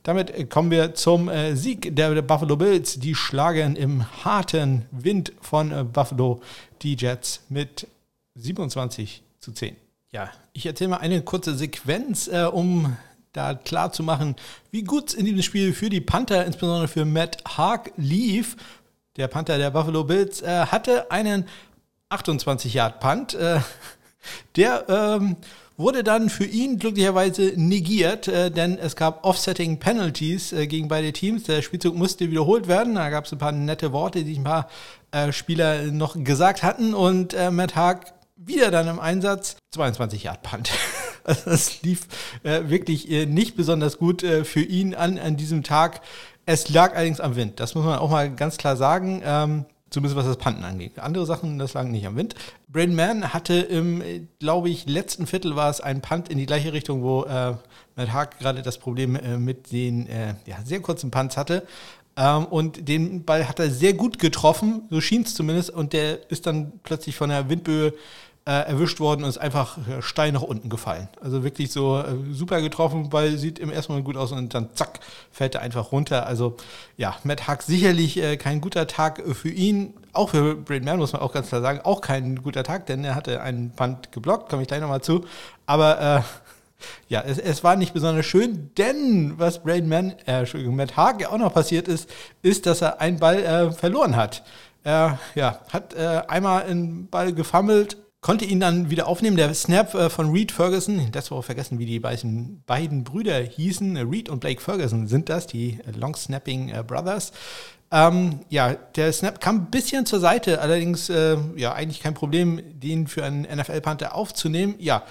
Damit 0.03 0.49
kommen 0.49 0.69
wir 0.69 0.95
zum 0.95 1.29
Sieg 1.53 1.95
der 1.95 2.21
Buffalo 2.21 2.55
Bills. 2.55 2.99
Die 2.99 3.15
schlagen 3.15 3.75
im 3.75 4.05
harten 4.23 4.85
Wind 4.91 5.33
von 5.41 5.91
Buffalo 5.91 6.41
die 6.81 6.95
Jets 6.95 7.41
mit 7.49 7.87
27 8.35 9.23
zu 9.39 9.53
10. 9.53 9.82
Ja, 10.13 10.29
ich 10.53 10.67
erzähle 10.67 10.91
mal 10.91 10.97
eine 10.97 11.23
kurze 11.23 11.55
Sequenz, 11.55 12.27
äh, 12.27 12.43
um 12.43 12.95
da 13.31 13.55
klar 13.55 13.91
zu 13.91 14.03
machen, 14.03 14.35
wie 14.69 14.83
gut 14.83 15.09
es 15.09 15.13
in 15.15 15.25
diesem 15.25 15.41
Spiel 15.41 15.73
für 15.73 15.89
die 15.89 16.01
Panther, 16.01 16.45
insbesondere 16.45 16.87
für 16.87 17.03
Matt 17.03 17.43
Haag, 17.57 17.91
lief. 17.97 18.55
Der 19.17 19.27
Panther 19.27 19.57
der 19.57 19.71
Buffalo 19.71 20.03
Bills 20.03 20.43
äh, 20.43 20.67
hatte 20.67 21.09
einen 21.09 21.45
28-Yard-Punt. 22.11 23.33
Äh, 23.33 23.61
der 24.55 24.85
ähm, 24.87 25.35
wurde 25.77 26.03
dann 26.03 26.29
für 26.29 26.45
ihn 26.45 26.77
glücklicherweise 26.77 27.53
negiert, 27.55 28.27
äh, 28.27 28.51
denn 28.51 28.77
es 28.77 28.95
gab 28.95 29.25
Offsetting 29.25 29.79
Penalties 29.79 30.53
äh, 30.53 30.67
gegen 30.67 30.89
beide 30.89 31.11
Teams. 31.11 31.45
Der 31.45 31.63
Spielzug 31.63 31.95
musste 31.95 32.29
wiederholt 32.29 32.67
werden. 32.67 32.93
Da 32.93 33.09
gab 33.09 33.25
es 33.25 33.31
ein 33.31 33.39
paar 33.39 33.51
nette 33.51 33.91
Worte, 33.91 34.23
die 34.23 34.37
ein 34.37 34.43
paar 34.43 34.69
äh, 35.09 35.31
Spieler 35.31 35.85
noch 35.85 36.23
gesagt 36.23 36.61
hatten. 36.61 36.93
Und 36.93 37.33
äh, 37.33 37.49
Matt 37.49 37.75
Haag 37.75 38.13
wieder 38.35 38.71
dann 38.71 38.87
im 38.87 38.99
Einsatz 38.99 39.57
22 39.71 40.23
Yard 40.23 40.43
Punt. 40.43 40.71
Also 41.25 41.51
das 41.51 41.81
lief 41.83 42.07
äh, 42.43 42.63
wirklich 42.65 43.09
äh, 43.09 43.25
nicht 43.25 43.55
besonders 43.55 43.97
gut 43.97 44.23
äh, 44.23 44.43
für 44.43 44.59
ihn 44.59 44.93
an, 44.93 45.17
an 45.17 45.37
diesem 45.37 45.63
Tag. 45.63 46.01
Es 46.45 46.67
lag 46.67 46.97
allerdings 46.97 47.21
am 47.21 47.37
Wind. 47.37 47.61
Das 47.61 47.75
muss 47.75 47.85
man 47.85 47.97
auch 47.97 48.09
mal 48.09 48.29
ganz 48.29 48.57
klar 48.57 48.75
sagen. 48.75 49.21
Ähm, 49.23 49.65
zumindest 49.93 50.17
was 50.17 50.25
das 50.25 50.37
Panten 50.37 50.63
angeht. 50.63 50.99
Andere 50.99 51.25
Sachen, 51.25 51.59
das 51.59 51.73
lag 51.73 51.83
nicht 51.83 52.05
am 52.07 52.17
Wind. 52.17 52.35
Brain 52.67 52.95
Man 52.95 53.33
hatte 53.33 53.53
im, 53.53 54.27
glaube 54.39 54.69
ich, 54.69 54.87
letzten 54.87 55.27
Viertel 55.27 55.55
war 55.55 55.69
es 55.69 55.81
ein 55.81 56.01
Punt 56.01 56.29
in 56.29 56.39
die 56.39 56.47
gleiche 56.47 56.73
Richtung, 56.73 57.03
wo 57.03 57.23
äh, 57.23 57.53
Matt 57.95 58.11
Haag 58.11 58.39
gerade 58.39 58.63
das 58.63 58.79
Problem 58.79 59.15
äh, 59.15 59.37
mit 59.37 59.71
den 59.71 60.07
äh, 60.07 60.33
ja, 60.47 60.57
sehr 60.65 60.81
kurzen 60.81 61.11
Punts 61.11 61.37
hatte. 61.37 61.65
Ähm, 62.15 62.45
und 62.45 62.87
den 62.87 63.23
Ball 63.23 63.47
hat 63.47 63.59
er 63.59 63.69
sehr 63.69 63.93
gut 63.93 64.19
getroffen, 64.19 64.83
so 64.89 65.01
schien 65.01 65.23
es 65.23 65.35
zumindest, 65.35 65.69
und 65.71 65.93
der 65.93 66.29
ist 66.29 66.45
dann 66.45 66.73
plötzlich 66.83 67.15
von 67.15 67.29
der 67.29 67.49
Windböe 67.49 67.93
äh, 68.45 68.51
erwischt 68.51 68.99
worden 68.99 69.23
und 69.23 69.29
ist 69.29 69.37
einfach 69.37 69.77
äh, 69.77 70.01
steil 70.01 70.33
nach 70.33 70.41
unten 70.41 70.69
gefallen. 70.69 71.07
Also 71.21 71.43
wirklich 71.43 71.71
so 71.71 71.99
äh, 71.99 72.13
super 72.33 72.61
getroffen, 72.61 73.13
weil 73.13 73.37
sieht 73.37 73.57
im 73.57 73.71
ersten 73.71 73.93
Mal 73.93 74.03
gut 74.03 74.17
aus 74.17 74.33
und 74.33 74.53
dann 74.53 74.69
zack, 74.75 74.99
fällt 75.31 75.55
er 75.55 75.61
einfach 75.61 75.91
runter. 75.93 76.27
Also 76.27 76.57
ja, 76.97 77.15
Matt 77.23 77.47
Hack 77.47 77.63
sicherlich 77.63 78.17
äh, 78.17 78.35
kein 78.35 78.59
guter 78.59 78.85
Tag 78.87 79.23
für 79.33 79.49
ihn. 79.49 79.93
Auch 80.11 80.31
für 80.31 80.55
Braden 80.55 80.83
Mann 80.83 80.99
muss 80.99 81.13
man 81.13 81.21
auch 81.21 81.31
ganz 81.31 81.47
klar 81.47 81.61
sagen, 81.61 81.79
auch 81.83 82.01
kein 82.01 82.43
guter 82.43 82.63
Tag, 82.63 82.85
denn 82.87 83.05
er 83.05 83.15
hatte 83.15 83.41
einen 83.41 83.71
Punt 83.71 84.11
geblockt, 84.11 84.49
komme 84.49 84.63
ich 84.63 84.67
gleich 84.67 84.81
nochmal 84.81 85.01
zu. 85.01 85.23
Aber 85.65 86.01
äh, 86.01 86.21
ja, 87.07 87.21
es, 87.21 87.37
es, 87.37 87.63
war 87.63 87.75
nicht 87.75 87.93
besonders 87.93 88.25
schön, 88.25 88.71
denn 88.77 89.33
was 89.37 89.63
Braden 89.63 89.89
Mann, 89.89 90.11
äh, 90.25 90.39
Entschuldigung, 90.39 90.75
Matt 90.75 90.97
Haag 90.97 91.25
auch 91.25 91.37
noch 91.37 91.53
passiert 91.53 91.87
ist, 91.87 92.09
ist, 92.41 92.65
dass 92.65 92.81
er 92.81 93.01
einen 93.01 93.19
Ball 93.19 93.43
äh, 93.43 93.71
verloren 93.71 94.15
hat. 94.15 94.43
Er 94.83 95.19
ja, 95.35 95.59
hat 95.69 95.93
äh, 95.93 96.21
einmal 96.27 96.63
einen 96.63 97.07
Ball 97.07 97.33
gefummelt, 97.33 97.97
konnte 98.21 98.45
ihn 98.45 98.59
dann 98.59 98.89
wieder 98.89 99.07
aufnehmen. 99.07 99.37
Der 99.37 99.53
Snap 99.53 99.93
äh, 99.93 100.09
von 100.09 100.31
Reed 100.31 100.51
Ferguson, 100.51 101.09
das 101.11 101.29
war 101.29 101.43
vergessen, 101.43 101.77
wie 101.77 101.85
die 101.85 101.99
beiden, 101.99 102.63
beiden 102.65 103.03
Brüder 103.03 103.37
hießen. 103.37 103.97
Reed 103.97 104.29
und 104.29 104.39
Blake 104.39 104.61
Ferguson 104.61 105.07
sind 105.07 105.29
das, 105.29 105.45
die 105.45 105.79
Long 105.95 106.15
Snapping 106.15 106.69
äh, 106.69 106.83
Brothers. 106.85 107.31
Ähm, 107.91 108.39
ja, 108.49 108.73
der 108.73 109.13
Snap 109.13 109.39
kam 109.39 109.57
ein 109.57 109.65
bisschen 109.69 110.07
zur 110.07 110.19
Seite, 110.19 110.61
allerdings 110.61 111.09
äh, 111.09 111.37
ja 111.55 111.73
eigentlich 111.73 112.01
kein 112.01 112.15
Problem, 112.15 112.59
den 112.79 113.05
für 113.05 113.23
einen 113.23 113.43
NFL-Panther 113.43 114.15
aufzunehmen. 114.15 114.75
Ja, 114.79 115.03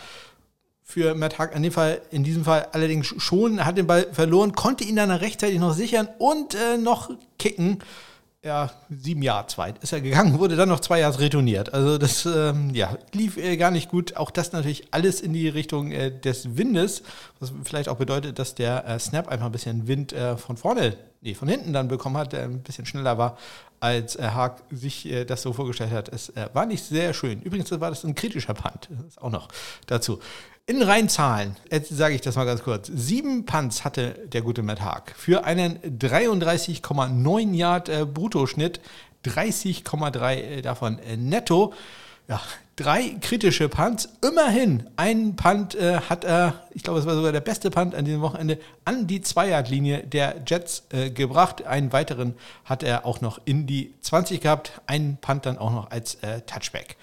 für 0.82 1.14
Matt 1.14 1.38
Hack 1.38 1.54
in, 1.54 1.62
dem 1.62 1.72
Fall, 1.72 2.02
in 2.10 2.24
diesem 2.24 2.44
Fall 2.44 2.68
allerdings 2.72 3.14
schon, 3.18 3.64
hat 3.64 3.78
den 3.78 3.86
Ball 3.86 4.06
verloren, 4.12 4.52
konnte 4.52 4.84
ihn 4.84 4.96
dann 4.96 5.10
rechtzeitig 5.10 5.58
noch 5.58 5.74
sichern 5.74 6.08
und 6.18 6.54
äh, 6.54 6.76
noch 6.76 7.10
kicken 7.38 7.82
ja, 8.44 8.72
sieben 8.90 9.22
Jahre 9.22 9.46
zweit 9.46 9.78
ist 9.84 9.92
er 9.92 10.00
gegangen, 10.00 10.38
wurde 10.40 10.56
dann 10.56 10.68
noch 10.68 10.80
zwei 10.80 10.98
Jahre 10.98 11.20
retourniert. 11.20 11.72
Also 11.72 11.96
das 11.96 12.26
ähm, 12.26 12.70
ja, 12.74 12.96
lief 13.12 13.36
äh, 13.36 13.56
gar 13.56 13.70
nicht 13.70 13.88
gut. 13.88 14.16
Auch 14.16 14.32
das 14.32 14.52
natürlich 14.52 14.88
alles 14.90 15.20
in 15.20 15.32
die 15.32 15.48
Richtung 15.48 15.92
äh, 15.92 16.10
des 16.10 16.56
Windes, 16.56 17.04
was 17.38 17.52
vielleicht 17.62 17.88
auch 17.88 17.96
bedeutet, 17.96 18.40
dass 18.40 18.56
der 18.56 18.84
äh, 18.86 18.98
Snap 18.98 19.28
einfach 19.28 19.46
ein 19.46 19.52
bisschen 19.52 19.86
Wind 19.86 20.12
äh, 20.12 20.36
von 20.36 20.56
vorne, 20.56 20.96
nee, 21.20 21.34
von 21.34 21.46
hinten 21.46 21.72
dann 21.72 21.86
bekommen 21.86 22.16
hat, 22.16 22.32
der 22.32 22.42
ein 22.42 22.62
bisschen 22.62 22.84
schneller 22.84 23.16
war, 23.16 23.38
als 23.78 24.16
äh, 24.16 24.22
Haag 24.22 24.62
sich 24.72 25.06
äh, 25.06 25.24
das 25.24 25.42
so 25.42 25.52
vorgestellt 25.52 25.92
hat. 25.92 26.08
Es 26.08 26.32
war 26.52 26.66
nicht 26.66 26.82
sehr 26.82 27.14
schön. 27.14 27.42
Übrigens 27.42 27.70
war 27.70 27.90
das 27.90 28.02
ein 28.02 28.16
kritischer 28.16 28.54
Punt, 28.54 28.88
das 28.90 29.06
ist 29.06 29.22
auch 29.22 29.30
noch 29.30 29.48
dazu. 29.86 30.18
In 30.66 30.80
reinen 30.80 31.08
Zahlen, 31.08 31.56
jetzt 31.72 31.88
sage 31.88 32.14
ich 32.14 32.20
das 32.20 32.36
mal 32.36 32.44
ganz 32.44 32.62
kurz. 32.62 32.88
Sieben 32.94 33.46
Punts 33.46 33.84
hatte 33.84 34.14
der 34.32 34.42
gute 34.42 34.62
Matt 34.62 34.80
Haag 34.80 35.12
für 35.16 35.42
einen 35.42 35.76
33,9 35.78 37.52
Yard 37.52 37.88
äh, 37.88 38.06
Bruttoschnitt, 38.06 38.80
30,3 39.24 40.34
äh, 40.34 40.62
davon 40.62 41.00
äh, 41.00 41.16
netto. 41.16 41.74
Ja, 42.28 42.40
drei 42.76 43.16
kritische 43.20 43.68
Punts. 43.68 44.08
Immerhin 44.22 44.88
ein 44.94 45.34
Punt 45.34 45.74
äh, 45.74 45.98
hat 46.08 46.22
er, 46.22 46.62
ich 46.70 46.84
glaube, 46.84 47.00
es 47.00 47.06
war 47.06 47.16
sogar 47.16 47.32
der 47.32 47.40
beste 47.40 47.72
Punt 47.72 47.96
an 47.96 48.04
diesem 48.04 48.20
Wochenende, 48.20 48.60
an 48.84 49.08
die 49.08 49.20
Zweierlinie 49.20 50.04
der 50.04 50.42
Jets 50.46 50.84
äh, 50.90 51.10
gebracht. 51.10 51.66
Einen 51.66 51.92
weiteren 51.92 52.36
hat 52.64 52.84
er 52.84 53.04
auch 53.04 53.20
noch 53.20 53.40
in 53.44 53.66
die 53.66 53.94
20 54.00 54.40
gehabt. 54.40 54.80
Einen 54.86 55.16
Punt 55.16 55.44
dann 55.44 55.58
auch 55.58 55.72
noch 55.72 55.90
als 55.90 56.14
äh, 56.22 56.42
Touchback. 56.42 56.96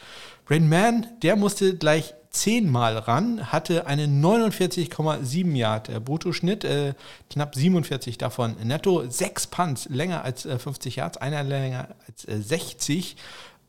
Brain 0.46 0.70
Mann, 0.70 1.08
der 1.22 1.36
musste 1.36 1.76
gleich 1.76 2.16
zehnmal 2.30 2.98
ran, 2.98 3.52
hatte 3.52 3.88
einen 3.88 4.24
49,7 4.24 5.56
Yard 5.56 5.90
äh, 5.90 6.00
Bruttoschnitt, 6.00 6.64
äh, 6.64 6.94
knapp 7.30 7.56
47 7.56 8.18
davon 8.18 8.56
netto, 8.64 9.10
sechs 9.10 9.48
Punts 9.48 9.88
länger 9.90 10.24
als 10.24 10.46
äh, 10.46 10.60
50 10.60 10.98
Yards, 10.98 11.18
einer 11.18 11.44
länger 11.44 11.90
als 12.08 12.24
60 12.24 13.16
äh, 13.16 13.20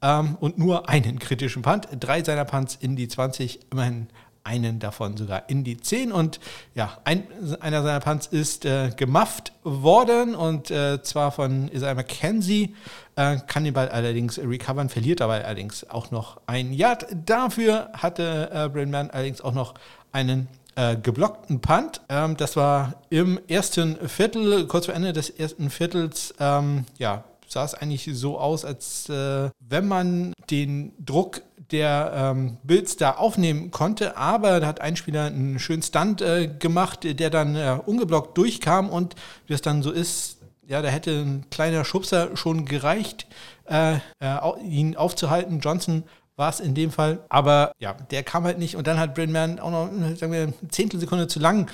ähm, 0.03 0.37
und 0.41 0.59
nur 0.59 0.89
einen 0.89 1.19
kritischen 1.19 1.63
Punt. 1.63 1.89
Drei 1.99 2.23
seiner 2.23 2.45
Punts 2.45 2.77
in 2.81 2.97
die 2.97 3.09
20, 3.09 3.61
immerhin 3.71 4.09
einen 4.45 4.79
davon 4.79 5.17
sogar 5.17 5.49
in 5.49 5.65
die 5.65 5.77
10 5.77 6.13
und 6.13 6.41
ja, 6.75 6.99
ein, 7.05 7.25
einer 7.61 7.83
seiner 7.83 8.01
Punts 8.01 8.27
ist 8.27 8.65
äh, 8.65 8.91
gemufft 8.97 9.53
worden 9.63 10.35
und 10.35 10.71
äh, 10.71 11.03
zwar 11.03 11.31
von 11.33 11.69
Isaiah 11.69 11.95
McKenzie, 11.95 12.75
äh, 13.17 13.37
kann 13.47 13.65
den 13.65 13.75
Ball 13.75 13.89
allerdings 13.89 14.39
recovern, 14.39 14.89
verliert 14.89 15.21
dabei 15.21 15.45
allerdings 15.45 15.89
auch 15.89 16.11
noch 16.11 16.41
ein 16.47 16.73
Yard. 16.73 17.07
Dafür 17.27 17.91
hatte 17.93 18.51
äh, 18.53 18.69
Brandman 18.69 19.11
allerdings 19.11 19.41
auch 19.41 19.53
noch 19.53 19.75
einen 20.13 20.49
äh, 20.77 20.97
geblockten 20.97 21.61
Punt. 21.61 22.01
Ähm, 22.09 22.37
das 22.37 22.57
war 22.57 22.95
im 23.11 23.39
ersten 23.49 24.09
Viertel, 24.09 24.67
kurz 24.67 24.87
vor 24.87 24.95
Ende 24.95 25.13
des 25.13 25.31
ersten 25.31 25.71
Viertels, 25.71 26.35
ähm, 26.39 26.87
ja, 26.99 27.25
sah 27.51 27.65
es 27.65 27.75
eigentlich 27.75 28.09
so 28.13 28.39
aus, 28.39 28.65
als 28.65 29.09
äh, 29.09 29.51
wenn 29.59 29.89
man 29.89 30.33
den 30.51 30.93
Druck 31.05 31.43
der 31.73 32.13
ähm, 32.15 32.59
Bills 32.63 32.97
da 32.97 33.13
aufnehmen 33.13 33.71
konnte, 33.71 34.17
aber 34.17 34.61
da 34.61 34.67
hat 34.67 34.81
ein 34.81 34.97
Spieler 34.97 35.27
einen 35.27 35.59
schönen 35.59 35.83
Stunt 35.83 36.21
äh, 36.21 36.49
gemacht, 36.49 37.01
der 37.05 37.31
dann 37.31 37.55
äh, 37.55 37.79
ungeblockt 37.85 38.37
durchkam 38.37 38.89
und 38.89 39.15
wie 39.47 39.55
es 39.55 39.63
dann 39.63 39.83
so 39.83 39.91
ist, 39.91 40.39
ja, 40.67 40.83
da 40.83 40.89
hätte 40.89 41.11
ein 41.11 41.47
kleiner 41.51 41.85
Schubser 41.85 42.37
schon 42.37 42.65
gereicht, 42.65 43.27
äh, 43.69 43.97
äh 44.21 44.39
ihn 44.63 44.97
aufzuhalten. 44.97 45.61
Johnson 45.61 46.05
war 46.37 46.51
es 46.51 46.61
in 46.61 46.75
dem 46.75 46.91
Fall, 46.91 47.25
aber 47.29 47.73
ja, 47.79 47.95
der 47.95 48.23
kam 48.23 48.45
halt 48.45 48.59
nicht 48.59 48.77
und 48.77 48.87
dann 48.87 48.99
hat 48.99 49.15
Brandman 49.15 49.59
auch 49.59 49.71
noch, 49.71 49.91
sagen 50.17 50.33
wir, 50.33 50.43
eine 50.43 50.55
Zehntelsekunde 50.69 51.27
zu 51.27 51.41
lang 51.41 51.69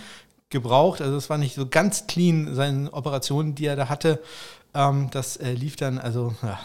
gebraucht. 0.50 1.00
Also 1.00 1.16
es 1.16 1.28
war 1.30 1.38
nicht 1.38 1.54
so 1.54 1.66
ganz 1.66 2.06
clean, 2.06 2.54
seine 2.54 2.92
Operationen, 2.92 3.54
die 3.54 3.66
er 3.66 3.76
da 3.76 3.88
hatte. 3.88 4.20
Ähm, 4.76 5.08
das 5.10 5.36
äh, 5.38 5.52
lief 5.52 5.76
dann 5.76 5.98
also 5.98 6.34
ja, 6.42 6.58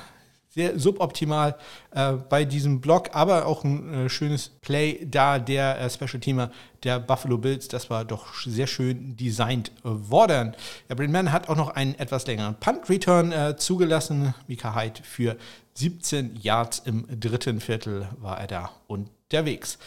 sehr 0.49 0.77
suboptimal 0.77 1.55
äh, 1.91 2.13
bei 2.13 2.43
diesem 2.43 2.81
Block, 2.81 3.11
aber 3.13 3.45
auch 3.45 3.63
ein 3.63 3.93
äh, 3.93 4.09
schönes 4.09 4.49
Play 4.49 5.05
da 5.09 5.39
der 5.39 5.79
äh, 5.79 5.89
Special 5.89 6.19
Teamer 6.19 6.51
der 6.83 6.99
Buffalo 6.99 7.37
Bills. 7.37 7.69
Das 7.69 7.89
war 7.89 8.03
doch 8.03 8.33
sehr 8.43 8.67
schön 8.67 9.15
designt 9.15 9.71
worden. 9.83 10.55
Ja, 10.89 10.95
Brandman 10.95 11.31
hat 11.31 11.47
auch 11.47 11.55
noch 11.55 11.69
einen 11.69 11.95
etwas 11.97 12.27
längeren 12.27 12.55
Punt-Return 12.55 13.31
äh, 13.31 13.55
zugelassen. 13.55 14.33
Mika 14.47 14.75
Hyde 14.75 15.01
für 15.03 15.37
17 15.75 16.37
Yards 16.41 16.79
im 16.79 17.07
dritten 17.17 17.61
Viertel 17.61 18.09
war 18.19 18.39
er 18.39 18.47
da 18.47 18.71
unterwegs 18.87 19.77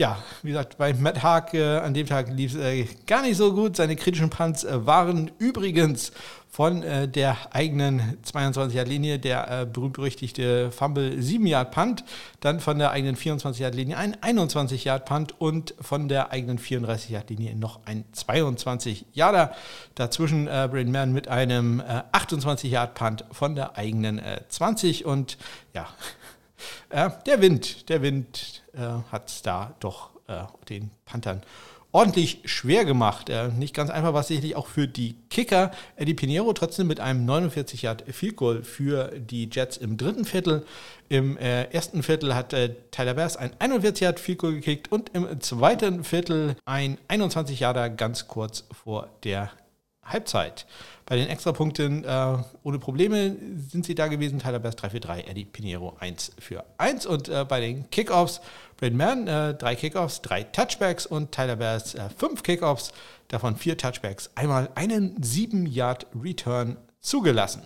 ja, 0.00 0.16
wie 0.42 0.48
gesagt, 0.48 0.78
bei 0.78 0.94
Matt 0.94 1.22
Haag 1.22 1.52
äh, 1.52 1.76
an 1.76 1.92
dem 1.92 2.06
Tag 2.06 2.30
lief 2.30 2.54
es 2.54 2.60
äh, 2.60 2.86
gar 3.06 3.20
nicht 3.20 3.36
so 3.36 3.52
gut. 3.52 3.76
Seine 3.76 3.96
kritischen 3.96 4.30
Punts 4.30 4.64
äh, 4.64 4.86
waren 4.86 5.30
übrigens 5.38 6.12
von 6.60 6.82
äh, 6.82 7.08
der 7.08 7.38
eigenen 7.52 8.18
22-Yard-Linie, 8.22 9.18
der 9.18 9.62
äh, 9.62 9.64
berühmt-berüchtigte 9.64 10.70
Fumble 10.70 11.12
7-Yard-Punt, 11.12 12.04
dann 12.40 12.60
von 12.60 12.78
der 12.78 12.90
eigenen 12.90 13.16
24-Yard-Linie 13.16 13.96
ein 13.96 14.14
21-Yard-Punt 14.16 15.40
und 15.40 15.74
von 15.80 16.08
der 16.08 16.32
eigenen 16.32 16.58
34-Yard-Linie 16.58 17.56
noch 17.56 17.80
ein 17.86 18.04
22-Yarder. 18.14 19.54
Dazwischen 19.94 20.48
äh, 20.48 20.68
Brain 20.70 20.92
Mann 20.92 21.14
mit 21.14 21.28
einem 21.28 21.80
äh, 21.80 22.02
28-Yard-Punt 22.12 23.24
von 23.32 23.54
der 23.54 23.78
eigenen 23.78 24.20
20 24.50 25.06
und 25.06 25.38
ja, 25.72 25.88
der 27.24 27.40
Wind, 27.40 27.88
der 27.88 28.02
Wind 28.02 28.64
äh, 28.74 28.80
hat 29.10 29.46
da 29.46 29.74
doch 29.80 30.10
äh, 30.26 30.42
den 30.68 30.90
Panthern 31.06 31.40
ordentlich 31.92 32.40
schwer 32.44 32.84
gemacht. 32.84 33.28
Äh, 33.28 33.48
nicht 33.48 33.74
ganz 33.74 33.90
einfach 33.90 34.12
war 34.12 34.20
es 34.20 34.28
sicherlich 34.28 34.56
auch 34.56 34.66
für 34.66 34.86
die 34.86 35.16
Kicker. 35.28 35.70
Eddie 35.96 36.14
Pinheiro 36.14 36.52
trotzdem 36.52 36.86
mit 36.86 37.00
einem 37.00 37.24
49 37.24 37.82
Yard 37.82 38.04
Field 38.10 38.36
Goal 38.36 38.62
für 38.62 39.10
die 39.18 39.48
Jets 39.50 39.76
im 39.76 39.96
dritten 39.96 40.24
Viertel. 40.24 40.64
Im 41.08 41.36
äh, 41.38 41.64
ersten 41.64 42.02
Viertel 42.02 42.34
hat 42.34 42.52
äh, 42.52 42.74
Tyler 42.90 43.14
Bass 43.14 43.36
ein 43.36 43.50
41 43.58 44.00
Yard 44.00 44.20
Field 44.20 44.38
Goal 44.38 44.54
gekickt 44.54 44.92
und 44.92 45.10
im 45.14 45.40
zweiten 45.40 46.04
Viertel 46.04 46.56
ein 46.64 46.98
21 47.08 47.60
Yarder 47.60 47.90
ganz 47.90 48.28
kurz 48.28 48.64
vor 48.72 49.08
der 49.24 49.50
Halbzeit. 50.12 50.66
Bei 51.06 51.16
den 51.16 51.28
Extrapunkten 51.28 52.04
äh, 52.04 52.36
ohne 52.62 52.78
Probleme 52.78 53.34
sind 53.68 53.84
sie 53.84 53.96
da 53.96 54.06
gewesen. 54.06 54.38
Tyler 54.38 54.60
Bass 54.60 54.76
3 54.76 54.90
für 54.90 55.00
3, 55.00 55.22
Eddie 55.22 55.44
Pinheiro 55.44 55.96
1 55.98 56.32
für 56.38 56.64
1. 56.78 57.06
Und 57.06 57.28
äh, 57.28 57.44
bei 57.48 57.60
den 57.60 57.90
Kickoffs, 57.90 58.40
Braden 58.76 58.96
Mann 58.96 59.26
äh, 59.26 59.54
3 59.54 59.74
Kickoffs, 59.74 60.22
3 60.22 60.44
Touchbacks 60.44 61.06
und 61.06 61.32
Tyler 61.32 61.56
Bass 61.56 61.96
5 62.16 62.40
äh, 62.40 62.42
Kickoffs, 62.42 62.92
davon 63.26 63.56
4 63.56 63.76
Touchbacks, 63.76 64.30
einmal 64.36 64.70
einen 64.76 65.16
7-Yard-Return 65.20 66.76
zugelassen. 67.00 67.62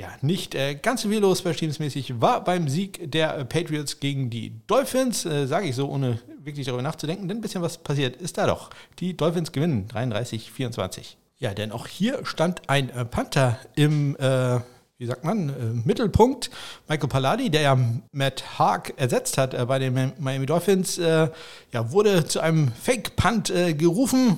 Ja, 0.00 0.08
nicht 0.22 0.54
äh, 0.54 0.76
ganz 0.76 1.02
so 1.02 1.10
viel 1.10 1.18
los 1.18 1.42
teamsmäßig 1.42 2.22
war 2.22 2.42
beim 2.42 2.68
Sieg 2.68 3.10
der 3.10 3.36
äh, 3.36 3.44
Patriots 3.44 4.00
gegen 4.00 4.30
die 4.30 4.54
Dolphins, 4.66 5.26
äh, 5.26 5.46
sage 5.46 5.68
ich 5.68 5.74
so, 5.74 5.90
ohne 5.90 6.18
wirklich 6.38 6.64
darüber 6.64 6.82
nachzudenken, 6.82 7.28
denn 7.28 7.36
ein 7.36 7.40
bisschen 7.42 7.60
was 7.60 7.76
passiert 7.76 8.16
ist 8.16 8.38
da 8.38 8.46
doch. 8.46 8.70
Die 8.98 9.14
Dolphins 9.14 9.52
gewinnen 9.52 9.86
33-24. 9.88 11.16
Ja, 11.40 11.54
denn 11.54 11.72
auch 11.72 11.86
hier 11.86 12.26
stand 12.26 12.68
ein 12.68 12.90
äh, 12.90 13.06
Panther 13.06 13.58
im, 13.74 14.14
äh, 14.16 14.60
wie 14.98 15.06
sagt 15.06 15.24
man, 15.24 15.48
äh, 15.48 15.52
Mittelpunkt. 15.86 16.50
Michael 16.86 17.08
Palladi, 17.08 17.48
der 17.48 17.62
ja 17.62 17.78
Matt 18.12 18.58
Haag 18.58 18.92
ersetzt 18.98 19.38
hat 19.38 19.54
äh, 19.54 19.64
bei 19.64 19.78
den 19.78 20.12
Miami 20.18 20.44
Dolphins, 20.44 20.98
äh, 20.98 21.30
ja, 21.72 21.92
wurde 21.92 22.26
zu 22.26 22.40
einem 22.40 22.70
Fake-Punt 22.72 23.48
äh, 23.48 23.72
gerufen, 23.72 24.36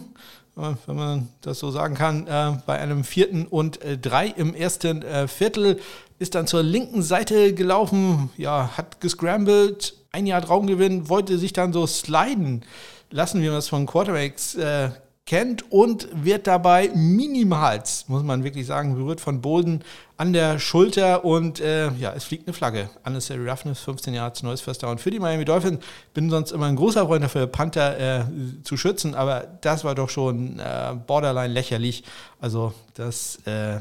wenn 0.55 0.97
man 0.97 1.29
das 1.41 1.59
so 1.59 1.71
sagen 1.71 1.95
kann, 1.95 2.27
bei 2.67 2.79
einem 2.79 3.05
vierten 3.05 3.47
und 3.47 3.81
drei 4.03 4.27
im 4.27 4.55
ersten 4.55 5.03
Viertel. 5.27 5.81
Ist 6.19 6.35
dann 6.35 6.47
zur 6.47 6.63
linken 6.63 7.01
Seite 7.01 7.55
gelaufen, 7.55 8.29
ja, 8.37 8.77
hat 8.77 9.01
gescrambled, 9.01 9.95
ein 10.13 10.27
Jahr 10.27 10.45
Raumgewinn, 10.45 11.09
wollte 11.09 11.39
sich 11.39 11.55
dann 11.55 11.73
so 11.73 11.87
sliden 11.87 12.67
lassen, 13.11 13.41
wie 13.41 13.47
man 13.47 13.55
das 13.55 13.69
von 13.71 13.87
Quarterbacks 13.87 14.55
äh, 14.57 14.91
kennt 15.33 15.73
und 15.73 16.09
wird 16.13 16.47
dabei 16.47 16.91
minimals, 16.95 18.05
muss 18.07 18.23
man 18.23 18.45
wirklich 18.45 18.67
sagen, 18.67 18.97
berührt 18.97 19.19
von 19.19 19.41
Boden 19.41 19.83
an 20.19 20.35
der 20.35 20.59
Schulter 20.59 21.25
und 21.25 21.59
äh, 21.59 21.91
ja, 21.93 22.13
es 22.13 22.25
fliegt 22.25 22.47
eine 22.47 22.53
Flagge. 22.53 22.91
Unnecessary 23.07 23.49
Roughness, 23.49 23.81
15 23.81 24.13
Jahre 24.13 24.31
neues 24.43 24.61
First 24.61 24.83
Down 24.83 24.99
für 24.99 25.11
die 25.11 25.19
Miami 25.19 25.47
Dolphins. 25.47 25.83
Bin 26.13 26.29
sonst 26.29 26.53
immer 26.53 26.67
ein 26.67 26.77
großer 26.77 27.07
Freund 27.07 27.25
dafür, 27.25 27.47
Panther 27.47 27.99
äh, 27.99 28.25
zu 28.63 28.77
schützen, 28.77 29.15
aber 29.15 29.47
das 29.63 29.85
war 29.85 29.95
doch 29.95 30.11
schon 30.11 30.59
äh, 30.59 30.97
borderline 31.07 31.55
lächerlich. 31.55 32.05
Also 32.39 32.75
das 32.93 33.39
äh, 33.47 33.79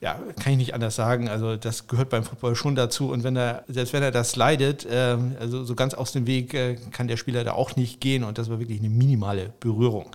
ja, 0.00 0.16
kann 0.40 0.52
ich 0.52 0.58
nicht 0.58 0.74
anders 0.74 0.94
sagen. 0.94 1.28
Also 1.28 1.56
das 1.56 1.88
gehört 1.88 2.10
beim 2.10 2.22
Football 2.22 2.54
schon 2.54 2.76
dazu. 2.76 3.10
Und 3.10 3.24
wenn 3.24 3.34
er, 3.34 3.64
selbst 3.66 3.92
wenn 3.92 4.04
er 4.04 4.12
das 4.12 4.36
leidet, 4.36 4.86
äh, 4.86 5.16
also 5.40 5.64
so 5.64 5.74
ganz 5.74 5.94
aus 5.94 6.12
dem 6.12 6.28
Weg 6.28 6.54
äh, 6.54 6.76
kann 6.92 7.08
der 7.08 7.16
Spieler 7.16 7.42
da 7.42 7.54
auch 7.54 7.74
nicht 7.74 8.00
gehen. 8.00 8.22
Und 8.22 8.38
das 8.38 8.48
war 8.48 8.60
wirklich 8.60 8.78
eine 8.78 8.90
minimale 8.90 9.52
Berührung. 9.58 10.14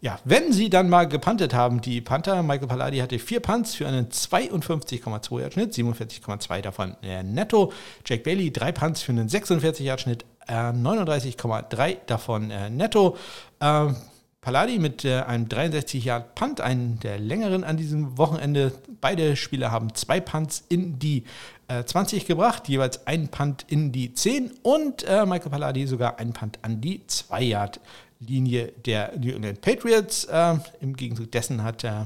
Ja, 0.00 0.20
wenn 0.24 0.52
sie 0.52 0.70
dann 0.70 0.88
mal 0.88 1.08
gepantet 1.08 1.54
haben, 1.54 1.80
die 1.80 2.00
Panther, 2.00 2.44
Michael 2.44 2.68
Palladi 2.68 2.98
hatte 2.98 3.18
vier 3.18 3.40
Punts 3.40 3.74
für 3.74 3.88
einen 3.88 4.08
52,2 4.08 5.40
Yard 5.40 5.54
Schnitt, 5.54 5.74
47,2 5.74 6.60
davon 6.60 6.96
äh, 7.02 7.24
netto. 7.24 7.72
Jack 8.06 8.22
Bailey 8.22 8.52
drei 8.52 8.70
Punts 8.70 9.02
für 9.02 9.10
einen 9.10 9.28
46 9.28 9.84
Yard 9.84 10.00
Schnitt, 10.02 10.24
äh, 10.46 10.52
39,3 10.52 11.96
davon 12.06 12.50
äh, 12.52 12.70
netto. 12.70 13.16
Ähm, 13.60 13.96
Palladi 14.40 14.78
mit 14.78 15.04
äh, 15.04 15.22
einem 15.22 15.48
63 15.48 16.04
Yard 16.04 16.36
Punt, 16.36 16.60
einen 16.60 17.00
der 17.00 17.18
längeren 17.18 17.64
an 17.64 17.76
diesem 17.76 18.16
Wochenende. 18.18 18.70
Beide 19.00 19.34
Spieler 19.34 19.72
haben 19.72 19.94
zwei 19.94 20.20
Punts 20.20 20.64
in 20.68 21.00
die 21.00 21.24
äh, 21.66 21.82
20 21.82 22.24
gebracht, 22.24 22.68
jeweils 22.68 23.04
ein 23.08 23.28
Punt 23.28 23.64
in 23.66 23.90
die 23.90 24.14
10 24.14 24.52
und 24.62 25.02
Michael 25.02 25.50
Palladi 25.50 25.88
sogar 25.88 26.20
ein 26.20 26.32
Punt 26.32 26.60
an 26.62 26.80
die 26.80 27.04
2 27.04 27.42
Yard 27.42 27.80
Linie 28.20 28.72
der 28.84 29.16
New 29.18 29.32
England 29.32 29.60
Patriots. 29.60 30.24
Äh, 30.24 30.56
Im 30.80 30.96
Gegenzug 30.96 31.32
dessen 31.32 31.62
hat 31.62 31.84
äh, 31.84 32.04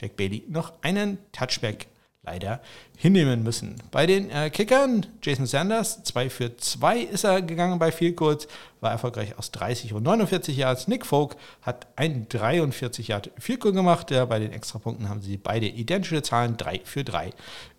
Jack 0.00 0.16
Bailey 0.16 0.44
noch 0.48 0.72
einen 0.82 1.18
Touchback 1.32 1.88
leider 2.22 2.60
hinnehmen 2.96 3.42
müssen. 3.42 3.76
Bei 3.90 4.06
den 4.06 4.30
äh, 4.30 4.50
Kickern, 4.50 5.06
Jason 5.22 5.46
Sanders, 5.46 6.02
2 6.04 6.30
für 6.30 6.56
2 6.56 6.98
ist 6.98 7.24
er 7.24 7.40
gegangen 7.42 7.78
bei 7.78 7.90
Field 7.90 8.16
Goals, 8.16 8.48
war 8.80 8.90
erfolgreich 8.90 9.38
aus 9.38 9.50
30 9.50 9.94
und 9.94 10.02
49 10.02 10.56
Yards. 10.56 10.88
Nick 10.88 11.06
Folk 11.06 11.36
hat 11.62 11.86
ein 11.96 12.28
43 12.28 13.08
Yard 13.08 13.30
Field 13.38 13.60
Goal 13.60 13.72
gemacht. 13.72 14.10
Ja, 14.10 14.24
bei 14.24 14.38
den 14.38 14.52
Extrapunkten 14.52 15.08
haben 15.08 15.22
sie 15.22 15.36
beide 15.36 15.66
identische 15.66 16.22
Zahlen, 16.22 16.56
3 16.56 16.80
für 16.84 17.04
3 17.04 17.32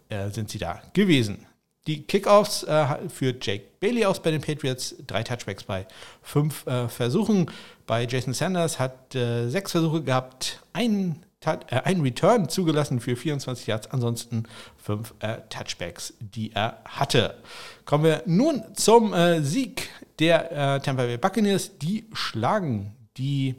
äh, 0.10 0.30
sind 0.30 0.50
sie 0.50 0.58
da 0.58 0.82
gewesen. 0.94 1.46
Die 1.90 2.04
Kickoffs 2.04 2.62
äh, 2.62 3.10
für 3.10 3.34
Jake 3.42 3.64
Bailey 3.80 4.06
aus 4.06 4.22
bei 4.22 4.30
den 4.30 4.42
Patriots, 4.42 4.94
drei 5.08 5.24
Touchbacks 5.24 5.64
bei 5.64 5.88
fünf 6.22 6.68
äh, 6.68 6.88
Versuchen. 6.88 7.50
Bei 7.88 8.06
Jason 8.06 8.36
Sanders 8.36 8.78
hat 8.78 9.16
äh, 9.16 9.50
sechs 9.50 9.72
Versuche 9.72 10.04
gehabt, 10.04 10.62
ein, 10.72 11.24
äh, 11.44 11.82
ein 11.84 12.02
Return 12.02 12.48
zugelassen 12.48 13.00
für 13.00 13.16
24 13.16 13.66
Yards, 13.66 13.90
ansonsten 13.90 14.44
fünf 14.78 15.16
äh, 15.22 15.38
Touchbacks, 15.50 16.14
die 16.20 16.52
er 16.52 16.78
hatte. 16.86 17.40
Kommen 17.86 18.04
wir 18.04 18.22
nun 18.28 18.64
zum 18.76 19.12
äh, 19.12 19.42
Sieg 19.42 19.90
der 20.20 20.82
Tampa 20.84 21.06
Bay 21.06 21.18
Buccaneers. 21.18 21.80
Die 21.80 22.06
schlagen 22.14 22.94
die 23.18 23.56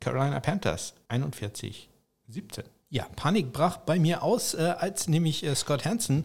Carolina 0.00 0.40
Panthers 0.40 0.94
41-17. 1.10 1.84
Ja, 2.88 3.04
Panik 3.16 3.52
brach 3.52 3.78
bei 3.78 3.98
mir 3.98 4.22
aus, 4.22 4.54
als 4.54 5.08
nämlich 5.08 5.44
Scott 5.56 5.84
Hansen 5.84 6.24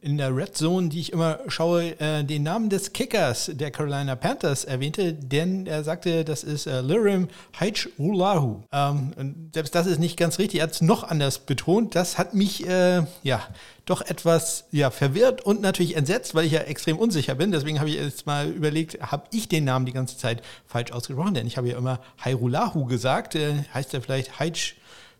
in 0.00 0.18
der 0.18 0.34
Red 0.34 0.56
Zone, 0.56 0.88
die 0.88 1.00
ich 1.00 1.12
immer 1.12 1.40
schaue, 1.48 1.98
äh, 2.00 2.24
den 2.24 2.42
Namen 2.42 2.70
des 2.70 2.92
Kickers 2.92 3.50
der 3.52 3.70
Carolina 3.70 4.16
Panthers 4.16 4.64
erwähnte, 4.64 5.12
denn 5.14 5.66
er 5.66 5.84
sagte, 5.84 6.24
das 6.24 6.44
ist 6.44 6.66
äh, 6.66 6.80
Lirim 6.80 7.28
Haichulahu. 7.58 8.62
Ähm, 8.72 9.50
selbst 9.54 9.74
das 9.74 9.86
ist 9.86 9.98
nicht 9.98 10.16
ganz 10.16 10.38
richtig, 10.38 10.60
er 10.60 10.64
hat 10.64 10.72
es 10.72 10.80
noch 10.80 11.04
anders 11.04 11.40
betont. 11.40 11.94
Das 11.94 12.18
hat 12.18 12.34
mich, 12.34 12.66
äh, 12.66 13.02
ja, 13.22 13.42
doch 13.84 14.02
etwas 14.02 14.66
ja, 14.70 14.90
verwirrt 14.90 15.40
und 15.40 15.62
natürlich 15.62 15.96
entsetzt, 15.96 16.34
weil 16.34 16.44
ich 16.44 16.52
ja 16.52 16.60
extrem 16.60 16.98
unsicher 16.98 17.34
bin. 17.34 17.52
Deswegen 17.52 17.80
habe 17.80 17.88
ich 17.88 17.96
jetzt 17.96 18.26
mal 18.26 18.48
überlegt, 18.48 19.00
habe 19.00 19.24
ich 19.32 19.48
den 19.48 19.64
Namen 19.64 19.86
die 19.86 19.92
ganze 19.92 20.18
Zeit 20.18 20.42
falsch 20.66 20.92
ausgesprochen? 20.92 21.34
Denn 21.34 21.46
ich 21.46 21.56
habe 21.56 21.68
ja 21.68 21.78
immer 21.78 22.00
Hairulahu 22.22 22.84
gesagt. 22.84 23.34
Äh, 23.34 23.64
heißt 23.72 23.94
er 23.94 24.02
vielleicht 24.02 24.38
Haich, 24.38 24.76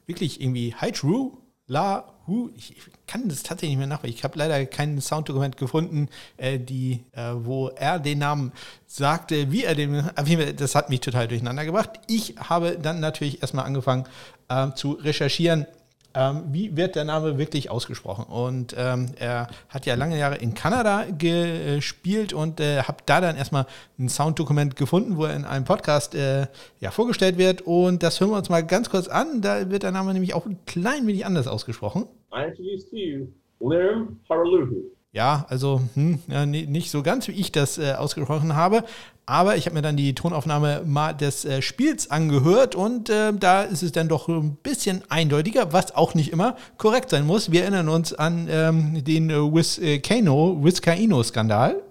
wirklich 0.07 0.41
irgendwie 0.41 0.75
Haichru? 0.75 1.39
La 1.67 2.18
Hu, 2.29 2.51
ich, 2.57 2.75
kann 3.07 3.29
das 3.29 3.43
tatsächlich 3.43 3.71
nicht 3.71 3.79
mehr 3.79 3.87
nach. 3.87 4.05
Ich 4.05 4.23
habe 4.23 4.39
leider 4.39 4.65
kein 4.67 5.01
Sounddokument 5.01 5.57
gefunden, 5.57 6.09
äh, 6.37 6.59
die, 6.59 7.05
äh, 7.13 7.33
wo 7.35 7.69
er 7.69 7.99
den 7.99 8.19
Namen 8.19 8.53
sagte, 8.87 9.51
wie 9.51 9.65
er 9.65 9.75
den. 9.75 10.11
Das 10.57 10.75
hat 10.75 10.91
mich 10.91 11.01
total 11.01 11.27
durcheinander 11.27 11.65
gebracht. 11.65 11.91
Ich 12.07 12.35
habe 12.37 12.79
dann 12.81 13.01
natürlich 13.01 13.41
erstmal 13.41 13.65
angefangen 13.65 14.05
äh, 14.49 14.71
zu 14.73 14.93
recherchieren, 14.93 15.67
ähm, 16.15 16.45
wie 16.51 16.75
wird 16.77 16.97
der 16.97 17.05
Name 17.05 17.39
wirklich 17.39 17.71
ausgesprochen? 17.71 18.25
Und 18.25 18.75
ähm, 18.77 19.07
er 19.19 19.49
hat 19.69 19.87
ja 19.87 19.95
lange 19.95 20.19
Jahre 20.19 20.37
in 20.37 20.55
Kanada 20.55 21.05
gespielt 21.17 22.33
und 22.33 22.61
äh, 22.61 22.83
habe 22.83 22.99
da 23.05 23.21
dann 23.21 23.37
erstmal 23.37 23.67
ein 23.99 24.09
Sounddokument 24.09 24.75
gefunden, 24.75 25.17
wo 25.17 25.27
er 25.27 25.37
in 25.37 25.45
einem 25.45 25.65
Podcast 25.65 26.15
äh, 26.15 26.47
ja, 26.81 26.91
vorgestellt 26.91 27.37
wird. 27.37 27.63
Und 27.63 28.03
das 28.03 28.21
hören 28.21 28.31
wir 28.31 28.37
uns 28.39 28.49
mal 28.49 28.65
ganz 28.65 28.91
kurz 28.91 29.07
an. 29.07 29.43
Da 29.43 29.71
wird 29.71 29.83
der 29.83 29.93
Name 29.93 30.13
nämlich 30.13 30.35
auch 30.35 30.47
ein 30.47 30.59
klein 30.67 31.07
wenig 31.07 31.27
anders 31.27 31.47
ausgesprochen. 31.47 32.07
I 32.33 32.45
introduce 32.45 32.89
to 32.91 32.97
you 32.97 33.29
Lerm 33.61 34.21
Haraluhu. 34.29 34.91
Ja, 35.13 35.47
also 35.49 35.81
hm, 35.95 36.21
ja, 36.29 36.45
nicht 36.45 36.91
so 36.91 37.03
ganz, 37.03 37.27
wie 37.29 37.33
ich 37.33 37.51
das 37.51 37.79
äh, 37.79 37.95
ausgesprochen 37.95 38.55
habe. 38.55 38.85
Aber 39.25 39.57
ich 39.57 39.67
habe 39.67 39.75
mir 39.75 39.83
dann 39.83 39.97
die 39.97 40.15
Tonaufnahme 40.15 40.83
mal 40.87 41.13
des 41.13 41.45
äh, 41.45 41.61
Spiels 41.61 42.11
angehört 42.11 42.75
und 42.75 43.11
äh, 43.11 43.33
da 43.33 43.63
ist 43.63 43.83
es 43.83 43.93
dann 43.93 44.09
doch 44.09 44.29
ein 44.29 44.57
bisschen 44.63 45.03
eindeutiger, 45.09 45.73
was 45.73 45.95
auch 45.95 46.15
nicht 46.15 46.31
immer 46.31 46.57
korrekt 46.77 47.11
sein 47.11 47.27
muss. 47.27 47.51
Wir 47.51 47.63
erinnern 47.63 47.89
uns 47.89 48.13
an 48.13 48.49
ähm, 48.51 49.05
den 49.05 49.31
äh, 49.31 49.35
Wiskano, 49.35 50.63
Wiskaino-Skandal. 50.63 51.83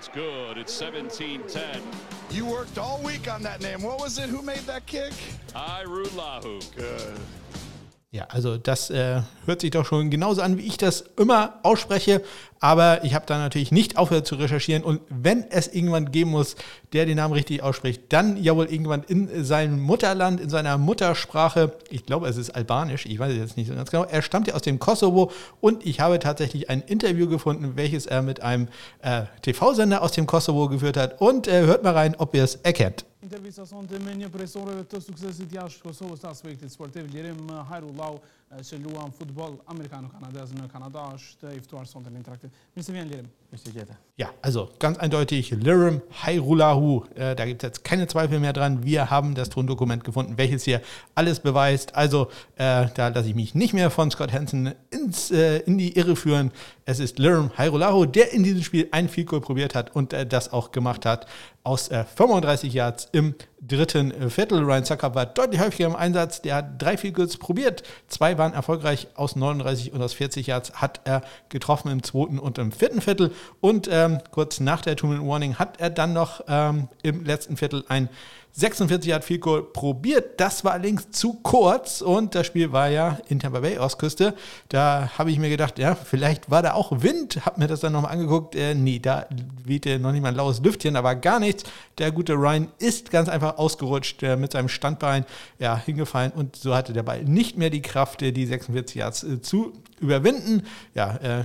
it's 0.00 0.08
good. 0.08 0.56
It's 0.56 0.80
17-10. 0.80 2.19
You 2.30 2.46
worked 2.46 2.78
all 2.78 3.00
week 3.02 3.28
on 3.32 3.42
that 3.42 3.60
name. 3.60 3.82
What 3.82 3.98
was 3.98 4.18
it? 4.18 4.28
Who 4.28 4.40
made 4.40 4.60
that 4.60 4.86
kick? 4.86 5.12
Irulahu. 5.52 6.62
Good. 6.76 7.18
Ja, 8.12 8.24
also 8.28 8.56
das 8.56 8.90
äh, 8.90 9.22
hört 9.46 9.60
sich 9.60 9.70
doch 9.70 9.86
schon 9.86 10.10
genauso 10.10 10.42
an, 10.42 10.58
wie 10.58 10.66
ich 10.66 10.76
das 10.76 11.04
immer 11.16 11.60
ausspreche. 11.62 12.22
Aber 12.58 13.04
ich 13.04 13.14
habe 13.14 13.24
da 13.24 13.38
natürlich 13.38 13.70
nicht 13.70 13.98
aufgehört 13.98 14.26
zu 14.26 14.34
recherchieren. 14.34 14.82
Und 14.82 15.00
wenn 15.08 15.48
es 15.48 15.68
irgendwann 15.68 16.10
geben 16.10 16.32
muss, 16.32 16.56
der 16.92 17.06
den 17.06 17.18
Namen 17.18 17.34
richtig 17.34 17.62
ausspricht, 17.62 18.02
dann 18.08 18.36
ja 18.36 18.56
wohl 18.56 18.66
irgendwann 18.66 19.04
in 19.04 19.44
seinem 19.44 19.78
Mutterland, 19.78 20.40
in 20.40 20.50
seiner 20.50 20.76
Muttersprache. 20.76 21.72
Ich 21.88 22.04
glaube, 22.04 22.26
es 22.26 22.36
ist 22.36 22.50
Albanisch. 22.50 23.06
Ich 23.06 23.20
weiß 23.20 23.30
es 23.30 23.38
jetzt 23.38 23.56
nicht 23.56 23.68
so 23.68 23.76
ganz 23.76 23.92
genau. 23.92 24.04
Er 24.04 24.22
stammt 24.22 24.48
ja 24.48 24.54
aus 24.54 24.62
dem 24.62 24.80
Kosovo. 24.80 25.30
Und 25.60 25.86
ich 25.86 26.00
habe 26.00 26.18
tatsächlich 26.18 26.68
ein 26.68 26.82
Interview 26.82 27.28
gefunden, 27.28 27.76
welches 27.76 28.06
er 28.06 28.22
mit 28.22 28.42
einem 28.42 28.66
äh, 29.02 29.22
TV-Sender 29.42 30.02
aus 30.02 30.10
dem 30.10 30.26
Kosovo 30.26 30.68
geführt 30.68 30.96
hat. 30.96 31.20
Und 31.20 31.46
äh, 31.46 31.60
hört 31.60 31.84
mal 31.84 31.94
rein, 31.94 32.16
ob 32.18 32.34
ihr 32.34 32.42
es 32.42 32.56
erkennt. 32.56 33.04
Intervista 33.20 33.66
sonte 33.68 33.98
me 34.00 34.14
një 34.16 34.30
profesorëve 34.32 34.86
të 34.88 34.98
suksesit 35.04 35.52
jashtë 35.52 35.84
Kosovës 35.84 36.22
të 36.22 36.30
aspektit 36.30 36.72
sportiv, 36.72 37.10
Lirim 37.12 37.50
Hajrullau, 37.68 38.16
që 38.64 38.78
luan 38.80 39.12
futbol 39.12 39.58
amerikano-kanadez 39.74 40.54
në 40.56 40.70
Kanada, 40.72 41.04
është 41.18 41.52
i 41.52 41.60
ftuar 41.66 41.90
sonte 41.90 42.08
në 42.08 42.22
interaktiv. 42.22 42.56
Mirë 42.72 42.86
se 42.86 42.96
vjen 42.96 43.12
Lirim. 43.12 43.28
Ja, 44.16 44.30
also 44.42 44.68
ganz 44.78 44.98
eindeutig 44.98 45.50
Lirim 45.50 46.02
Hairulahu. 46.22 47.04
Äh, 47.16 47.34
da 47.34 47.46
gibt 47.46 47.62
es 47.62 47.66
jetzt 47.66 47.84
keine 47.84 48.06
Zweifel 48.06 48.38
mehr 48.38 48.52
dran. 48.52 48.84
Wir 48.84 49.10
haben 49.10 49.34
das 49.34 49.48
Tondokument 49.48 50.04
gefunden, 50.04 50.34
welches 50.36 50.64
hier 50.64 50.80
alles 51.14 51.40
beweist. 51.40 51.96
Also 51.96 52.28
äh, 52.56 52.86
da 52.94 53.08
lasse 53.08 53.28
ich 53.28 53.34
mich 53.34 53.54
nicht 53.54 53.72
mehr 53.72 53.90
von 53.90 54.10
Scott 54.10 54.32
Hansen 54.32 54.74
ins, 54.90 55.30
äh, 55.30 55.58
in 55.60 55.78
die 55.78 55.96
Irre 55.96 56.14
führen. 56.14 56.52
Es 56.84 57.00
ist 57.00 57.18
Lirim 57.18 57.50
Hairulahu, 57.56 58.04
der 58.04 58.32
in 58.32 58.44
diesem 58.44 58.62
Spiel 58.62 58.88
ein 58.92 59.08
Field 59.08 59.28
Goal 59.28 59.40
probiert 59.40 59.74
hat 59.74 59.96
und 59.96 60.12
äh, 60.12 60.26
das 60.26 60.52
auch 60.52 60.70
gemacht 60.70 61.04
hat 61.04 61.26
aus 61.62 61.88
35 61.88 62.72
äh, 62.72 62.78
Yards 62.78 63.08
im 63.12 63.34
dritten 63.60 64.10
äh, 64.10 64.30
Viertel. 64.30 64.62
Ryan 64.64 64.84
Zucker 64.84 65.14
war 65.14 65.26
deutlich 65.26 65.60
häufiger 65.60 65.88
im 65.88 65.96
Einsatz. 65.96 66.40
Der 66.40 66.56
hat 66.56 66.82
drei 66.82 66.96
Field 66.96 67.14
Goals 67.14 67.36
probiert. 67.36 67.82
Zwei 68.08 68.38
waren 68.38 68.54
erfolgreich 68.54 69.08
aus 69.14 69.36
39 69.36 69.92
und 69.92 70.02
aus 70.02 70.14
40 70.14 70.46
Yards 70.46 70.72
hat 70.74 71.00
er 71.04 71.22
getroffen 71.50 71.90
im 71.90 72.02
zweiten 72.02 72.38
und 72.38 72.58
im 72.58 72.72
vierten 72.72 73.00
Viertel. 73.00 73.32
Und 73.60 73.88
ähm, 73.90 74.18
kurz 74.30 74.60
nach 74.60 74.82
der 74.82 74.96
Two-Minute-Warning 74.96 75.56
hat 75.56 75.80
er 75.80 75.90
dann 75.90 76.12
noch 76.12 76.42
ähm, 76.48 76.88
im 77.02 77.24
letzten 77.24 77.56
Viertel 77.56 77.84
ein 77.88 78.08
46 78.52 79.10
Yard 79.10 79.24
Field 79.24 79.40
Goal 79.40 79.62
probiert. 79.62 80.40
Das 80.40 80.64
war 80.64 80.72
allerdings 80.72 81.10
zu 81.10 81.34
kurz 81.34 82.00
und 82.00 82.34
das 82.34 82.46
Spiel 82.46 82.72
war 82.72 82.88
ja 82.88 83.18
in 83.28 83.38
Tampa 83.38 83.60
Bay 83.60 83.78
Ostküste. 83.78 84.34
Da 84.68 85.10
habe 85.16 85.30
ich 85.30 85.38
mir 85.38 85.50
gedacht, 85.50 85.78
ja, 85.78 85.94
vielleicht 85.94 86.50
war 86.50 86.62
da 86.62 86.74
auch 86.74 87.02
Wind. 87.02 87.44
Habe 87.46 87.60
mir 87.60 87.68
das 87.68 87.80
dann 87.80 87.92
nochmal 87.92 88.12
angeguckt. 88.12 88.56
Äh, 88.56 88.74
nee, 88.74 88.98
da 88.98 89.26
wehte 89.64 89.98
noch 90.00 90.12
nicht 90.12 90.22
mal 90.22 90.30
ein 90.30 90.34
laues 90.34 90.60
Lüftchen, 90.60 90.96
aber 90.96 91.14
gar 91.14 91.38
nichts. 91.38 91.64
Der 91.98 92.10
gute 92.10 92.34
Ryan 92.34 92.68
ist 92.78 93.10
ganz 93.10 93.28
einfach 93.28 93.58
ausgerutscht 93.58 94.22
äh, 94.22 94.36
mit 94.36 94.52
seinem 94.52 94.68
Standbein 94.68 95.24
ja, 95.58 95.76
hingefallen 95.76 96.32
und 96.32 96.56
so 96.56 96.74
hatte 96.74 96.92
der 96.92 97.04
Ball 97.04 97.22
nicht 97.24 97.56
mehr 97.56 97.70
die 97.70 97.82
Kraft, 97.82 98.20
äh, 98.22 98.32
die 98.32 98.46
46 98.46 98.96
Yards 98.96 99.22
äh, 99.22 99.40
zu 99.40 99.72
überwinden. 100.00 100.64
Ja, 100.94 101.16
äh, 101.16 101.44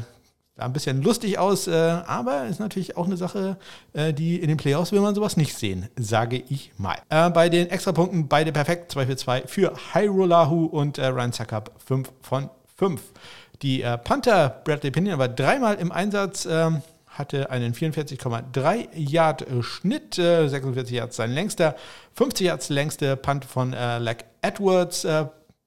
sah 0.55 0.65
ein 0.65 0.73
bisschen 0.73 1.01
lustig 1.01 1.37
aus, 1.37 1.67
äh, 1.67 1.73
aber 1.73 2.45
ist 2.45 2.59
natürlich 2.59 2.95
auch 2.95 3.05
eine 3.05 3.17
Sache, 3.17 3.57
äh, 3.93 4.13
die 4.13 4.39
in 4.39 4.47
den 4.47 4.57
Playoffs 4.57 4.91
will 4.91 5.01
man 5.01 5.13
sowas 5.13 5.35
nicht 5.35 5.53
sehen, 5.55 5.89
sage 5.97 6.37
ich 6.37 6.71
mal. 6.77 6.97
Äh, 7.09 7.29
bei 7.29 7.49
den 7.49 7.69
Extrapunkten 7.69 8.27
beide 8.27 8.51
perfekt, 8.51 8.91
2 8.91 9.05
für 9.05 9.17
2 9.17 9.41
für 9.47 9.73
Hyrule 9.93 10.47
und 10.47 10.97
äh, 10.97 11.07
Ryan 11.07 11.33
Zuckup 11.33 11.71
5 11.85 12.11
von 12.21 12.49
5. 12.77 13.01
Die 13.61 13.81
äh, 13.81 13.97
Panther 13.97 14.61
Bradley 14.63 14.91
Pinion 14.91 15.19
war 15.19 15.27
dreimal 15.27 15.75
im 15.75 15.91
Einsatz, 15.91 16.47
ähm, 16.49 16.81
hatte 17.07 17.49
einen 17.49 17.73
44,3 17.73 18.87
Yard 18.93 19.41
äh, 19.41 19.61
Schnitt, 19.61 20.15
46 20.15 20.95
Yards 20.95 21.17
sein 21.17 21.31
längster, 21.31 21.75
50 22.13 22.47
Yards 22.47 22.69
längste 22.69 23.17
Punt 23.17 23.43
von 23.43 23.73
äh, 23.73 23.97
Lack 23.99 24.25
Edwards, 24.41 25.05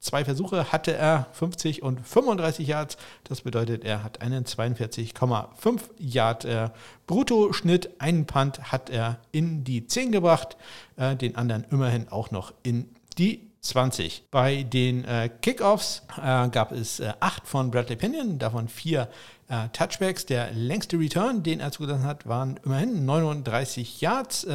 Zwei 0.00 0.24
Versuche 0.24 0.70
hatte 0.70 0.94
er 0.94 1.26
50 1.32 1.82
und 1.82 2.06
35 2.06 2.68
Yards. 2.68 2.96
Das 3.24 3.40
bedeutet, 3.40 3.84
er 3.84 4.04
hat 4.04 4.20
einen 4.20 4.44
42,5 4.44 5.80
Yard 5.98 6.44
äh, 6.44 6.70
Bruttoschnitt. 7.08 8.00
Einen 8.00 8.24
Punt 8.24 8.70
hat 8.72 8.90
er 8.90 9.18
in 9.32 9.64
die 9.64 9.86
10 9.86 10.12
gebracht, 10.12 10.56
äh, 10.96 11.16
den 11.16 11.34
anderen 11.34 11.64
immerhin 11.70 12.08
auch 12.08 12.30
noch 12.30 12.54
in 12.62 12.88
die 13.18 13.50
20. 13.60 14.24
Bei 14.30 14.62
den 14.62 15.04
äh, 15.04 15.30
Kickoffs 15.42 16.02
äh, 16.16 16.48
gab 16.48 16.70
es 16.70 17.00
äh, 17.00 17.12
acht 17.18 17.48
von 17.48 17.72
Bradley 17.72 17.96
Pinion, 17.96 18.38
davon 18.38 18.68
vier 18.68 19.08
äh, 19.48 19.68
Touchbacks. 19.72 20.26
Der 20.26 20.52
längste 20.52 20.96
Return, 20.96 21.42
den 21.42 21.58
er 21.58 21.72
zugelassen 21.72 22.04
hat, 22.04 22.26
waren 22.28 22.60
immerhin 22.64 23.04
39 23.04 24.00
Yards. 24.00 24.46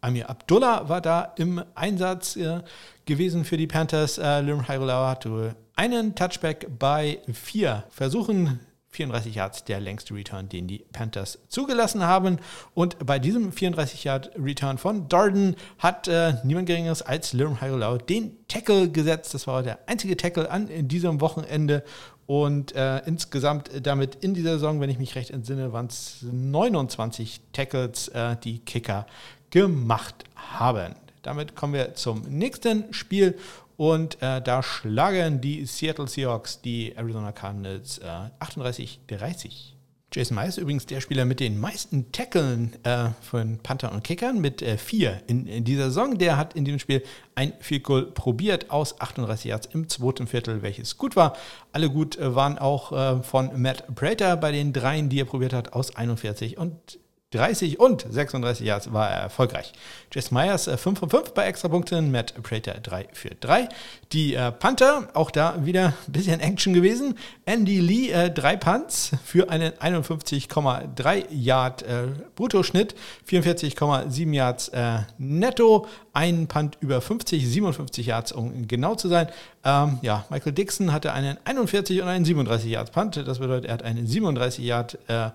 Amir 0.00 0.30
Abdullah 0.30 0.88
war 0.88 1.00
da 1.00 1.32
im 1.36 1.62
Einsatz 1.74 2.36
äh, 2.36 2.60
gewesen 3.04 3.44
für 3.44 3.56
die 3.56 3.66
Panthers. 3.66 4.18
Äh, 4.18 4.40
Liam 4.40 4.68
Hyrulauer 4.68 5.08
hatte 5.08 5.56
einen 5.76 6.14
Touchback 6.14 6.68
bei 6.78 7.20
vier 7.32 7.84
Versuchen. 7.90 8.60
34 8.90 9.34
Yards 9.34 9.64
der 9.64 9.80
längste 9.80 10.14
Return, 10.14 10.48
den 10.48 10.66
die 10.66 10.84
Panthers 10.92 11.38
zugelassen 11.48 12.02
haben. 12.04 12.38
Und 12.74 13.04
bei 13.04 13.18
diesem 13.18 13.52
34 13.52 14.04
Yard 14.04 14.30
Return 14.36 14.78
von 14.78 15.08
Darden 15.08 15.56
hat 15.78 16.08
äh, 16.08 16.34
niemand 16.42 16.66
Geringeres 16.66 17.02
als 17.02 17.32
Liam 17.32 17.60
Hyrulauer 17.60 17.98
den 17.98 18.36
Tackle 18.48 18.90
gesetzt. 18.90 19.34
Das 19.34 19.46
war 19.46 19.62
der 19.62 19.78
einzige 19.86 20.16
Tackle 20.16 20.50
an 20.50 20.68
diesem 20.88 21.20
Wochenende. 21.20 21.84
Und 22.26 22.74
äh, 22.74 22.98
insgesamt 23.06 23.70
damit 23.86 24.16
in 24.16 24.34
dieser 24.34 24.54
Saison, 24.54 24.80
wenn 24.80 24.90
ich 24.90 24.98
mich 24.98 25.14
recht 25.14 25.30
entsinne, 25.30 25.72
waren 25.72 25.86
es 25.86 26.18
29 26.30 27.40
Tackles, 27.52 28.08
äh, 28.08 28.36
die 28.42 28.58
Kicker 28.58 29.06
gemacht 29.50 30.24
haben. 30.34 30.94
Damit 31.22 31.56
kommen 31.56 31.74
wir 31.74 31.94
zum 31.94 32.22
nächsten 32.22 32.92
Spiel 32.92 33.38
und 33.76 34.20
äh, 34.22 34.42
da 34.42 34.62
schlagen 34.62 35.40
die 35.40 35.64
Seattle 35.64 36.08
Seahawks 36.08 36.60
die 36.60 36.94
Arizona 36.96 37.32
Cardinals 37.32 37.98
äh, 37.98 38.30
38-30. 38.40 39.78
Jason 40.10 40.36
Myers 40.36 40.56
ist 40.56 40.58
übrigens 40.58 40.86
der 40.86 41.02
Spieler 41.02 41.26
mit 41.26 41.38
den 41.38 41.60
meisten 41.60 42.10
Tackeln 42.12 42.74
äh, 42.82 43.10
von 43.20 43.58
Panther 43.58 43.92
und 43.92 44.02
Kickern 44.02 44.40
mit 44.40 44.62
äh, 44.62 44.78
vier 44.78 45.20
in, 45.26 45.46
in, 45.46 45.64
dieser 45.64 45.84
Saison. 45.90 46.16
Der 46.16 46.38
hat 46.38 46.54
in 46.54 46.64
diesem 46.64 46.78
Spiel 46.78 47.02
ein 47.34 47.52
Field 47.60 47.84
Goal 47.84 48.06
probiert 48.06 48.70
aus 48.70 49.00
38 49.00 49.44
Yards 49.44 49.66
im 49.66 49.86
zweiten 49.88 50.26
Viertel, 50.26 50.62
welches 50.62 50.96
gut 50.96 51.14
war. 51.14 51.36
Alle 51.72 51.90
gut 51.90 52.16
äh, 52.16 52.34
waren 52.34 52.58
auch 52.58 52.92
äh, 52.92 53.22
von 53.22 53.60
Matt 53.60 53.94
Prater 53.94 54.38
bei 54.38 54.50
den 54.50 54.72
dreien, 54.72 55.10
die 55.10 55.20
er 55.20 55.26
probiert 55.26 55.52
hat, 55.52 55.74
aus 55.74 55.94
41 55.94 56.56
und 56.56 56.98
30 57.30 57.78
und 57.78 58.06
36 58.08 58.66
Yards 58.66 58.90
war 58.90 59.10
er 59.10 59.20
erfolgreich. 59.20 59.74
Jess 60.10 60.30
Myers 60.30 60.66
äh, 60.66 60.78
5 60.78 60.98
von 60.98 61.10
5 61.10 61.34
bei 61.34 61.44
Extrapunkten, 61.44 62.10
Matt 62.10 62.32
Prater 62.42 62.80
3 62.80 63.08
für 63.12 63.28
3. 63.28 63.68
Die 64.12 64.32
äh, 64.32 64.50
Panther, 64.50 65.08
auch 65.12 65.30
da 65.30 65.66
wieder 65.66 65.88
ein 66.06 66.12
bisschen 66.12 66.40
Action 66.40 66.72
gewesen. 66.72 67.18
Andy 67.44 67.80
Lee, 67.80 68.10
äh, 68.10 68.30
3 68.30 68.56
Punts 68.56 69.10
für 69.26 69.50
einen 69.50 69.72
51,3 69.72 71.26
Yard 71.28 71.82
äh, 71.82 72.06
Bruttoschnitt, 72.34 72.94
44,7 73.28 74.32
Yards 74.32 74.68
äh, 74.68 75.00
netto, 75.18 75.86
ein 76.14 76.46
Punt 76.48 76.78
über 76.80 77.02
50, 77.02 77.46
57 77.46 78.06
Yards, 78.06 78.32
um 78.32 78.66
genau 78.66 78.94
zu 78.94 79.08
sein. 79.08 79.28
Ähm, 79.64 79.98
ja, 80.00 80.24
Michael 80.30 80.52
Dixon 80.52 80.92
hatte 80.92 81.12
einen 81.12 81.36
41 81.44 82.00
und 82.00 82.08
einen 82.08 82.24
37 82.24 82.70
Yards 82.70 82.90
Punt, 82.90 83.18
das 83.18 83.38
bedeutet, 83.38 83.66
er 83.66 83.74
hat 83.74 83.82
einen 83.82 84.06
37 84.06 84.64
Yard 84.64 84.98
äh, 85.08 85.28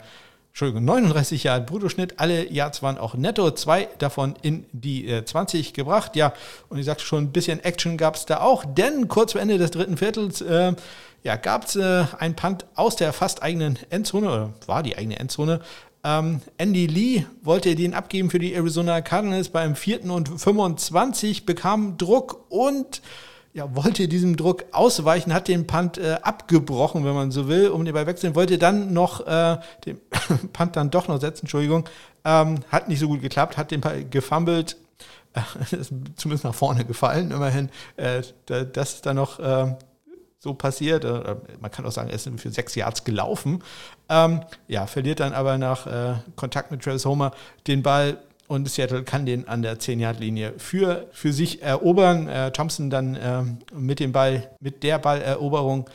Entschuldigung, 0.53 0.85
39 0.85 1.45
Jahre 1.45 1.61
Bruttoschnitt, 1.61 2.19
alle 2.19 2.47
Yards 2.47 2.83
waren 2.83 2.99
auch 2.99 3.15
netto, 3.15 3.49
zwei 3.49 3.89
davon 3.97 4.35
in 4.43 4.67
die 4.71 5.07
äh, 5.07 5.25
20 5.25 5.73
gebracht. 5.73 6.15
Ja, 6.15 6.31
und 6.69 6.77
ich 6.77 6.85
sagte 6.85 7.03
schon, 7.03 7.23
ein 7.23 7.31
bisschen 7.31 7.59
Action 7.63 7.97
gab 7.97 8.13
es 8.13 8.27
da 8.27 8.41
auch, 8.41 8.63
denn 8.63 9.07
kurz 9.07 9.31
vor 9.31 9.41
Ende 9.41 9.57
des 9.57 9.71
dritten 9.71 9.97
Viertels 9.97 10.41
äh, 10.41 10.73
ja, 11.23 11.37
gab 11.37 11.65
es 11.65 11.75
äh, 11.75 12.05
ein 12.19 12.35
Punt 12.35 12.67
aus 12.75 12.95
der 12.95 13.13
fast 13.13 13.41
eigenen 13.41 13.79
Endzone, 13.89 14.27
oder 14.27 14.53
war 14.67 14.83
die 14.83 14.95
eigene 14.95 15.17
Endzone. 15.17 15.59
Ähm, 16.03 16.39
Andy 16.59 16.85
Lee 16.85 17.25
wollte 17.41 17.73
den 17.73 17.95
abgeben 17.95 18.29
für 18.29 18.37
die 18.37 18.53
Arizona 18.53 19.01
Cardinals 19.01 19.49
beim 19.49 19.75
vierten 19.75 20.11
und 20.11 20.29
25, 20.39 21.47
bekam 21.47 21.97
Druck 21.97 22.45
und 22.49 23.01
ja, 23.53 23.75
wollte 23.75 24.07
diesem 24.07 24.35
Druck 24.35 24.65
ausweichen, 24.71 25.33
hat 25.33 25.47
den 25.47 25.67
Punt 25.67 25.97
äh, 25.99 26.17
abgebrochen, 26.21 27.05
wenn 27.05 27.13
man 27.13 27.31
so 27.31 27.47
will, 27.47 27.69
um 27.69 27.85
den 27.85 27.93
Ball 27.93 28.07
wechseln, 28.07 28.35
wollte 28.35 28.57
dann 28.57 28.93
noch 28.93 29.25
äh, 29.27 29.57
den 29.85 29.99
Punt 30.53 30.75
dann 30.75 30.89
doch 30.89 31.07
noch 31.07 31.21
setzen, 31.21 31.41
Entschuldigung, 31.43 31.87
ähm, 32.25 32.59
hat 32.71 32.87
nicht 32.87 32.99
so 32.99 33.07
gut 33.07 33.21
geklappt, 33.21 33.57
hat 33.57 33.69
den 33.69 33.81
Ball 33.81 34.05
gefummelt, 34.05 34.77
äh, 35.33 35.75
ist 35.75 35.93
zumindest 36.15 36.43
nach 36.43 36.55
vorne 36.55 36.83
gefallen, 36.83 37.31
immerhin. 37.31 37.69
Äh, 37.95 38.23
das 38.45 38.95
ist 38.95 39.05
dann 39.05 39.17
noch 39.17 39.39
äh, 39.39 39.75
so 40.39 40.55
passiert. 40.55 41.05
Äh, 41.05 41.35
man 41.61 41.69
kann 41.69 41.85
auch 41.85 41.91
sagen, 41.91 42.09
er 42.09 42.15
ist 42.15 42.29
für 42.37 42.49
sechs 42.49 42.73
Yards 42.73 43.03
gelaufen. 43.03 43.63
Ähm, 44.09 44.41
ja, 44.67 44.87
verliert 44.87 45.19
dann 45.19 45.33
aber 45.33 45.59
nach 45.59 45.85
äh, 45.85 46.15
Kontakt 46.35 46.71
mit 46.71 46.81
Travis 46.81 47.05
Homer 47.05 47.31
den 47.67 47.83
Ball 47.83 48.17
und 48.53 48.69
Seattle 48.69 49.03
kann 49.03 49.25
den 49.25 49.47
an 49.47 49.61
der 49.61 49.79
10-Yard-Linie 49.79 50.53
für, 50.57 51.07
für 51.11 51.33
sich 51.33 51.61
erobern. 51.61 52.27
Äh, 52.27 52.51
Thompson 52.51 52.89
dann 52.89 53.15
äh, 53.15 53.43
mit 53.73 53.99
dem 53.99 54.11
Ball, 54.11 54.51
mit 54.59 54.83
der 54.83 54.99
Balleroberung. 54.99 55.89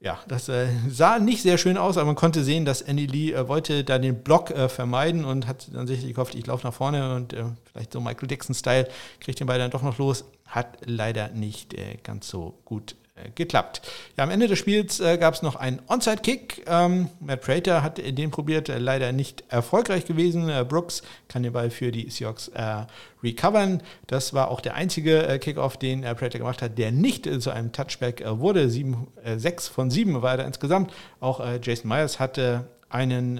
Ja, 0.00 0.20
das 0.28 0.48
äh, 0.48 0.68
sah 0.88 1.18
nicht 1.18 1.42
sehr 1.42 1.58
schön 1.58 1.76
aus, 1.76 1.96
aber 1.96 2.06
man 2.06 2.14
konnte 2.14 2.44
sehen, 2.44 2.64
dass 2.64 2.80
Andy 2.80 3.06
Lee 3.06 3.32
äh, 3.32 3.48
wollte 3.48 3.82
da 3.82 3.98
den 3.98 4.22
Block 4.22 4.50
äh, 4.50 4.68
vermeiden 4.68 5.24
und 5.24 5.46
hat 5.46 5.68
dann 5.72 5.86
sicherlich 5.86 6.14
gehofft, 6.14 6.34
ich 6.34 6.46
laufe 6.46 6.66
nach 6.66 6.74
vorne 6.74 7.14
und 7.14 7.32
äh, 7.32 7.44
vielleicht 7.72 7.92
so 7.92 8.00
Michael 8.00 8.28
Dixon-Style 8.28 8.88
kriegt 9.20 9.40
den 9.40 9.46
Ball 9.46 9.58
dann 9.58 9.70
doch 9.70 9.82
noch 9.82 9.98
los. 9.98 10.24
Hat 10.46 10.78
leider 10.84 11.30
nicht 11.30 11.74
ganz 12.04 12.28
so 12.28 12.54
gut 12.64 12.94
geklappt. 13.34 13.82
Ja, 14.16 14.24
am 14.24 14.30
Ende 14.30 14.46
des 14.46 14.58
Spiels 14.58 15.00
äh, 15.00 15.16
gab 15.18 15.34
es 15.34 15.42
noch 15.42 15.56
einen 15.56 15.80
Onside-Kick. 15.86 16.64
Ähm, 16.66 17.08
Matt 17.20 17.40
Prater 17.40 17.82
hat 17.82 17.98
den 17.98 18.30
probiert, 18.30 18.68
äh, 18.68 18.78
leider 18.78 19.12
nicht 19.12 19.44
erfolgreich 19.48 20.04
gewesen. 20.04 20.48
Äh, 20.48 20.64
Brooks 20.68 21.02
kann 21.28 21.42
den 21.42 21.52
Ball 21.52 21.70
für 21.70 21.90
die 21.90 22.10
Seahawks 22.10 22.48
äh, 22.48 22.84
recovern. 23.22 23.82
Das 24.06 24.34
war 24.34 24.50
auch 24.50 24.60
der 24.60 24.74
einzige 24.74 25.26
äh, 25.26 25.38
Kickoff, 25.38 25.76
den 25.76 26.02
Prater 26.02 26.38
gemacht 26.38 26.62
hat, 26.62 26.78
der 26.78 26.92
nicht 26.92 27.28
zu 27.42 27.50
einem 27.50 27.72
Touchback 27.72 28.22
wurde. 28.26 28.68
Sieben, 28.68 29.08
sechs 29.36 29.68
von 29.68 29.90
sieben 29.90 30.20
war 30.22 30.38
er 30.38 30.46
insgesamt. 30.46 30.92
Auch 31.20 31.44
Jason 31.62 31.88
Myers 31.88 32.20
hatte 32.20 32.68
einen 32.88 33.38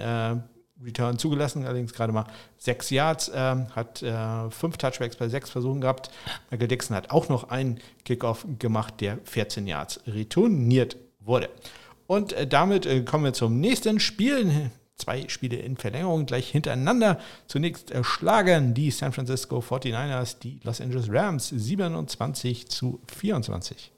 Return 0.84 1.18
zugelassen, 1.18 1.64
allerdings 1.64 1.92
gerade 1.92 2.12
mal 2.12 2.26
sechs 2.58 2.90
Yards, 2.90 3.28
äh, 3.28 3.56
hat 3.74 4.02
äh, 4.02 4.50
fünf 4.50 4.76
Touchbacks 4.76 5.16
bei 5.16 5.28
sechs 5.28 5.50
Versuchen 5.50 5.80
gehabt. 5.80 6.10
Michael 6.50 6.68
Dixon 6.68 6.96
hat 6.96 7.10
auch 7.10 7.28
noch 7.28 7.50
einen 7.50 7.80
Kickoff 8.04 8.46
gemacht, 8.58 9.00
der 9.00 9.18
14 9.24 9.66
Yards 9.66 10.00
retourniert 10.06 10.96
wurde. 11.20 11.48
Und 12.06 12.32
äh, 12.34 12.46
damit 12.46 12.86
äh, 12.86 13.02
kommen 13.02 13.24
wir 13.24 13.32
zum 13.32 13.60
nächsten 13.60 14.00
Spiel. 14.00 14.70
Zwei 14.96 15.28
Spiele 15.28 15.56
in 15.56 15.76
Verlängerung 15.76 16.24
gleich 16.24 16.48
hintereinander. 16.48 17.20
Zunächst 17.48 17.92
schlagen 18.00 18.72
die 18.72 18.90
San 18.90 19.12
Francisco 19.12 19.58
49ers 19.58 20.38
die 20.38 20.58
Los 20.64 20.80
Angeles 20.80 21.12
Rams 21.12 21.50
27 21.50 22.68
zu 22.70 23.02
24. 23.14 23.92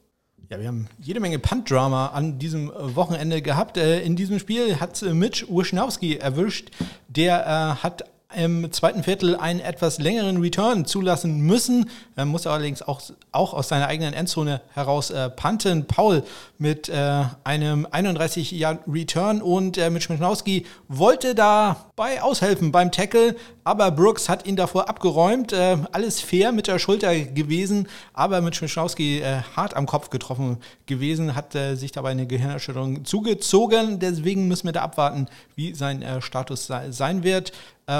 Ja, 0.50 0.58
wir 0.58 0.68
haben 0.68 0.88
jede 0.98 1.20
Menge 1.20 1.38
Punt-Drama 1.38 2.06
an 2.06 2.38
diesem 2.38 2.70
äh, 2.70 2.96
Wochenende 2.96 3.42
gehabt. 3.42 3.76
Äh, 3.76 4.00
in 4.00 4.16
diesem 4.16 4.38
Spiel 4.38 4.80
hat 4.80 5.02
äh, 5.02 5.12
Mitch 5.12 5.46
Wischnowski 5.46 6.16
erwischt. 6.16 6.70
Der 7.06 7.82
hat 7.82 8.04
im 8.38 8.70
zweiten 8.72 9.02
Viertel 9.02 9.34
einen 9.34 9.58
etwas 9.58 9.98
längeren 9.98 10.40
Return 10.40 10.84
zulassen 10.84 11.40
müssen, 11.40 11.90
er 12.14 12.24
muss 12.24 12.46
allerdings 12.46 12.82
auch, 12.82 13.00
auch 13.32 13.52
aus 13.52 13.68
seiner 13.68 13.88
eigenen 13.88 14.14
Endzone 14.14 14.60
heraus 14.74 15.10
äh, 15.10 15.28
punten. 15.28 15.86
Paul 15.86 16.22
mit 16.56 16.88
äh, 16.88 17.24
einem 17.42 17.86
31 17.90 18.52
Jahr 18.52 18.78
Return 18.86 19.42
und 19.42 19.76
äh, 19.76 19.90
mit 19.90 20.04
Schmidtnowski 20.04 20.66
wollte 20.86 21.34
dabei 21.34 22.22
aushelfen 22.22 22.70
beim 22.70 22.92
Tackle, 22.92 23.34
aber 23.64 23.90
Brooks 23.90 24.28
hat 24.28 24.46
ihn 24.46 24.56
davor 24.56 24.88
abgeräumt. 24.88 25.52
Äh, 25.52 25.76
alles 25.90 26.20
fair 26.20 26.52
mit 26.52 26.68
der 26.68 26.78
Schulter 26.78 27.18
gewesen, 27.18 27.88
aber 28.14 28.40
mit 28.40 28.54
Schmidtnowski 28.54 29.18
äh, 29.20 29.42
hart 29.56 29.74
am 29.74 29.86
Kopf 29.86 30.10
getroffen 30.10 30.58
gewesen, 30.86 31.34
hat 31.34 31.56
äh, 31.56 31.74
sich 31.74 31.90
dabei 31.90 32.10
eine 32.10 32.26
Gehirnerschütterung 32.26 33.04
zugezogen. 33.04 33.98
Deswegen 33.98 34.46
müssen 34.46 34.66
wir 34.66 34.72
da 34.72 34.82
abwarten, 34.82 35.26
wie 35.56 35.74
sein 35.74 36.04
Status 36.20 36.70
sein 36.90 37.24
wird 37.24 37.52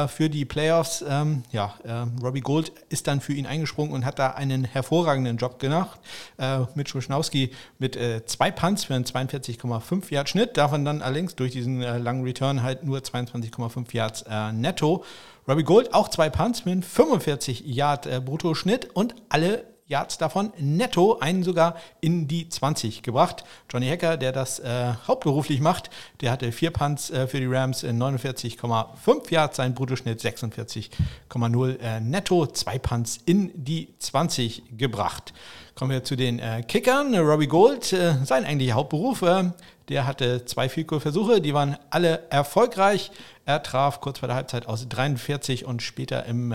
für 0.08 0.28
die 0.28 0.44
Playoffs. 0.44 1.04
Ähm, 1.08 1.42
ja, 1.50 1.74
äh, 1.84 2.06
Robbie 2.22 2.40
Gold 2.40 2.72
ist 2.88 3.06
dann 3.06 3.20
für 3.20 3.32
ihn 3.32 3.46
eingesprungen 3.46 3.92
und 3.92 4.04
hat 4.04 4.18
da 4.18 4.30
einen 4.30 4.64
hervorragenden 4.64 5.36
Job 5.38 5.58
gemacht. 5.58 5.98
Äh, 6.36 6.60
Mitch 6.74 6.94
Wischnowski 6.94 7.50
mit 7.78 7.96
äh, 7.96 8.24
zwei 8.26 8.50
Punts 8.50 8.84
für 8.84 8.94
einen 8.94 9.04
42,5 9.04 10.12
Yard 10.12 10.28
Schnitt, 10.28 10.56
davon 10.56 10.84
dann 10.84 11.02
allerdings 11.02 11.36
durch 11.36 11.52
diesen 11.52 11.82
äh, 11.82 11.98
langen 11.98 12.24
Return 12.24 12.62
halt 12.62 12.84
nur 12.84 12.98
22,5 12.98 13.94
Yards 13.94 14.22
äh, 14.28 14.52
netto. 14.52 15.04
Robbie 15.46 15.64
Gold 15.64 15.94
auch 15.94 16.08
zwei 16.08 16.28
Punts 16.28 16.66
mit 16.66 16.72
einem 16.72 16.82
45 16.82 17.62
Yard 17.64 18.06
äh, 18.06 18.20
Bruttoschnitt 18.22 18.90
und 18.94 19.14
alle 19.30 19.64
Yards 19.88 20.18
davon 20.18 20.52
netto, 20.58 21.18
einen 21.18 21.42
sogar 21.42 21.76
in 22.02 22.28
die 22.28 22.48
20 22.48 23.02
gebracht. 23.02 23.44
Johnny 23.70 23.88
Hacker, 23.88 24.18
der 24.18 24.32
das 24.32 24.58
äh, 24.58 24.92
hauptberuflich 25.06 25.60
macht, 25.60 25.88
der 26.20 26.30
hatte 26.30 26.52
vier 26.52 26.70
Punts 26.70 27.08
äh, 27.08 27.26
für 27.26 27.40
die 27.40 27.46
Rams 27.46 27.82
in 27.82 27.98
49,5 27.98 29.30
Yards, 29.32 29.56
sein 29.56 29.74
Bruttoschnitt 29.74 30.20
46,0 30.20 31.78
äh, 31.80 32.00
netto, 32.00 32.46
zwei 32.48 32.78
Punts 32.78 33.18
in 33.24 33.50
die 33.54 33.94
20 33.98 34.76
gebracht. 34.76 35.32
Kommen 35.74 35.90
wir 35.90 36.04
zu 36.04 36.16
den 36.16 36.38
äh, 36.38 36.62
Kickern. 36.68 37.14
Robbie 37.14 37.46
Gold, 37.46 37.90
äh, 37.94 38.16
sein 38.24 38.44
eigentlicher 38.44 38.74
Hauptberuf, 38.74 39.22
äh, 39.22 39.52
der 39.88 40.06
hatte 40.06 40.44
zwei 40.44 40.68
Field-Goal-Versuche, 40.68 41.40
die 41.40 41.54
waren 41.54 41.78
alle 41.88 42.24
erfolgreich. 42.28 43.10
Er 43.46 43.62
traf 43.62 44.02
kurz 44.02 44.18
vor 44.18 44.26
der 44.26 44.36
Halbzeit 44.36 44.66
aus 44.66 44.86
43 44.86 45.64
und 45.64 45.80
später 45.80 46.26
im 46.26 46.52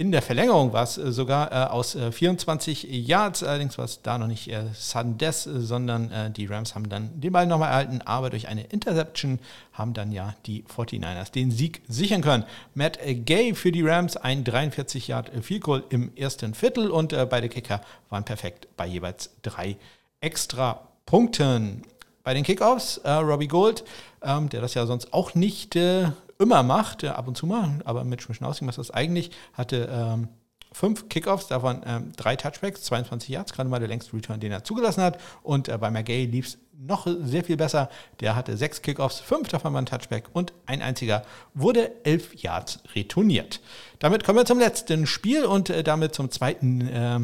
in 0.00 0.12
der 0.12 0.22
Verlängerung 0.22 0.72
war 0.72 0.84
es 0.84 0.96
äh, 0.96 1.12
sogar 1.12 1.52
äh, 1.52 1.70
aus 1.70 1.94
äh, 1.94 2.10
24 2.10 2.84
Yards, 2.84 3.42
allerdings 3.42 3.76
war 3.76 3.84
es 3.84 4.00
da 4.00 4.16
noch 4.16 4.28
nicht 4.28 4.48
äh, 4.48 4.62
Sudden 4.72 5.18
Death, 5.18 5.46
sondern 5.46 6.10
äh, 6.10 6.30
die 6.30 6.46
Rams 6.46 6.74
haben 6.74 6.88
dann 6.88 7.20
den 7.20 7.30
Ball 7.30 7.46
nochmal 7.46 7.68
erhalten, 7.68 8.00
aber 8.06 8.30
durch 8.30 8.48
eine 8.48 8.64
Interception 8.64 9.38
haben 9.74 9.92
dann 9.92 10.10
ja 10.10 10.34
die 10.46 10.62
49ers 10.62 11.32
den 11.32 11.50
Sieg 11.50 11.82
sichern 11.86 12.22
können. 12.22 12.44
Matt 12.72 12.98
Gay 13.26 13.54
für 13.54 13.72
die 13.72 13.82
Rams, 13.82 14.16
ein 14.16 14.42
43 14.42 15.06
Yard 15.06 15.32
Field 15.42 15.64
Goal 15.64 15.84
im 15.90 16.16
ersten 16.16 16.54
Viertel 16.54 16.90
und 16.90 17.12
äh, 17.12 17.26
beide 17.28 17.50
Kicker 17.50 17.82
waren 18.08 18.24
perfekt 18.24 18.68
bei 18.78 18.86
jeweils 18.86 19.28
drei 19.42 19.76
extra 20.22 20.80
Punkten. 21.04 21.82
Bei 22.24 22.32
den 22.32 22.44
Kickoffs, 22.44 22.96
äh, 22.98 23.10
Robbie 23.10 23.48
Gold, 23.48 23.84
ähm, 24.22 24.48
der 24.48 24.62
das 24.62 24.72
ja 24.72 24.86
sonst 24.86 25.12
auch 25.12 25.34
nicht 25.34 25.76
äh, 25.76 26.08
immer 26.40 26.62
macht, 26.62 27.04
ab 27.04 27.28
und 27.28 27.36
zu 27.36 27.46
mal, 27.46 27.80
aber 27.84 28.04
mit 28.04 28.22
Schmischnauski 28.22 28.64
macht 28.64 28.78
das 28.78 28.90
eigentlich, 28.90 29.30
hatte 29.52 29.88
ähm, 29.92 30.28
fünf 30.72 31.08
Kickoffs, 31.08 31.48
davon 31.48 31.82
ähm, 31.86 32.12
drei 32.16 32.36
Touchbacks, 32.36 32.82
22 32.84 33.28
Yards, 33.28 33.52
gerade 33.52 33.68
mal 33.68 33.78
der 33.78 33.88
längste 33.88 34.14
Return, 34.14 34.40
den 34.40 34.52
er 34.52 34.64
zugelassen 34.64 35.02
hat. 35.02 35.18
Und 35.42 35.68
äh, 35.68 35.76
bei 35.78 35.90
McGay 35.90 36.24
lief 36.26 36.46
es 36.46 36.58
noch 36.78 37.06
sehr 37.06 37.44
viel 37.44 37.56
besser. 37.56 37.90
Der 38.20 38.36
hatte 38.36 38.56
sechs 38.56 38.80
Kickoffs, 38.80 39.20
fünf 39.20 39.48
davon 39.48 39.74
waren 39.74 39.86
Touchback 39.86 40.24
und 40.32 40.52
ein 40.66 40.80
einziger 40.80 41.24
wurde 41.54 41.92
elf 42.04 42.34
Yards 42.34 42.80
retourniert. 42.94 43.60
Damit 43.98 44.24
kommen 44.24 44.38
wir 44.38 44.46
zum 44.46 44.58
letzten 44.58 45.06
Spiel 45.06 45.44
und 45.44 45.68
äh, 45.68 45.82
damit 45.82 46.14
zum 46.14 46.30
zweiten 46.30 46.80
äh, 46.88 47.20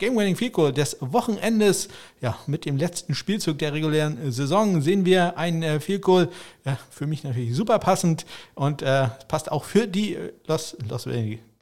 Game-Winning 0.00 0.34
Field 0.34 0.54
Goal 0.54 0.72
des 0.72 0.96
Wochenendes. 1.00 1.88
Ja, 2.20 2.36
mit 2.46 2.64
dem 2.64 2.76
letzten 2.76 3.14
Spielzug 3.14 3.58
der 3.58 3.72
regulären 3.72 4.32
Saison 4.32 4.82
sehen 4.82 5.04
wir 5.04 5.38
ein 5.38 5.62
äh, 5.62 5.78
Field 5.78 6.02
Goal. 6.02 6.28
Ja, 6.64 6.78
für 6.90 7.06
mich 7.06 7.22
natürlich 7.22 7.54
super 7.54 7.78
passend 7.78 8.26
und 8.54 8.82
äh, 8.82 9.08
passt 9.28 9.52
auch 9.52 9.64
für 9.64 9.86
die 9.86 10.16
Los, 10.46 10.76
Los, 10.88 11.06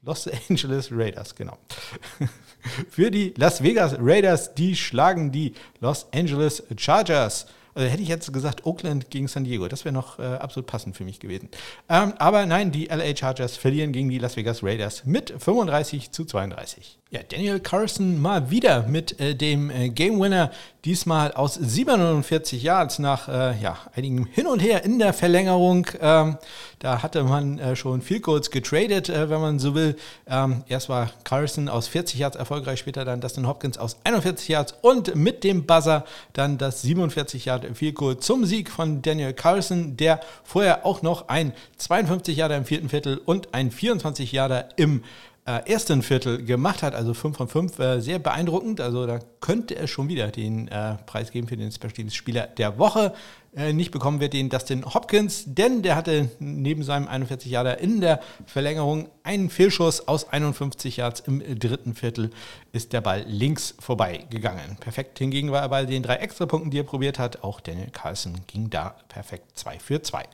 Los 0.02 0.28
Angeles 0.48 0.88
Raiders, 0.90 1.34
genau. 1.34 1.58
für 2.90 3.10
die 3.10 3.34
Las 3.36 3.62
Vegas 3.62 3.96
Raiders, 3.98 4.54
die 4.54 4.74
schlagen 4.74 5.30
die 5.32 5.52
Los 5.80 6.06
Angeles 6.12 6.62
Chargers 6.76 7.46
Also 7.78 7.88
hätte 7.88 8.02
ich 8.02 8.08
jetzt 8.08 8.32
gesagt 8.32 8.66
Oakland 8.66 9.10
gegen 9.10 9.28
San 9.28 9.44
Diego, 9.44 9.68
das 9.68 9.84
wäre 9.84 9.92
noch 9.92 10.18
äh, 10.18 10.22
absolut 10.22 10.66
passend 10.66 10.96
für 10.96 11.04
mich 11.04 11.20
gewesen. 11.20 11.48
Ähm, 11.88 12.12
aber 12.18 12.44
nein, 12.44 12.72
die 12.72 12.86
LA 12.86 13.14
Chargers 13.14 13.56
verlieren 13.56 13.92
gegen 13.92 14.08
die 14.08 14.18
Las 14.18 14.36
Vegas 14.36 14.64
Raiders 14.64 15.04
mit 15.04 15.30
35 15.30 16.10
zu 16.10 16.24
32. 16.24 16.98
Ja, 17.10 17.20
Daniel 17.26 17.58
Carson 17.58 18.20
mal 18.20 18.50
wieder 18.50 18.82
mit 18.82 19.18
äh, 19.18 19.34
dem 19.34 19.70
äh, 19.70 19.88
Game 19.88 20.20
Winner, 20.20 20.50
diesmal 20.84 21.32
aus 21.32 21.54
47 21.54 22.62
Yards 22.62 22.98
nach 22.98 23.28
äh, 23.28 23.58
ja, 23.62 23.78
einigem 23.96 24.26
Hin 24.26 24.46
und 24.46 24.58
Her 24.58 24.84
in 24.84 24.98
der 24.98 25.14
Verlängerung. 25.14 25.86
Ähm, 26.02 26.36
da 26.80 27.02
hatte 27.02 27.24
man 27.24 27.58
äh, 27.58 27.76
schon 27.76 28.02
viel 28.02 28.20
kurz 28.20 28.50
getradet, 28.50 29.08
äh, 29.08 29.30
wenn 29.30 29.40
man 29.40 29.58
so 29.58 29.74
will. 29.74 29.96
Ähm, 30.26 30.64
erst 30.68 30.90
war 30.90 31.10
Carson 31.24 31.70
aus 31.70 31.88
40 31.88 32.20
Yards 32.20 32.36
erfolgreich, 32.36 32.78
später 32.78 33.06
dann 33.06 33.22
Dustin 33.22 33.48
Hopkins 33.48 33.78
aus 33.78 33.96
41 34.04 34.46
Yards 34.48 34.74
und 34.82 35.14
mit 35.14 35.44
dem 35.44 35.64
Buzzer 35.64 36.04
dann 36.34 36.58
das 36.58 36.82
47 36.82 37.46
Yard 37.46 37.66
viel 37.72 37.94
kurz 37.94 38.26
zum 38.26 38.44
Sieg 38.44 38.70
von 38.70 39.00
Daniel 39.00 39.32
Carson, 39.32 39.96
der 39.96 40.20
vorher 40.44 40.84
auch 40.84 41.00
noch 41.00 41.28
ein 41.28 41.54
52 41.78 42.36
Yarder 42.36 42.58
im 42.58 42.66
vierten 42.66 42.90
Viertel 42.90 43.16
und 43.16 43.54
ein 43.54 43.70
24 43.70 44.30
Yarder 44.30 44.68
im 44.76 45.04
äh, 45.48 45.72
ersten 45.72 46.02
Viertel 46.02 46.44
gemacht 46.44 46.82
hat, 46.82 46.94
also 46.94 47.14
5 47.14 47.36
von 47.36 47.48
5, 47.48 47.78
äh, 47.78 48.00
sehr 48.00 48.18
beeindruckend. 48.18 48.82
Also 48.82 49.06
da 49.06 49.18
könnte 49.40 49.76
er 49.76 49.86
schon 49.86 50.08
wieder 50.08 50.28
den 50.28 50.68
äh, 50.68 50.96
Preis 51.06 51.30
geben 51.30 51.48
für 51.48 51.56
den 51.56 51.72
Special 51.72 51.92
Teams 51.92 52.14
Spieler 52.14 52.46
der 52.46 52.78
Woche. 52.78 53.14
Äh, 53.56 53.72
nicht 53.72 53.90
bekommen 53.90 54.20
wird 54.20 54.34
den 54.34 54.50
Dustin 54.50 54.84
Hopkins, 54.84 55.44
denn 55.46 55.80
der 55.80 55.96
hatte 55.96 56.28
neben 56.38 56.82
seinem 56.82 57.08
41 57.08 57.50
Jahre 57.50 57.76
in 57.76 58.02
der 58.02 58.20
Verlängerung 58.44 59.08
einen 59.22 59.48
Fehlschuss 59.48 60.06
aus 60.06 60.28
51 60.28 60.98
Yards 60.98 61.20
im 61.20 61.42
dritten 61.58 61.94
Viertel 61.94 62.28
ist 62.72 62.92
der 62.92 63.00
Ball 63.00 63.24
links 63.26 63.74
vorbeigegangen. 63.78 64.76
Perfekt 64.80 65.18
hingegen 65.18 65.50
war 65.50 65.62
er 65.62 65.70
bei 65.70 65.86
den 65.86 66.02
drei 66.02 66.16
Extrapunkten, 66.16 66.70
die 66.70 66.80
er 66.80 66.84
probiert 66.84 67.18
hat. 67.18 67.42
Auch 67.42 67.60
Daniel 67.60 67.88
Carlson 67.90 68.34
ging 68.48 68.68
da 68.68 68.96
perfekt 69.08 69.58
2 69.58 69.78
für 69.78 70.02
2. 70.02 70.24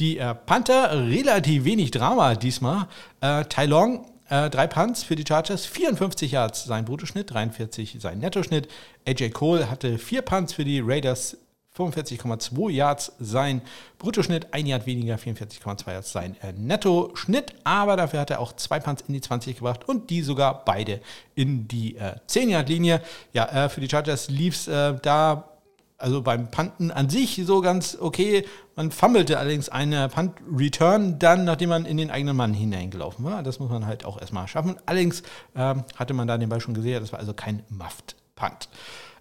Die 0.00 0.18
äh, 0.18 0.34
Panther 0.34 1.06
relativ 1.06 1.64
wenig 1.64 1.92
Drama 1.92 2.34
diesmal. 2.34 2.88
Äh, 3.20 3.44
Tai 3.44 3.66
Long 3.66 4.04
äh, 4.28 4.50
drei 4.50 4.66
Punts 4.66 5.02
für 5.02 5.16
die 5.16 5.24
Chargers, 5.26 5.66
54 5.66 6.32
Yards 6.32 6.64
sein 6.64 6.84
Bruttoschnitt, 6.84 7.30
43 7.30 7.96
sein 8.00 8.18
Nettoschnitt. 8.18 8.68
AJ 9.06 9.30
Cole 9.30 9.70
hatte 9.70 9.98
vier 9.98 10.22
Punts 10.22 10.52
für 10.52 10.64
die 10.64 10.80
Raiders, 10.80 11.36
45,2 11.76 12.70
Yards 12.70 13.12
sein 13.20 13.60
Bruttoschnitt, 13.98 14.52
ein 14.52 14.66
Yard 14.66 14.86
weniger, 14.86 15.16
44,2 15.16 15.92
Yards 15.92 16.12
sein 16.12 16.36
äh, 16.42 16.52
Nettoschnitt, 16.52 17.54
aber 17.64 17.96
dafür 17.96 18.20
hat 18.20 18.30
er 18.30 18.40
auch 18.40 18.54
zwei 18.54 18.80
Punts 18.80 19.04
in 19.06 19.14
die 19.14 19.20
20 19.20 19.56
gebracht 19.56 19.86
und 19.88 20.10
die 20.10 20.22
sogar 20.22 20.64
beide 20.64 21.00
in 21.34 21.68
die 21.68 21.96
äh, 21.96 22.14
10-Yard-Linie. 22.28 23.02
Ja, 23.32 23.66
äh, 23.66 23.68
für 23.68 23.80
die 23.80 23.88
Chargers 23.88 24.30
lief 24.30 24.54
es 24.54 24.68
äh, 24.68 24.94
da 25.02 25.55
also 25.98 26.22
beim 26.22 26.50
Panten 26.50 26.90
an 26.90 27.08
sich 27.08 27.40
so 27.44 27.60
ganz 27.60 27.96
okay. 28.00 28.44
Man 28.74 28.90
fummelte 28.90 29.38
allerdings 29.38 29.68
eine 29.68 30.08
Punt-Return 30.08 31.18
dann, 31.18 31.44
nachdem 31.44 31.70
man 31.70 31.86
in 31.86 31.96
den 31.96 32.10
eigenen 32.10 32.36
Mann 32.36 32.52
hineingelaufen 32.52 33.24
war. 33.24 33.42
Das 33.42 33.58
muss 33.58 33.70
man 33.70 33.86
halt 33.86 34.04
auch 34.04 34.20
erstmal 34.20 34.46
schaffen. 34.48 34.76
Allerdings 34.86 35.22
ähm, 35.54 35.84
hatte 35.96 36.14
man 36.14 36.28
da 36.28 36.36
den 36.36 36.48
Ball 36.48 36.60
schon 36.60 36.74
gesehen, 36.74 37.00
das 37.00 37.12
war 37.12 37.18
also 37.18 37.32
kein 37.32 37.62
Muffed-Punt. 37.68 38.68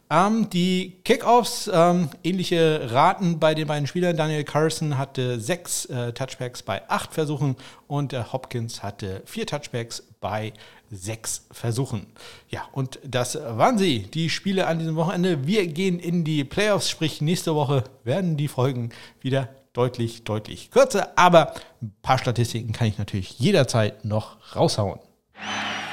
Ähm, 0.10 0.50
die 0.52 0.98
Kickoffs, 1.04 1.70
ähm, 1.74 2.10
ähnliche 2.24 2.92
Raten 2.92 3.40
bei 3.40 3.56
den 3.56 3.68
beiden 3.68 3.88
Spielern. 3.88 4.16
Daniel 4.16 4.44
Carson 4.44 4.98
hatte 4.98 5.40
sechs 5.40 5.86
äh, 5.86 6.14
Touchbacks 6.14 6.62
bei 6.62 6.88
acht 6.90 7.14
Versuchen 7.14 7.56
und 7.88 8.14
äh, 8.14 8.24
Hopkins 8.32 8.84
hatte 8.84 9.24
vier 9.26 9.48
Touchbacks 9.48 10.04
bei 10.22 10.54
sechs 10.92 11.48
Versuchen. 11.52 12.06
Ja, 12.50 12.68
und 12.72 13.00
das 13.04 13.36
waren 13.36 13.78
sie, 13.78 14.04
die 14.04 14.30
Spiele 14.30 14.68
an 14.68 14.80
diesem 14.80 14.96
Wochenende. 14.96 15.48
Wir 15.48 15.68
gehen 15.68 16.00
in 16.00 16.24
die 16.24 16.44
Playoffs, 16.44 16.90
sprich 16.90 17.22
nächste 17.22 17.56
Woche 17.56 17.84
werden 18.04 18.38
die 18.38 18.48
Folgen 18.48 18.92
wieder 19.22 19.50
deutlich, 19.74 20.24
deutlich 20.24 20.72
kürzer. 20.72 21.14
Aber 21.16 21.54
ein 21.82 21.94
paar 22.02 22.18
Statistiken 22.18 22.74
kann 22.74 22.88
ich 22.88 22.98
natürlich 22.98 23.40
jederzeit 23.40 24.06
noch 24.06 24.56
raushauen. 24.56 25.00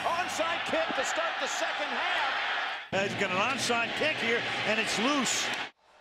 Onside 0.05 0.45
kick 0.67 0.87
to 0.97 1.03
start 1.03 1.33
the 1.41 1.49
second 1.49 1.91
half. 1.91 2.82
He's 2.93 3.15
got 3.19 3.31
an 3.31 3.39
onside 3.39 3.89
kick 3.99 4.17
here 4.21 4.39
and 4.69 4.79
it's 4.79 4.99
loose. 4.99 5.47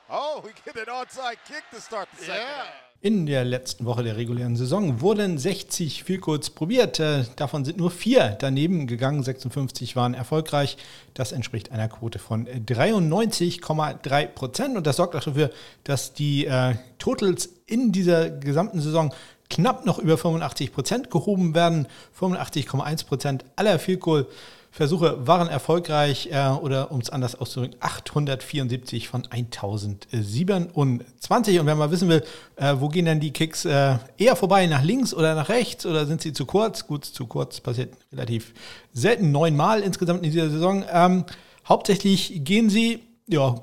Oh, 0.09 0.41
we 0.43 0.51
get 0.65 0.75
an 0.75 0.93
onside 0.93 1.37
kick 1.47 1.63
to 1.73 1.79
start 1.79 2.09
the 2.17 2.25
second 2.25 2.41
yeah. 2.41 2.65
In 2.99 3.25
der 3.25 3.45
letzten 3.45 3.85
Woche 3.85 4.03
der 4.03 4.17
regulären 4.17 4.57
Saison 4.57 4.99
wurden 4.99 5.37
60 5.37 6.03
viel 6.03 6.19
kurz 6.19 6.49
probiert. 6.49 6.99
Äh, 6.99 7.23
davon 7.37 7.63
sind 7.63 7.77
nur 7.77 7.91
vier 7.91 8.35
daneben 8.37 8.87
gegangen. 8.87 9.23
56 9.23 9.95
waren 9.95 10.13
erfolgreich. 10.13 10.75
Das 11.13 11.31
entspricht 11.31 11.71
einer 11.71 11.87
Quote 11.87 12.19
von 12.19 12.45
93,3 12.45 14.25
Prozent. 14.27 14.75
Und 14.75 14.85
das 14.85 14.97
sorgt 14.97 15.15
auch 15.15 15.23
dafür, 15.23 15.49
dass 15.85 16.11
die 16.13 16.45
äh, 16.45 16.75
Totals 16.99 17.49
in 17.67 17.93
dieser 17.93 18.29
gesamten 18.29 18.81
Saison 18.81 19.13
knapp 19.49 19.85
noch 19.85 19.97
über 19.97 20.17
85 20.17 20.73
Prozent 20.73 21.09
gehoben 21.09 21.55
werden. 21.55 21.87
85,1 22.19 23.05
Prozent 23.05 23.45
aller 23.55 23.79
Vielkohl. 23.79 24.27
Versuche 24.73 25.27
waren 25.27 25.49
erfolgreich 25.49 26.29
äh, 26.31 26.47
oder 26.47 26.93
um 26.93 27.01
es 27.01 27.09
anders 27.09 27.35
auszudrücken, 27.35 27.75
874 27.81 29.09
von 29.09 29.27
1027. 29.29 31.59
Und 31.59 31.65
wenn 31.65 31.77
man 31.77 31.91
wissen 31.91 32.07
will, 32.07 32.23
äh, 32.55 32.75
wo 32.79 32.87
gehen 32.87 33.03
denn 33.03 33.19
die 33.19 33.31
Kicks 33.31 33.65
äh, 33.65 33.97
eher 34.17 34.37
vorbei, 34.37 34.67
nach 34.67 34.81
links 34.81 35.13
oder 35.13 35.35
nach 35.35 35.49
rechts 35.49 35.85
oder 35.85 36.05
sind 36.05 36.21
sie 36.21 36.31
zu 36.31 36.45
kurz? 36.45 36.87
Gut, 36.87 37.03
zu 37.03 37.27
kurz 37.27 37.59
passiert 37.59 37.95
relativ 38.13 38.53
selten, 38.93 39.31
neunmal 39.31 39.81
insgesamt 39.81 40.23
in 40.23 40.31
dieser 40.31 40.49
Saison. 40.49 40.85
Ähm, 40.89 41.25
hauptsächlich 41.67 42.45
gehen 42.45 42.69
sie, 42.69 43.03
ja, 43.27 43.55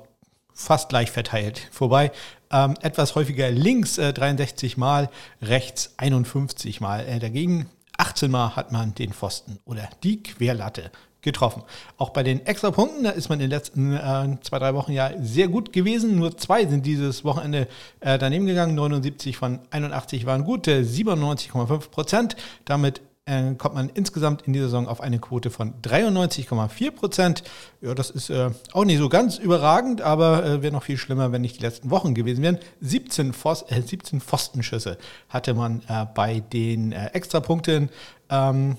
fast 0.53 0.89
gleich 0.89 1.09
verteilt 1.09 1.69
vorbei. 1.71 2.11
Ähm, 2.51 2.75
etwas 2.81 3.15
häufiger 3.15 3.49
links 3.49 3.97
äh, 3.97 4.13
63 4.13 4.77
Mal, 4.77 5.09
rechts 5.41 5.95
51 5.97 6.81
Mal. 6.81 7.07
Äh, 7.07 7.17
dagegen 7.19 7.67
18 7.99 8.31
Mal 8.31 8.55
hat 8.55 8.71
man 8.71 8.95
den 8.95 9.13
Pfosten 9.13 9.59
oder 9.65 9.89
die 10.03 10.23
Querlatte 10.23 10.91
getroffen. 11.21 11.63
Auch 11.97 12.11
bei 12.11 12.23
den 12.23 12.45
Extrapunkten, 12.45 13.03
da 13.03 13.09
ist 13.09 13.29
man 13.29 13.39
in 13.39 13.49
den 13.49 13.49
letzten 13.49 13.93
äh, 13.93 14.37
zwei, 14.41 14.59
drei 14.59 14.73
Wochen 14.73 14.93
ja 14.93 15.11
sehr 15.21 15.49
gut 15.49 15.73
gewesen. 15.73 16.15
Nur 16.17 16.37
zwei 16.37 16.65
sind 16.65 16.85
dieses 16.85 17.25
Wochenende 17.25 17.67
äh, 17.99 18.17
daneben 18.17 18.45
gegangen. 18.45 18.75
79 18.75 19.35
von 19.35 19.59
81 19.71 20.25
waren 20.25 20.45
gute, 20.45 20.81
97,5 20.81 21.89
Prozent. 21.89 22.35
Damit 22.63 23.01
äh, 23.29 23.53
kommt 23.55 23.75
man 23.75 23.89
insgesamt 23.89 24.41
in 24.43 24.53
dieser 24.53 24.65
Saison 24.65 24.87
auf 24.87 25.01
eine 25.01 25.19
Quote 25.19 25.51
von 25.51 25.73
93,4 25.81 26.91
Prozent. 26.91 27.43
Ja, 27.81 27.93
das 27.93 28.09
ist 28.09 28.29
äh, 28.29 28.49
auch 28.73 28.85
nicht 28.85 28.97
so 28.97 29.07
ganz 29.07 29.37
überragend, 29.37 30.01
aber 30.01 30.43
äh, 30.43 30.61
wäre 30.63 30.73
noch 30.73 30.83
viel 30.83 30.97
schlimmer, 30.97 31.31
wenn 31.31 31.41
nicht 31.41 31.57
die 31.57 31.61
letzten 31.61 31.91
Wochen 31.91 32.15
gewesen 32.15 32.41
wären. 32.41 32.57
17, 32.81 33.33
Pfost, 33.33 33.67
17 33.69 34.17
äh, 34.17 34.21
Pfostenschüsse 34.21 34.97
hatte 35.29 35.53
man 35.53 35.83
äh, 35.87 36.05
bei 36.13 36.39
den 36.39 36.91
äh, 36.91 37.07
Extrapunkten. 37.07 37.89
Ähm, 38.29 38.77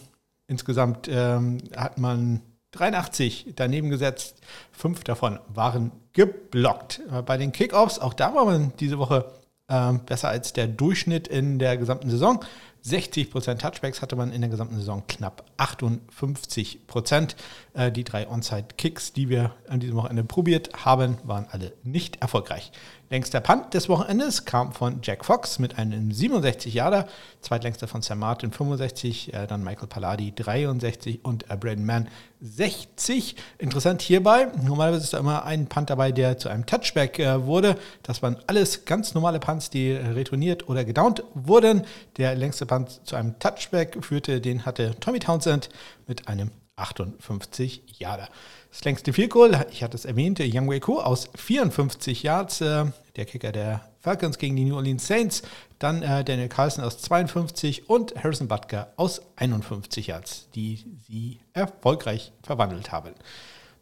insgesamt 0.49 1.09
ähm, 1.09 1.59
hat 1.77 1.99
man 1.99 2.41
83 2.73 3.53
daneben 3.55 3.89
gesetzt. 3.89 4.41
Fünf 4.73 5.05
davon 5.05 5.39
waren 5.53 5.93
geblockt. 6.13 7.01
bei 7.25 7.37
den 7.37 7.53
Kickoffs, 7.53 8.01
auch 8.01 8.15
da 8.15 8.35
war 8.35 8.45
man 8.45 8.73
diese 8.81 8.99
Woche 8.99 9.27
ähm, 9.71 10.01
besser 10.05 10.29
als 10.29 10.53
der 10.53 10.67
Durchschnitt 10.67 11.29
in 11.29 11.61
der 11.61 11.77
gesamten 11.77 12.11
Saison. 12.11 12.45
60% 12.85 13.59
Touchbacks 13.59 14.03
hatte 14.03 14.17
man 14.17 14.33
in 14.33 14.41
der 14.41 14.51
gesamten 14.51 14.77
Saison 14.77 15.05
knapp 15.07 15.45
58%. 15.59 17.35
Äh, 17.73 17.93
die 17.93 18.05
drei 18.05 18.29
Onside-Kicks, 18.29 19.13
die 19.13 19.29
wir 19.29 19.55
an 19.69 19.79
diesem 19.79 19.97
Wochenende 19.97 20.25
probiert 20.25 20.85
haben, 20.85 21.19
waren 21.23 21.47
alle 21.51 21.73
nicht 21.85 22.21
erfolgreich. 22.21 22.73
Längster 23.11 23.41
Punt 23.41 23.75
des 23.75 23.89
Wochenendes 23.89 24.45
kam 24.45 24.73
von 24.73 25.01
Jack 25.03 25.25
Fox 25.25 25.59
mit 25.59 25.79
einem 25.79 26.11
67 26.11 26.75
Jahre, 26.75 27.07
zweitlängster 27.41 27.87
von 27.87 28.03
Sam 28.03 28.21
Martin 28.21 28.51
65, 28.51 29.35
äh, 29.35 29.47
dann 29.47 29.63
Michael 29.63 29.87
Palladi 29.87 30.33
63 30.35 31.25
und 31.25 31.49
äh, 31.49 31.57
Braden 31.57 31.87
Mann 31.87 32.09
60. 32.41 33.37
Interessant 33.59 34.03
hierbei, 34.03 34.49
normalerweise 34.63 35.05
ist 35.05 35.13
da 35.13 35.19
immer 35.19 35.45
ein 35.45 35.67
Punt 35.67 35.91
dabei, 35.91 36.11
der 36.11 36.39
zu 36.39 36.49
einem 36.49 36.67
Touchback 36.67 37.19
wurde. 37.45 37.77
Das 38.03 38.23
waren 38.23 38.37
alles 38.47 38.85
ganz 38.85 39.15
normale 39.15 39.39
Punts, 39.41 39.71
die 39.71 39.93
retourniert 39.93 40.69
oder 40.69 40.85
gedownt 40.85 41.23
wurden. 41.35 41.83
Der 42.17 42.35
längste 42.35 42.65
Punt 42.65 43.07
zu 43.07 43.15
einem 43.15 43.39
Touchback 43.39 44.03
führte, 44.03 44.41
den 44.41 44.65
hatte 44.65 44.95
Tommy 45.01 45.19
Townsend 45.19 45.69
mit 46.07 46.29
einem 46.29 46.51
58 46.81 47.83
Jahre. 47.99 48.29
Das 48.71 48.85
längste 48.85 49.13
Goal, 49.29 49.67
ich 49.71 49.83
hatte 49.83 49.97
es 49.97 50.05
erwähnt, 50.05 50.41
Young 50.41 50.71
Wei 50.71 50.81
Ko 50.81 51.01
aus 51.01 51.29
54 51.35 52.23
Yards, 52.23 52.61
äh, 52.61 52.87
der 53.17 53.25
Kicker 53.25 53.53
der 53.53 53.83
Falcons 54.01 54.39
gegen 54.39 54.57
die 54.57 54.65
New 54.65 54.77
Orleans 54.77 55.07
Saints. 55.07 55.43
Dann 55.79 56.03
äh, 56.03 56.25
Daniel 56.25 56.49
Carlson 56.49 56.85
aus 56.85 56.99
52 56.99 57.89
und 57.89 58.15
Harrison 58.23 58.49
Butker 58.49 58.93
aus 58.97 59.23
51 59.37 60.07
Yards, 60.07 60.49
die 60.55 60.85
sie 61.09 61.41
erfolgreich 61.53 62.33
verwandelt 62.43 62.93
haben. 62.93 63.15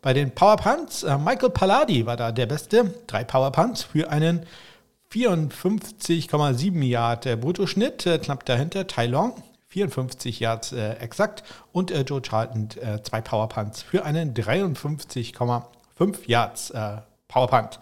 Bei 0.01 0.13
den 0.13 0.31
Power 0.31 0.57
Punts, 0.57 1.03
äh, 1.03 1.19
Michael 1.19 1.51
Palladi 1.51 2.07
war 2.07 2.17
da 2.17 2.33
der 2.33 2.47
Beste. 2.47 2.95
Drei 3.07 3.25
Power 3.25 3.51
Punts 3.53 3.83
für 3.83 4.11
einen 4.11 4.47
54,7 5.13 6.85
Yard 6.85 7.27
äh, 7.27 7.37
Bruttoschnitt. 7.37 8.07
Äh, 8.07 8.19
knapp 8.19 8.45
dahinter 8.45 8.87
Tai 8.87 9.07
Long 9.07 9.43
54 9.79 10.41
Yards 10.41 10.73
äh, 10.73 10.95
exakt 10.95 11.45
und 11.73 11.93
äh, 11.93 12.03
Joe 12.03 12.21
Charlton 12.21 12.69
äh, 12.81 13.01
zwei 13.03 13.21
Powerpunts 13.21 13.83
für 13.83 14.05
einen 14.05 14.35
53,5 14.35 16.17
Yards 16.27 16.71
äh, 16.71 16.97
Powerpunt. 17.29 17.79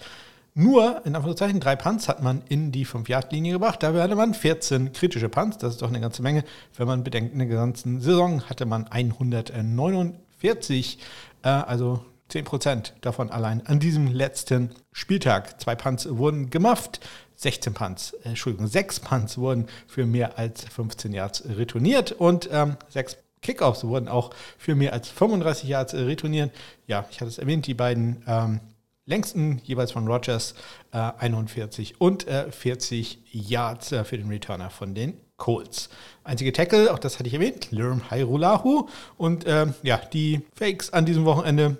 nur, 0.54 1.00
in 1.06 1.16
Anführungszeichen, 1.16 1.60
drei 1.60 1.76
Punts 1.76 2.08
hat 2.08 2.22
man 2.22 2.42
in 2.48 2.72
die 2.72 2.86
5-Yard-Linie 2.86 3.52
gebracht. 3.52 3.82
Dafür 3.82 4.02
hatte 4.02 4.16
man 4.16 4.34
14 4.34 4.92
kritische 4.92 5.30
Punts. 5.30 5.56
Das 5.58 5.74
ist 5.74 5.82
doch 5.82 5.88
eine 5.88 6.00
ganze 6.00 6.22
Menge. 6.22 6.44
Wenn 6.76 6.86
man 6.86 7.04
bedenkt, 7.04 7.32
in 7.32 7.38
der 7.38 7.48
ganzen 7.48 8.00
Saison 8.00 8.42
hatte 8.42 8.66
man 8.66 8.86
149, 8.88 10.98
äh, 11.42 11.48
also 11.48 12.04
10% 12.30 12.92
davon 13.00 13.30
allein 13.30 13.64
an 13.66 13.78
diesem 13.78 14.08
letzten 14.08 14.70
Spieltag. 14.92 15.60
Zwei 15.60 15.76
Punts 15.76 16.08
wurden 16.10 16.50
gemufft. 16.50 17.00
16 17.36 17.74
Punts, 17.74 18.12
äh, 18.24 18.30
Entschuldigung, 18.30 18.66
6 18.66 19.00
Punts 19.00 19.38
wurden 19.38 19.66
für 19.86 20.06
mehr 20.06 20.38
als 20.38 20.64
15 20.64 21.12
Yards 21.12 21.44
retourniert 21.48 22.12
und 22.12 22.48
ähm, 22.52 22.76
6 22.88 23.18
Kickoffs 23.42 23.84
wurden 23.84 24.08
auch 24.08 24.30
für 24.58 24.74
mehr 24.74 24.92
als 24.92 25.08
35 25.08 25.68
Yards 25.68 25.94
retourniert. 25.94 26.50
Ja, 26.86 27.06
ich 27.10 27.20
hatte 27.20 27.28
es 27.28 27.38
erwähnt, 27.38 27.66
die 27.66 27.74
beiden 27.74 28.22
ähm, 28.26 28.60
längsten 29.04 29.60
jeweils 29.64 29.92
von 29.92 30.06
Rogers 30.08 30.54
äh, 30.92 30.98
41 31.18 32.00
und 32.00 32.26
äh, 32.26 32.50
40 32.50 33.18
Yards 33.30 33.92
äh, 33.92 34.04
für 34.04 34.18
den 34.18 34.28
Returner 34.28 34.70
von 34.70 34.94
den 34.94 35.14
Colts. 35.36 35.90
Einzige 36.24 36.52
Tackle, 36.52 36.92
auch 36.92 36.98
das 36.98 37.18
hatte 37.18 37.28
ich 37.28 37.34
erwähnt, 37.34 37.70
Lerm 37.70 38.10
Hairulahu. 38.10 38.88
Und 39.16 39.44
ähm, 39.46 39.74
ja, 39.82 39.98
die 40.12 40.40
Fakes 40.54 40.92
an 40.92 41.06
diesem 41.06 41.24
Wochenende 41.24 41.76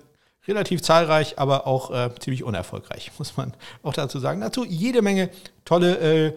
relativ 0.47 0.81
zahlreich, 0.81 1.37
aber 1.39 1.67
auch 1.67 1.91
äh, 1.91 2.09
ziemlich 2.19 2.43
unerfolgreich, 2.43 3.11
muss 3.17 3.37
man 3.37 3.53
auch 3.83 3.93
dazu 3.93 4.19
sagen. 4.19 4.41
Dazu 4.41 4.65
jede 4.65 5.01
Menge 5.01 5.29
tolle 5.65 6.27
äh, 6.27 6.33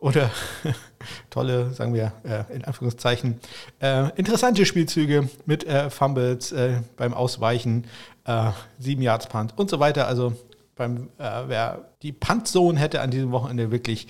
oder 0.00 0.30
tolle, 1.30 1.72
sagen 1.72 1.94
wir 1.94 2.12
äh, 2.24 2.54
in 2.54 2.64
Anführungszeichen, 2.64 3.38
äh, 3.80 4.10
interessante 4.16 4.64
Spielzüge 4.64 5.28
mit 5.46 5.64
äh, 5.64 5.90
Fumbles 5.90 6.52
äh, 6.52 6.80
beim 6.96 7.14
Ausweichen, 7.14 7.86
äh, 8.24 8.50
sieben 8.78 9.02
Yards 9.02 9.26
Punt 9.26 9.56
und 9.56 9.70
so 9.70 9.78
weiter. 9.78 10.06
Also 10.06 10.34
beim, 10.76 11.10
wer 11.18 11.90
die 12.00 12.12
Punt-Zone 12.12 12.80
hätte 12.80 13.02
an 13.02 13.10
diesem 13.10 13.32
Wochenende 13.32 13.70
wirklich 13.70 14.08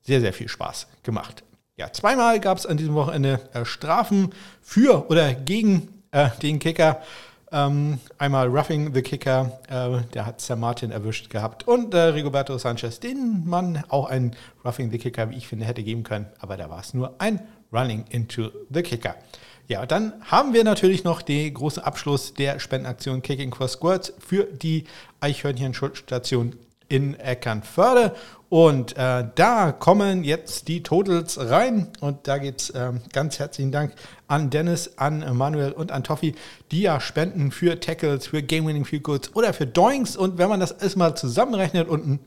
sehr, 0.00 0.20
sehr 0.20 0.32
viel 0.32 0.48
Spaß 0.48 0.86
gemacht. 1.02 1.42
Ja, 1.76 1.92
zweimal 1.92 2.38
gab 2.38 2.56
es 2.56 2.66
an 2.66 2.76
diesem 2.76 2.94
Wochenende 2.94 3.40
Strafen 3.64 4.32
für 4.62 5.10
oder 5.10 5.34
gegen 5.34 5.88
den 6.40 6.60
Kicker. 6.60 7.02
Ähm, 7.54 8.00
einmal 8.18 8.48
Roughing 8.48 8.92
the 8.92 9.00
Kicker, 9.00 9.60
äh, 9.68 10.04
der 10.12 10.26
hat 10.26 10.40
Sam 10.40 10.58
Martin 10.58 10.90
erwischt 10.90 11.30
gehabt. 11.30 11.68
Und 11.68 11.94
äh, 11.94 11.98
Rigoberto 11.98 12.58
Sanchez, 12.58 12.98
den 12.98 13.44
man 13.46 13.84
auch 13.90 14.10
ein 14.10 14.34
Roughing 14.64 14.90
the 14.90 14.98
Kicker, 14.98 15.30
wie 15.30 15.36
ich 15.36 15.46
finde, 15.46 15.64
hätte 15.64 15.84
geben 15.84 16.02
können. 16.02 16.26
Aber 16.40 16.56
da 16.56 16.68
war 16.68 16.80
es 16.80 16.94
nur 16.94 17.14
ein 17.18 17.38
Running 17.72 18.06
into 18.10 18.50
the 18.70 18.82
Kicker. 18.82 19.14
Ja, 19.68 19.86
dann 19.86 20.14
haben 20.22 20.52
wir 20.52 20.64
natürlich 20.64 21.04
noch 21.04 21.22
den 21.22 21.54
großen 21.54 21.80
Abschluss 21.84 22.34
der 22.34 22.58
Spendenaktion 22.58 23.22
Kicking 23.22 23.54
for 23.54 23.68
Squirts 23.68 24.12
für 24.18 24.44
die 24.44 24.84
Eichhörnchen-Schutzstation 25.20 26.56
in 26.94 27.18
Eckernförde. 27.18 28.14
Und 28.48 28.96
äh, 28.96 29.24
da 29.34 29.72
kommen 29.72 30.22
jetzt 30.22 30.68
die 30.68 30.84
Totals 30.84 31.40
rein. 31.40 31.88
Und 32.00 32.28
da 32.28 32.38
geht 32.38 32.60
es 32.62 32.70
äh, 32.70 32.92
ganz 33.12 33.40
herzlichen 33.40 33.72
Dank 33.72 33.94
an 34.28 34.48
Dennis, 34.50 34.92
an 34.96 35.36
Manuel 35.36 35.72
und 35.72 35.90
an 35.90 36.04
Toffi, 36.04 36.36
die 36.70 36.82
ja 36.82 37.00
spenden 37.00 37.50
für 37.50 37.80
Tackles, 37.80 38.28
für 38.28 38.44
Game-Winning 38.44 38.84
Field 38.84 39.02
Goals 39.02 39.34
oder 39.34 39.52
für 39.52 39.66
Doings. 39.66 40.16
Und 40.16 40.38
wenn 40.38 40.48
man 40.48 40.60
das 40.60 40.70
erstmal 40.70 41.16
zusammenrechnet 41.16 41.88
und 41.88 42.20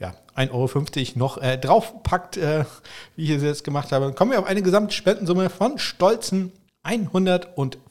ja, 0.00 0.14
1,50 0.36 0.52
Euro 0.52 1.18
noch 1.18 1.36
äh, 1.36 1.58
draufpackt, 1.58 2.38
äh, 2.38 2.64
wie 3.16 3.24
ich 3.24 3.30
es 3.30 3.42
jetzt 3.42 3.64
gemacht 3.64 3.92
habe, 3.92 4.14
kommen 4.14 4.30
wir 4.30 4.38
auf 4.38 4.46
eine 4.46 4.62
Gesamtspendensumme 4.62 5.50
von 5.50 5.78
stolzen 5.78 6.50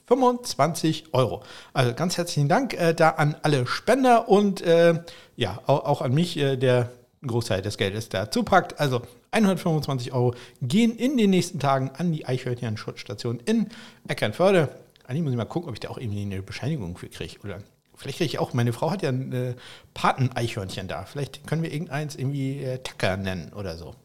125 0.10 1.14
Euro. 1.14 1.44
Also 1.74 1.94
ganz 1.94 2.18
herzlichen 2.18 2.50
Dank 2.50 2.74
äh, 2.74 2.94
da 2.94 3.12
an 3.12 3.36
alle 3.42 3.66
Spender 3.66 4.28
und 4.28 4.62
äh, 4.62 5.02
ja, 5.36 5.60
auch, 5.66 5.86
auch, 5.86 6.02
an 6.02 6.14
mich, 6.14 6.38
äh, 6.38 6.58
der 6.58 6.92
einen 7.22 7.30
Großteil 7.30 7.62
des 7.62 7.78
Geldes 7.78 8.10
dazu 8.10 8.44
packt. 8.44 8.80
Also 8.80 9.02
125 9.32 10.14
Euro 10.14 10.36
gehen 10.62 10.96
in 10.96 11.18
den 11.18 11.30
nächsten 11.30 11.60
Tagen 11.60 11.92
an 11.98 12.12
die 12.12 12.26
Eichhörnchen-Schutzstation 12.26 13.40
in 13.46 13.70
Eckernförde. 14.08 14.70
Eigentlich 15.06 15.24
muss 15.24 15.32
ich 15.32 15.38
mal 15.38 15.46
gucken, 15.46 15.70
ob 15.70 15.76
ich 15.76 15.80
da 15.80 15.90
auch 15.90 15.98
irgendwie 15.98 16.22
eine 16.22 16.42
Bescheinigung 16.42 16.98
für 16.98 17.10
kriege. 17.10 17.40
Oder 17.44 17.60
vielleicht 17.96 18.18
kriege 18.18 18.28
ich 18.28 18.40
auch, 18.40 18.54
meine 18.54 18.74
Frau 18.74 18.92
hat 18.92 19.02
ja 19.02 19.10
ein 19.10 19.32
äh, 19.32 19.56
Paten-Eichhörnchen 19.94 20.88
da. 20.88 21.06
Vielleicht 21.06 21.48
können 21.48 21.64
wir 21.64 21.72
irgendeins 21.72 22.16
irgendwie 22.16 22.62
äh, 22.64 22.80
Tacker 22.80 23.18
nennen 23.18 23.54
oder 23.54 23.78
so. 23.78 23.96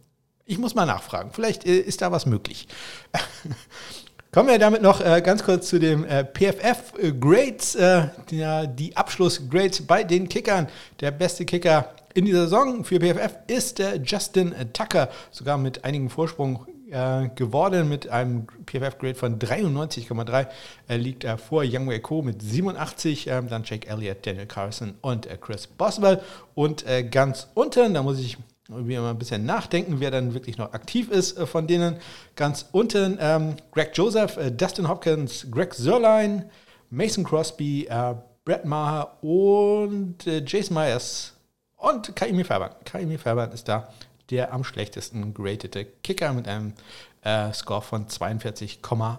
Ich 0.44 0.58
muss 0.58 0.74
mal 0.74 0.86
nachfragen. 0.86 1.30
Vielleicht 1.32 1.66
äh, 1.66 1.78
ist 1.78 2.02
da 2.02 2.10
was 2.10 2.24
möglich. 2.24 2.68
Kommen 4.38 4.50
wir 4.50 4.58
damit 4.60 4.82
noch 4.82 5.00
äh, 5.00 5.20
ganz 5.20 5.42
kurz 5.42 5.66
zu 5.66 5.80
dem 5.80 6.04
äh, 6.04 6.24
PFF 6.24 6.92
äh, 6.96 7.10
Grades, 7.10 7.74
äh, 7.74 8.06
die, 8.30 8.46
die 8.76 8.96
Abschlussgrades 8.96 9.84
bei 9.84 10.04
den 10.04 10.28
Kickern. 10.28 10.68
Der 11.00 11.10
beste 11.10 11.44
Kicker 11.44 11.92
in 12.14 12.24
dieser 12.24 12.42
Saison 12.42 12.84
für 12.84 13.00
PFF 13.00 13.34
ist 13.48 13.80
der 13.80 13.96
Justin 13.96 14.54
Tucker, 14.72 15.08
sogar 15.32 15.58
mit 15.58 15.82
einigem 15.82 16.08
Vorsprung 16.08 16.64
äh, 16.88 17.30
geworden 17.34 17.88
mit 17.88 18.10
einem 18.10 18.46
PFF-Grade 18.64 19.16
von 19.16 19.40
93,3. 19.40 20.46
Er 20.86 20.98
liegt 20.98 21.24
äh, 21.24 21.36
vor 21.36 21.64
Young 21.66 21.88
Wei 21.88 21.98
Ko 21.98 22.22
mit 22.22 22.40
87, 22.40 23.26
äh, 23.26 23.42
dann 23.42 23.64
Jake 23.64 23.88
Elliott, 23.88 24.24
Daniel 24.24 24.46
Carson 24.46 24.94
und 25.00 25.26
äh, 25.26 25.36
Chris 25.36 25.66
Boswell. 25.66 26.20
Und 26.54 26.86
äh, 26.86 27.02
ganz 27.02 27.48
unten, 27.54 27.92
da 27.92 28.04
muss 28.04 28.20
ich 28.20 28.38
wir 28.68 29.00
mal 29.00 29.10
ein 29.10 29.18
bisschen 29.18 29.46
nachdenken, 29.46 29.98
wer 29.98 30.10
dann 30.10 30.34
wirklich 30.34 30.58
noch 30.58 30.72
aktiv 30.72 31.10
ist 31.10 31.38
äh, 31.38 31.46
von 31.46 31.66
denen. 31.66 31.96
Ganz 32.36 32.66
unten 32.72 33.16
ähm, 33.20 33.56
Greg 33.72 33.92
Joseph, 33.94 34.36
äh, 34.36 34.50
Dustin 34.50 34.88
Hopkins, 34.88 35.46
Greg 35.50 35.74
Sörlein, 35.74 36.50
Mason 36.90 37.24
Crosby, 37.24 37.86
äh, 37.86 38.14
Brett 38.44 38.64
Maher 38.64 39.22
und 39.22 40.26
äh, 40.26 40.42
Jason 40.46 40.74
Myers 40.74 41.34
und 41.76 42.14
Kaimi 42.14 42.44
Fairbairn. 42.44 42.74
Kaimi 42.84 43.18
Fairbairn 43.18 43.52
ist 43.52 43.68
da 43.68 43.88
der 44.30 44.52
am 44.52 44.62
schlechtesten 44.62 45.32
geratete 45.32 45.86
Kicker 45.86 46.34
mit 46.34 46.46
einem 46.46 46.74
äh, 47.22 47.50
Score 47.54 47.80
von 47.80 48.08
42,8. 48.08 49.18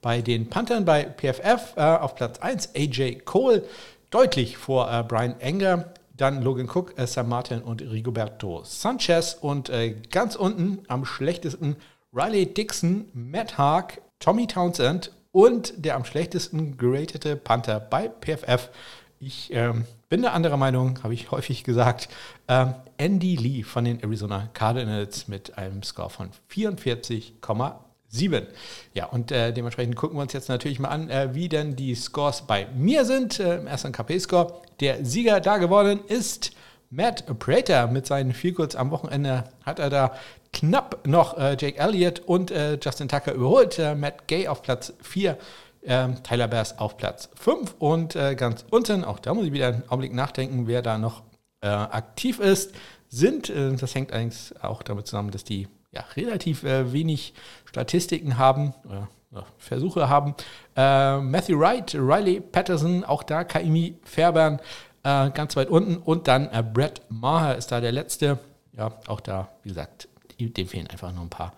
Bei 0.00 0.22
den 0.22 0.48
Panthern 0.48 0.84
bei 0.84 1.04
PFF 1.04 1.74
äh, 1.76 1.80
auf 1.80 2.14
Platz 2.14 2.38
1 2.38 2.76
AJ 2.76 3.22
Cole, 3.24 3.64
deutlich 4.10 4.56
vor 4.56 4.86
Brian 5.08 5.40
Enger 5.40 5.92
dann 6.20 6.42
Logan 6.42 6.68
Cook, 6.68 6.98
äh, 6.98 7.06
Sam 7.06 7.28
Martin 7.28 7.62
und 7.62 7.82
Rigoberto 7.82 8.62
Sanchez. 8.64 9.34
Und 9.40 9.70
äh, 9.70 9.94
ganz 10.10 10.36
unten 10.36 10.80
am 10.88 11.04
schlechtesten 11.04 11.76
Riley 12.12 12.46
Dixon, 12.46 13.08
Matt 13.14 13.58
Haag, 13.58 14.02
Tommy 14.18 14.46
Townsend 14.46 15.12
und 15.32 15.72
der 15.76 15.96
am 15.96 16.04
schlechtesten 16.04 16.76
geratete 16.76 17.36
Panther 17.36 17.80
bei 17.80 18.08
PFF. 18.08 18.70
Ich 19.18 19.52
ähm, 19.52 19.84
bin 20.08 20.22
der 20.22 20.32
anderer 20.32 20.56
Meinung, 20.56 21.02
habe 21.02 21.14
ich 21.14 21.30
häufig 21.30 21.62
gesagt. 21.62 22.08
Ähm, 22.48 22.74
Andy 22.96 23.36
Lee 23.36 23.62
von 23.62 23.84
den 23.84 24.02
Arizona 24.02 24.48
Cardinals 24.52 25.28
mit 25.28 25.56
einem 25.56 25.82
Score 25.82 26.10
von 26.10 26.30
44,8. 26.50 27.74
7. 28.10 28.46
Ja, 28.92 29.06
und 29.06 29.30
äh, 29.30 29.52
dementsprechend 29.52 29.94
gucken 29.96 30.18
wir 30.18 30.22
uns 30.22 30.32
jetzt 30.32 30.48
natürlich 30.48 30.80
mal 30.80 30.88
an, 30.88 31.08
äh, 31.10 31.32
wie 31.32 31.48
denn 31.48 31.76
die 31.76 31.94
Scores 31.94 32.42
bei 32.42 32.66
mir 32.74 33.04
sind. 33.04 33.38
Äh, 33.38 33.58
Im 33.58 33.66
ersten 33.66 33.92
KP-Score. 33.92 34.60
Der 34.80 35.04
Sieger 35.04 35.40
da 35.40 35.58
geworden 35.58 36.00
ist 36.08 36.50
Matt 36.90 37.38
Prater 37.38 37.86
mit 37.86 38.06
seinen 38.06 38.32
Vielkurz 38.32 38.74
am 38.74 38.90
Wochenende. 38.90 39.44
Hat 39.64 39.78
er 39.78 39.90
da 39.90 40.14
knapp 40.52 41.06
noch 41.06 41.38
äh, 41.38 41.56
Jake 41.58 41.78
Elliott 41.78 42.20
und 42.20 42.50
äh, 42.50 42.78
Justin 42.82 43.08
Tucker 43.08 43.32
überholt. 43.32 43.78
Äh, 43.78 43.94
Matt 43.94 44.26
Gay 44.26 44.48
auf 44.48 44.62
Platz 44.62 44.92
4. 45.02 45.38
Ähm, 45.82 46.22
Tyler 46.24 46.48
Bass 46.48 46.78
auf 46.78 46.98
Platz 46.98 47.30
5 47.36 47.76
und 47.78 48.12
ganz 48.36 48.66
unten, 48.68 49.02
auch 49.02 49.18
da 49.18 49.32
muss 49.32 49.46
ich 49.46 49.52
wieder 49.54 49.68
einen 49.68 49.88
Augenblick 49.88 50.12
nachdenken, 50.12 50.66
wer 50.66 50.82
da 50.82 50.98
noch 50.98 51.22
aktiv 51.62 52.38
ist, 52.38 52.74
sind, 53.08 53.48
das 53.48 53.94
hängt 53.94 54.12
allerdings 54.12 54.54
auch 54.60 54.82
damit 54.82 55.06
zusammen, 55.06 55.30
dass 55.30 55.42
die 55.42 55.68
ja, 55.92 56.04
relativ 56.16 56.62
äh, 56.64 56.92
wenig 56.92 57.34
Statistiken 57.64 58.38
haben, 58.38 58.74
äh, 58.88 59.40
Versuche 59.58 60.08
haben. 60.08 60.34
Äh, 60.76 61.18
Matthew 61.18 61.58
Wright, 61.58 61.94
Riley 61.94 62.40
Patterson, 62.40 63.04
auch 63.04 63.22
da 63.22 63.44
Kaimi 63.44 63.96
Fairbairn 64.04 64.60
äh, 65.02 65.30
ganz 65.30 65.56
weit 65.56 65.68
unten 65.68 65.96
und 65.96 66.28
dann 66.28 66.48
äh, 66.52 66.62
Brett 66.62 67.02
Maher 67.08 67.56
ist 67.56 67.72
da 67.72 67.80
der 67.80 67.92
letzte. 67.92 68.38
Ja, 68.76 68.92
auch 69.08 69.20
da, 69.20 69.48
wie 69.62 69.70
gesagt, 69.70 70.08
dem 70.38 70.68
fehlen 70.68 70.86
einfach 70.86 71.12
noch 71.12 71.22
ein 71.22 71.28
paar 71.30 71.52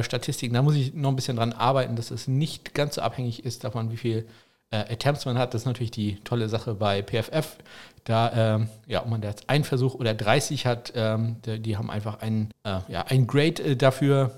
Statistiken. 0.00 0.54
Da 0.54 0.62
muss 0.62 0.76
ich 0.76 0.94
noch 0.94 1.10
ein 1.10 1.16
bisschen 1.16 1.36
dran 1.36 1.52
arbeiten, 1.52 1.94
dass 1.94 2.10
es 2.10 2.26
nicht 2.26 2.72
ganz 2.72 2.94
so 2.94 3.02
abhängig 3.02 3.44
ist 3.44 3.64
davon, 3.64 3.90
wie 3.90 3.98
viel 3.98 4.26
Attempts 4.70 5.26
man 5.26 5.36
hat. 5.36 5.52
Das 5.52 5.62
ist 5.62 5.66
natürlich 5.66 5.90
die 5.90 6.16
tolle 6.20 6.48
Sache 6.48 6.74
bei 6.74 7.02
PFF. 7.02 7.58
Da, 8.04 8.56
ähm, 8.56 8.68
ja, 8.86 9.02
ob 9.02 9.08
man 9.08 9.20
da 9.20 9.28
jetzt 9.28 9.48
einen 9.48 9.64
Versuch 9.64 9.94
oder 9.94 10.14
30 10.14 10.66
hat, 10.66 10.92
ähm, 10.94 11.36
die, 11.46 11.60
die, 11.60 11.76
haben 11.76 11.90
einfach 11.90 12.20
einen, 12.20 12.50
äh, 12.64 12.78
ja, 12.88 13.02
ein 13.08 13.26
Grade 13.26 13.62
äh, 13.62 13.76
dafür. 13.76 14.32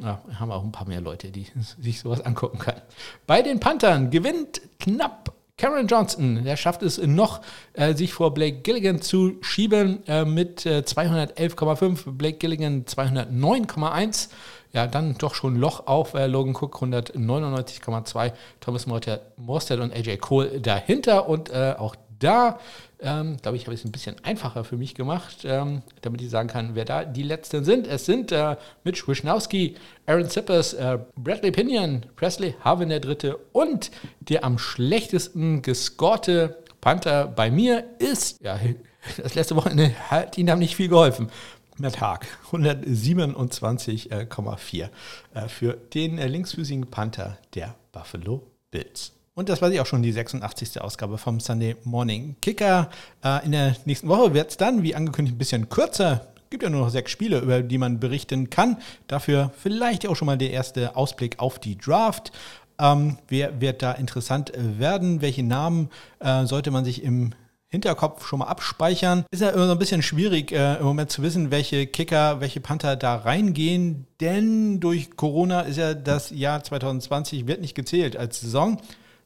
Ja, 0.00 0.22
haben 0.38 0.50
auch 0.50 0.64
ein 0.64 0.72
paar 0.72 0.88
mehr 0.88 1.02
Leute, 1.02 1.30
die 1.30 1.46
sich 1.78 2.00
sowas 2.00 2.22
angucken 2.22 2.58
können. 2.58 2.80
Bei 3.26 3.42
den 3.42 3.60
Panthern 3.60 4.10
gewinnt 4.10 4.62
knapp 4.78 5.34
Cameron 5.58 5.88
Johnson, 5.88 6.42
der 6.42 6.56
schafft 6.56 6.82
es 6.82 6.96
noch, 6.96 7.42
äh, 7.74 7.92
sich 7.92 8.14
vor 8.14 8.32
Blake 8.32 8.62
Gilligan 8.62 9.02
zu 9.02 9.36
schieben 9.42 10.06
äh, 10.06 10.24
mit 10.24 10.64
äh, 10.64 10.78
211,5, 10.78 12.12
Blake 12.12 12.38
Gilligan 12.38 12.86
209,1 12.86 14.30
ja, 14.72 14.86
dann 14.86 15.16
doch 15.18 15.34
schon 15.34 15.56
Loch 15.56 15.86
auf 15.86 16.14
äh, 16.14 16.26
Logan 16.26 16.54
Cook 16.54 16.76
199,2, 16.76 18.32
Thomas 18.60 18.86
Morstead 18.86 19.80
und 19.80 19.92
AJ 19.92 20.18
Cole 20.18 20.60
dahinter 20.60 21.28
und 21.28 21.50
äh, 21.50 21.74
auch 21.76 21.96
da. 22.20 22.60
Ähm, 23.02 23.38
glaube 23.40 23.56
ich, 23.56 23.64
habe 23.64 23.72
ich 23.74 23.80
es 23.80 23.86
ein 23.86 23.92
bisschen 23.92 24.16
einfacher 24.24 24.62
für 24.62 24.76
mich 24.76 24.94
gemacht, 24.94 25.38
ähm, 25.44 25.82
damit 26.02 26.20
ich 26.20 26.28
sagen 26.30 26.48
kann, 26.48 26.74
wer 26.74 26.84
da 26.84 27.04
die 27.04 27.22
Letzten 27.22 27.64
sind. 27.64 27.86
Es 27.86 28.04
sind 28.06 28.30
äh, 28.30 28.56
Mitch 28.84 29.08
Wischnowski, 29.08 29.74
Aaron 30.06 30.28
Zippers, 30.28 30.74
äh, 30.74 30.98
Bradley 31.16 31.50
Pinion, 31.50 32.04
Presley 32.16 32.54
Harvin 32.62 32.90
der 32.90 33.00
Dritte 33.00 33.38
und 33.52 33.90
der 34.20 34.44
am 34.44 34.58
schlechtesten 34.58 35.62
gescorte 35.62 36.58
Panther 36.80 37.26
bei 37.26 37.50
mir 37.50 37.84
ist, 37.98 38.40
ja, 38.42 38.60
das 39.16 39.34
letzte 39.34 39.56
Wochenende 39.56 39.92
hat 40.10 40.38
ihnen 40.38 40.58
nicht 40.58 40.76
viel 40.76 40.88
geholfen. 40.88 41.30
Matt 41.78 42.00
Haag, 42.00 42.26
127,4 42.50 44.88
äh, 45.32 45.48
für 45.48 45.78
den 45.94 46.18
äh, 46.18 46.26
linksfüßigen 46.26 46.90
Panther 46.90 47.38
der 47.54 47.74
Buffalo 47.92 48.42
Bills. 48.70 49.12
Und 49.40 49.48
das 49.48 49.62
war 49.62 49.70
sie 49.70 49.80
auch 49.80 49.86
schon, 49.86 50.02
die 50.02 50.12
86. 50.12 50.82
Ausgabe 50.82 51.16
vom 51.16 51.40
Sunday 51.40 51.74
Morning 51.84 52.36
Kicker. 52.42 52.90
Äh, 53.24 53.46
in 53.46 53.52
der 53.52 53.74
nächsten 53.86 54.06
Woche 54.06 54.34
wird 54.34 54.50
es 54.50 54.58
dann, 54.58 54.82
wie 54.82 54.94
angekündigt, 54.94 55.34
ein 55.34 55.38
bisschen 55.38 55.70
kürzer. 55.70 56.26
Es 56.36 56.50
gibt 56.50 56.62
ja 56.62 56.68
nur 56.68 56.82
noch 56.82 56.90
sechs 56.90 57.10
Spiele, 57.10 57.38
über 57.38 57.62
die 57.62 57.78
man 57.78 58.00
berichten 58.00 58.50
kann. 58.50 58.76
Dafür 59.06 59.50
vielleicht 59.56 60.06
auch 60.06 60.14
schon 60.14 60.26
mal 60.26 60.36
der 60.36 60.50
erste 60.50 60.94
Ausblick 60.94 61.38
auf 61.38 61.58
die 61.58 61.78
Draft. 61.78 62.32
Ähm, 62.78 63.16
wer 63.28 63.62
wird 63.62 63.80
da 63.80 63.92
interessant 63.92 64.52
werden? 64.54 65.22
Welche 65.22 65.42
Namen 65.42 65.88
äh, 66.18 66.44
sollte 66.44 66.70
man 66.70 66.84
sich 66.84 67.02
im 67.02 67.32
Hinterkopf 67.68 68.26
schon 68.26 68.40
mal 68.40 68.46
abspeichern. 68.48 69.24
Ist 69.30 69.40
ja 69.40 69.48
immer 69.48 69.64
so 69.64 69.72
ein 69.72 69.78
bisschen 69.78 70.02
schwierig 70.02 70.52
äh, 70.52 70.74
im 70.74 70.84
Moment 70.84 71.10
zu 71.10 71.22
wissen, 71.22 71.50
welche 71.50 71.86
Kicker, 71.86 72.42
welche 72.42 72.60
Panther 72.60 72.96
da 72.96 73.16
reingehen, 73.16 74.06
denn 74.20 74.80
durch 74.80 75.16
Corona 75.16 75.62
ist 75.62 75.78
ja 75.78 75.94
das 75.94 76.28
Jahr 76.28 76.62
2020 76.62 77.46
wird 77.46 77.62
nicht 77.62 77.74
gezählt 77.74 78.18
als 78.18 78.40
Saison. 78.40 78.78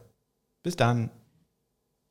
Bis 0.63 0.75
dann. 0.75 1.11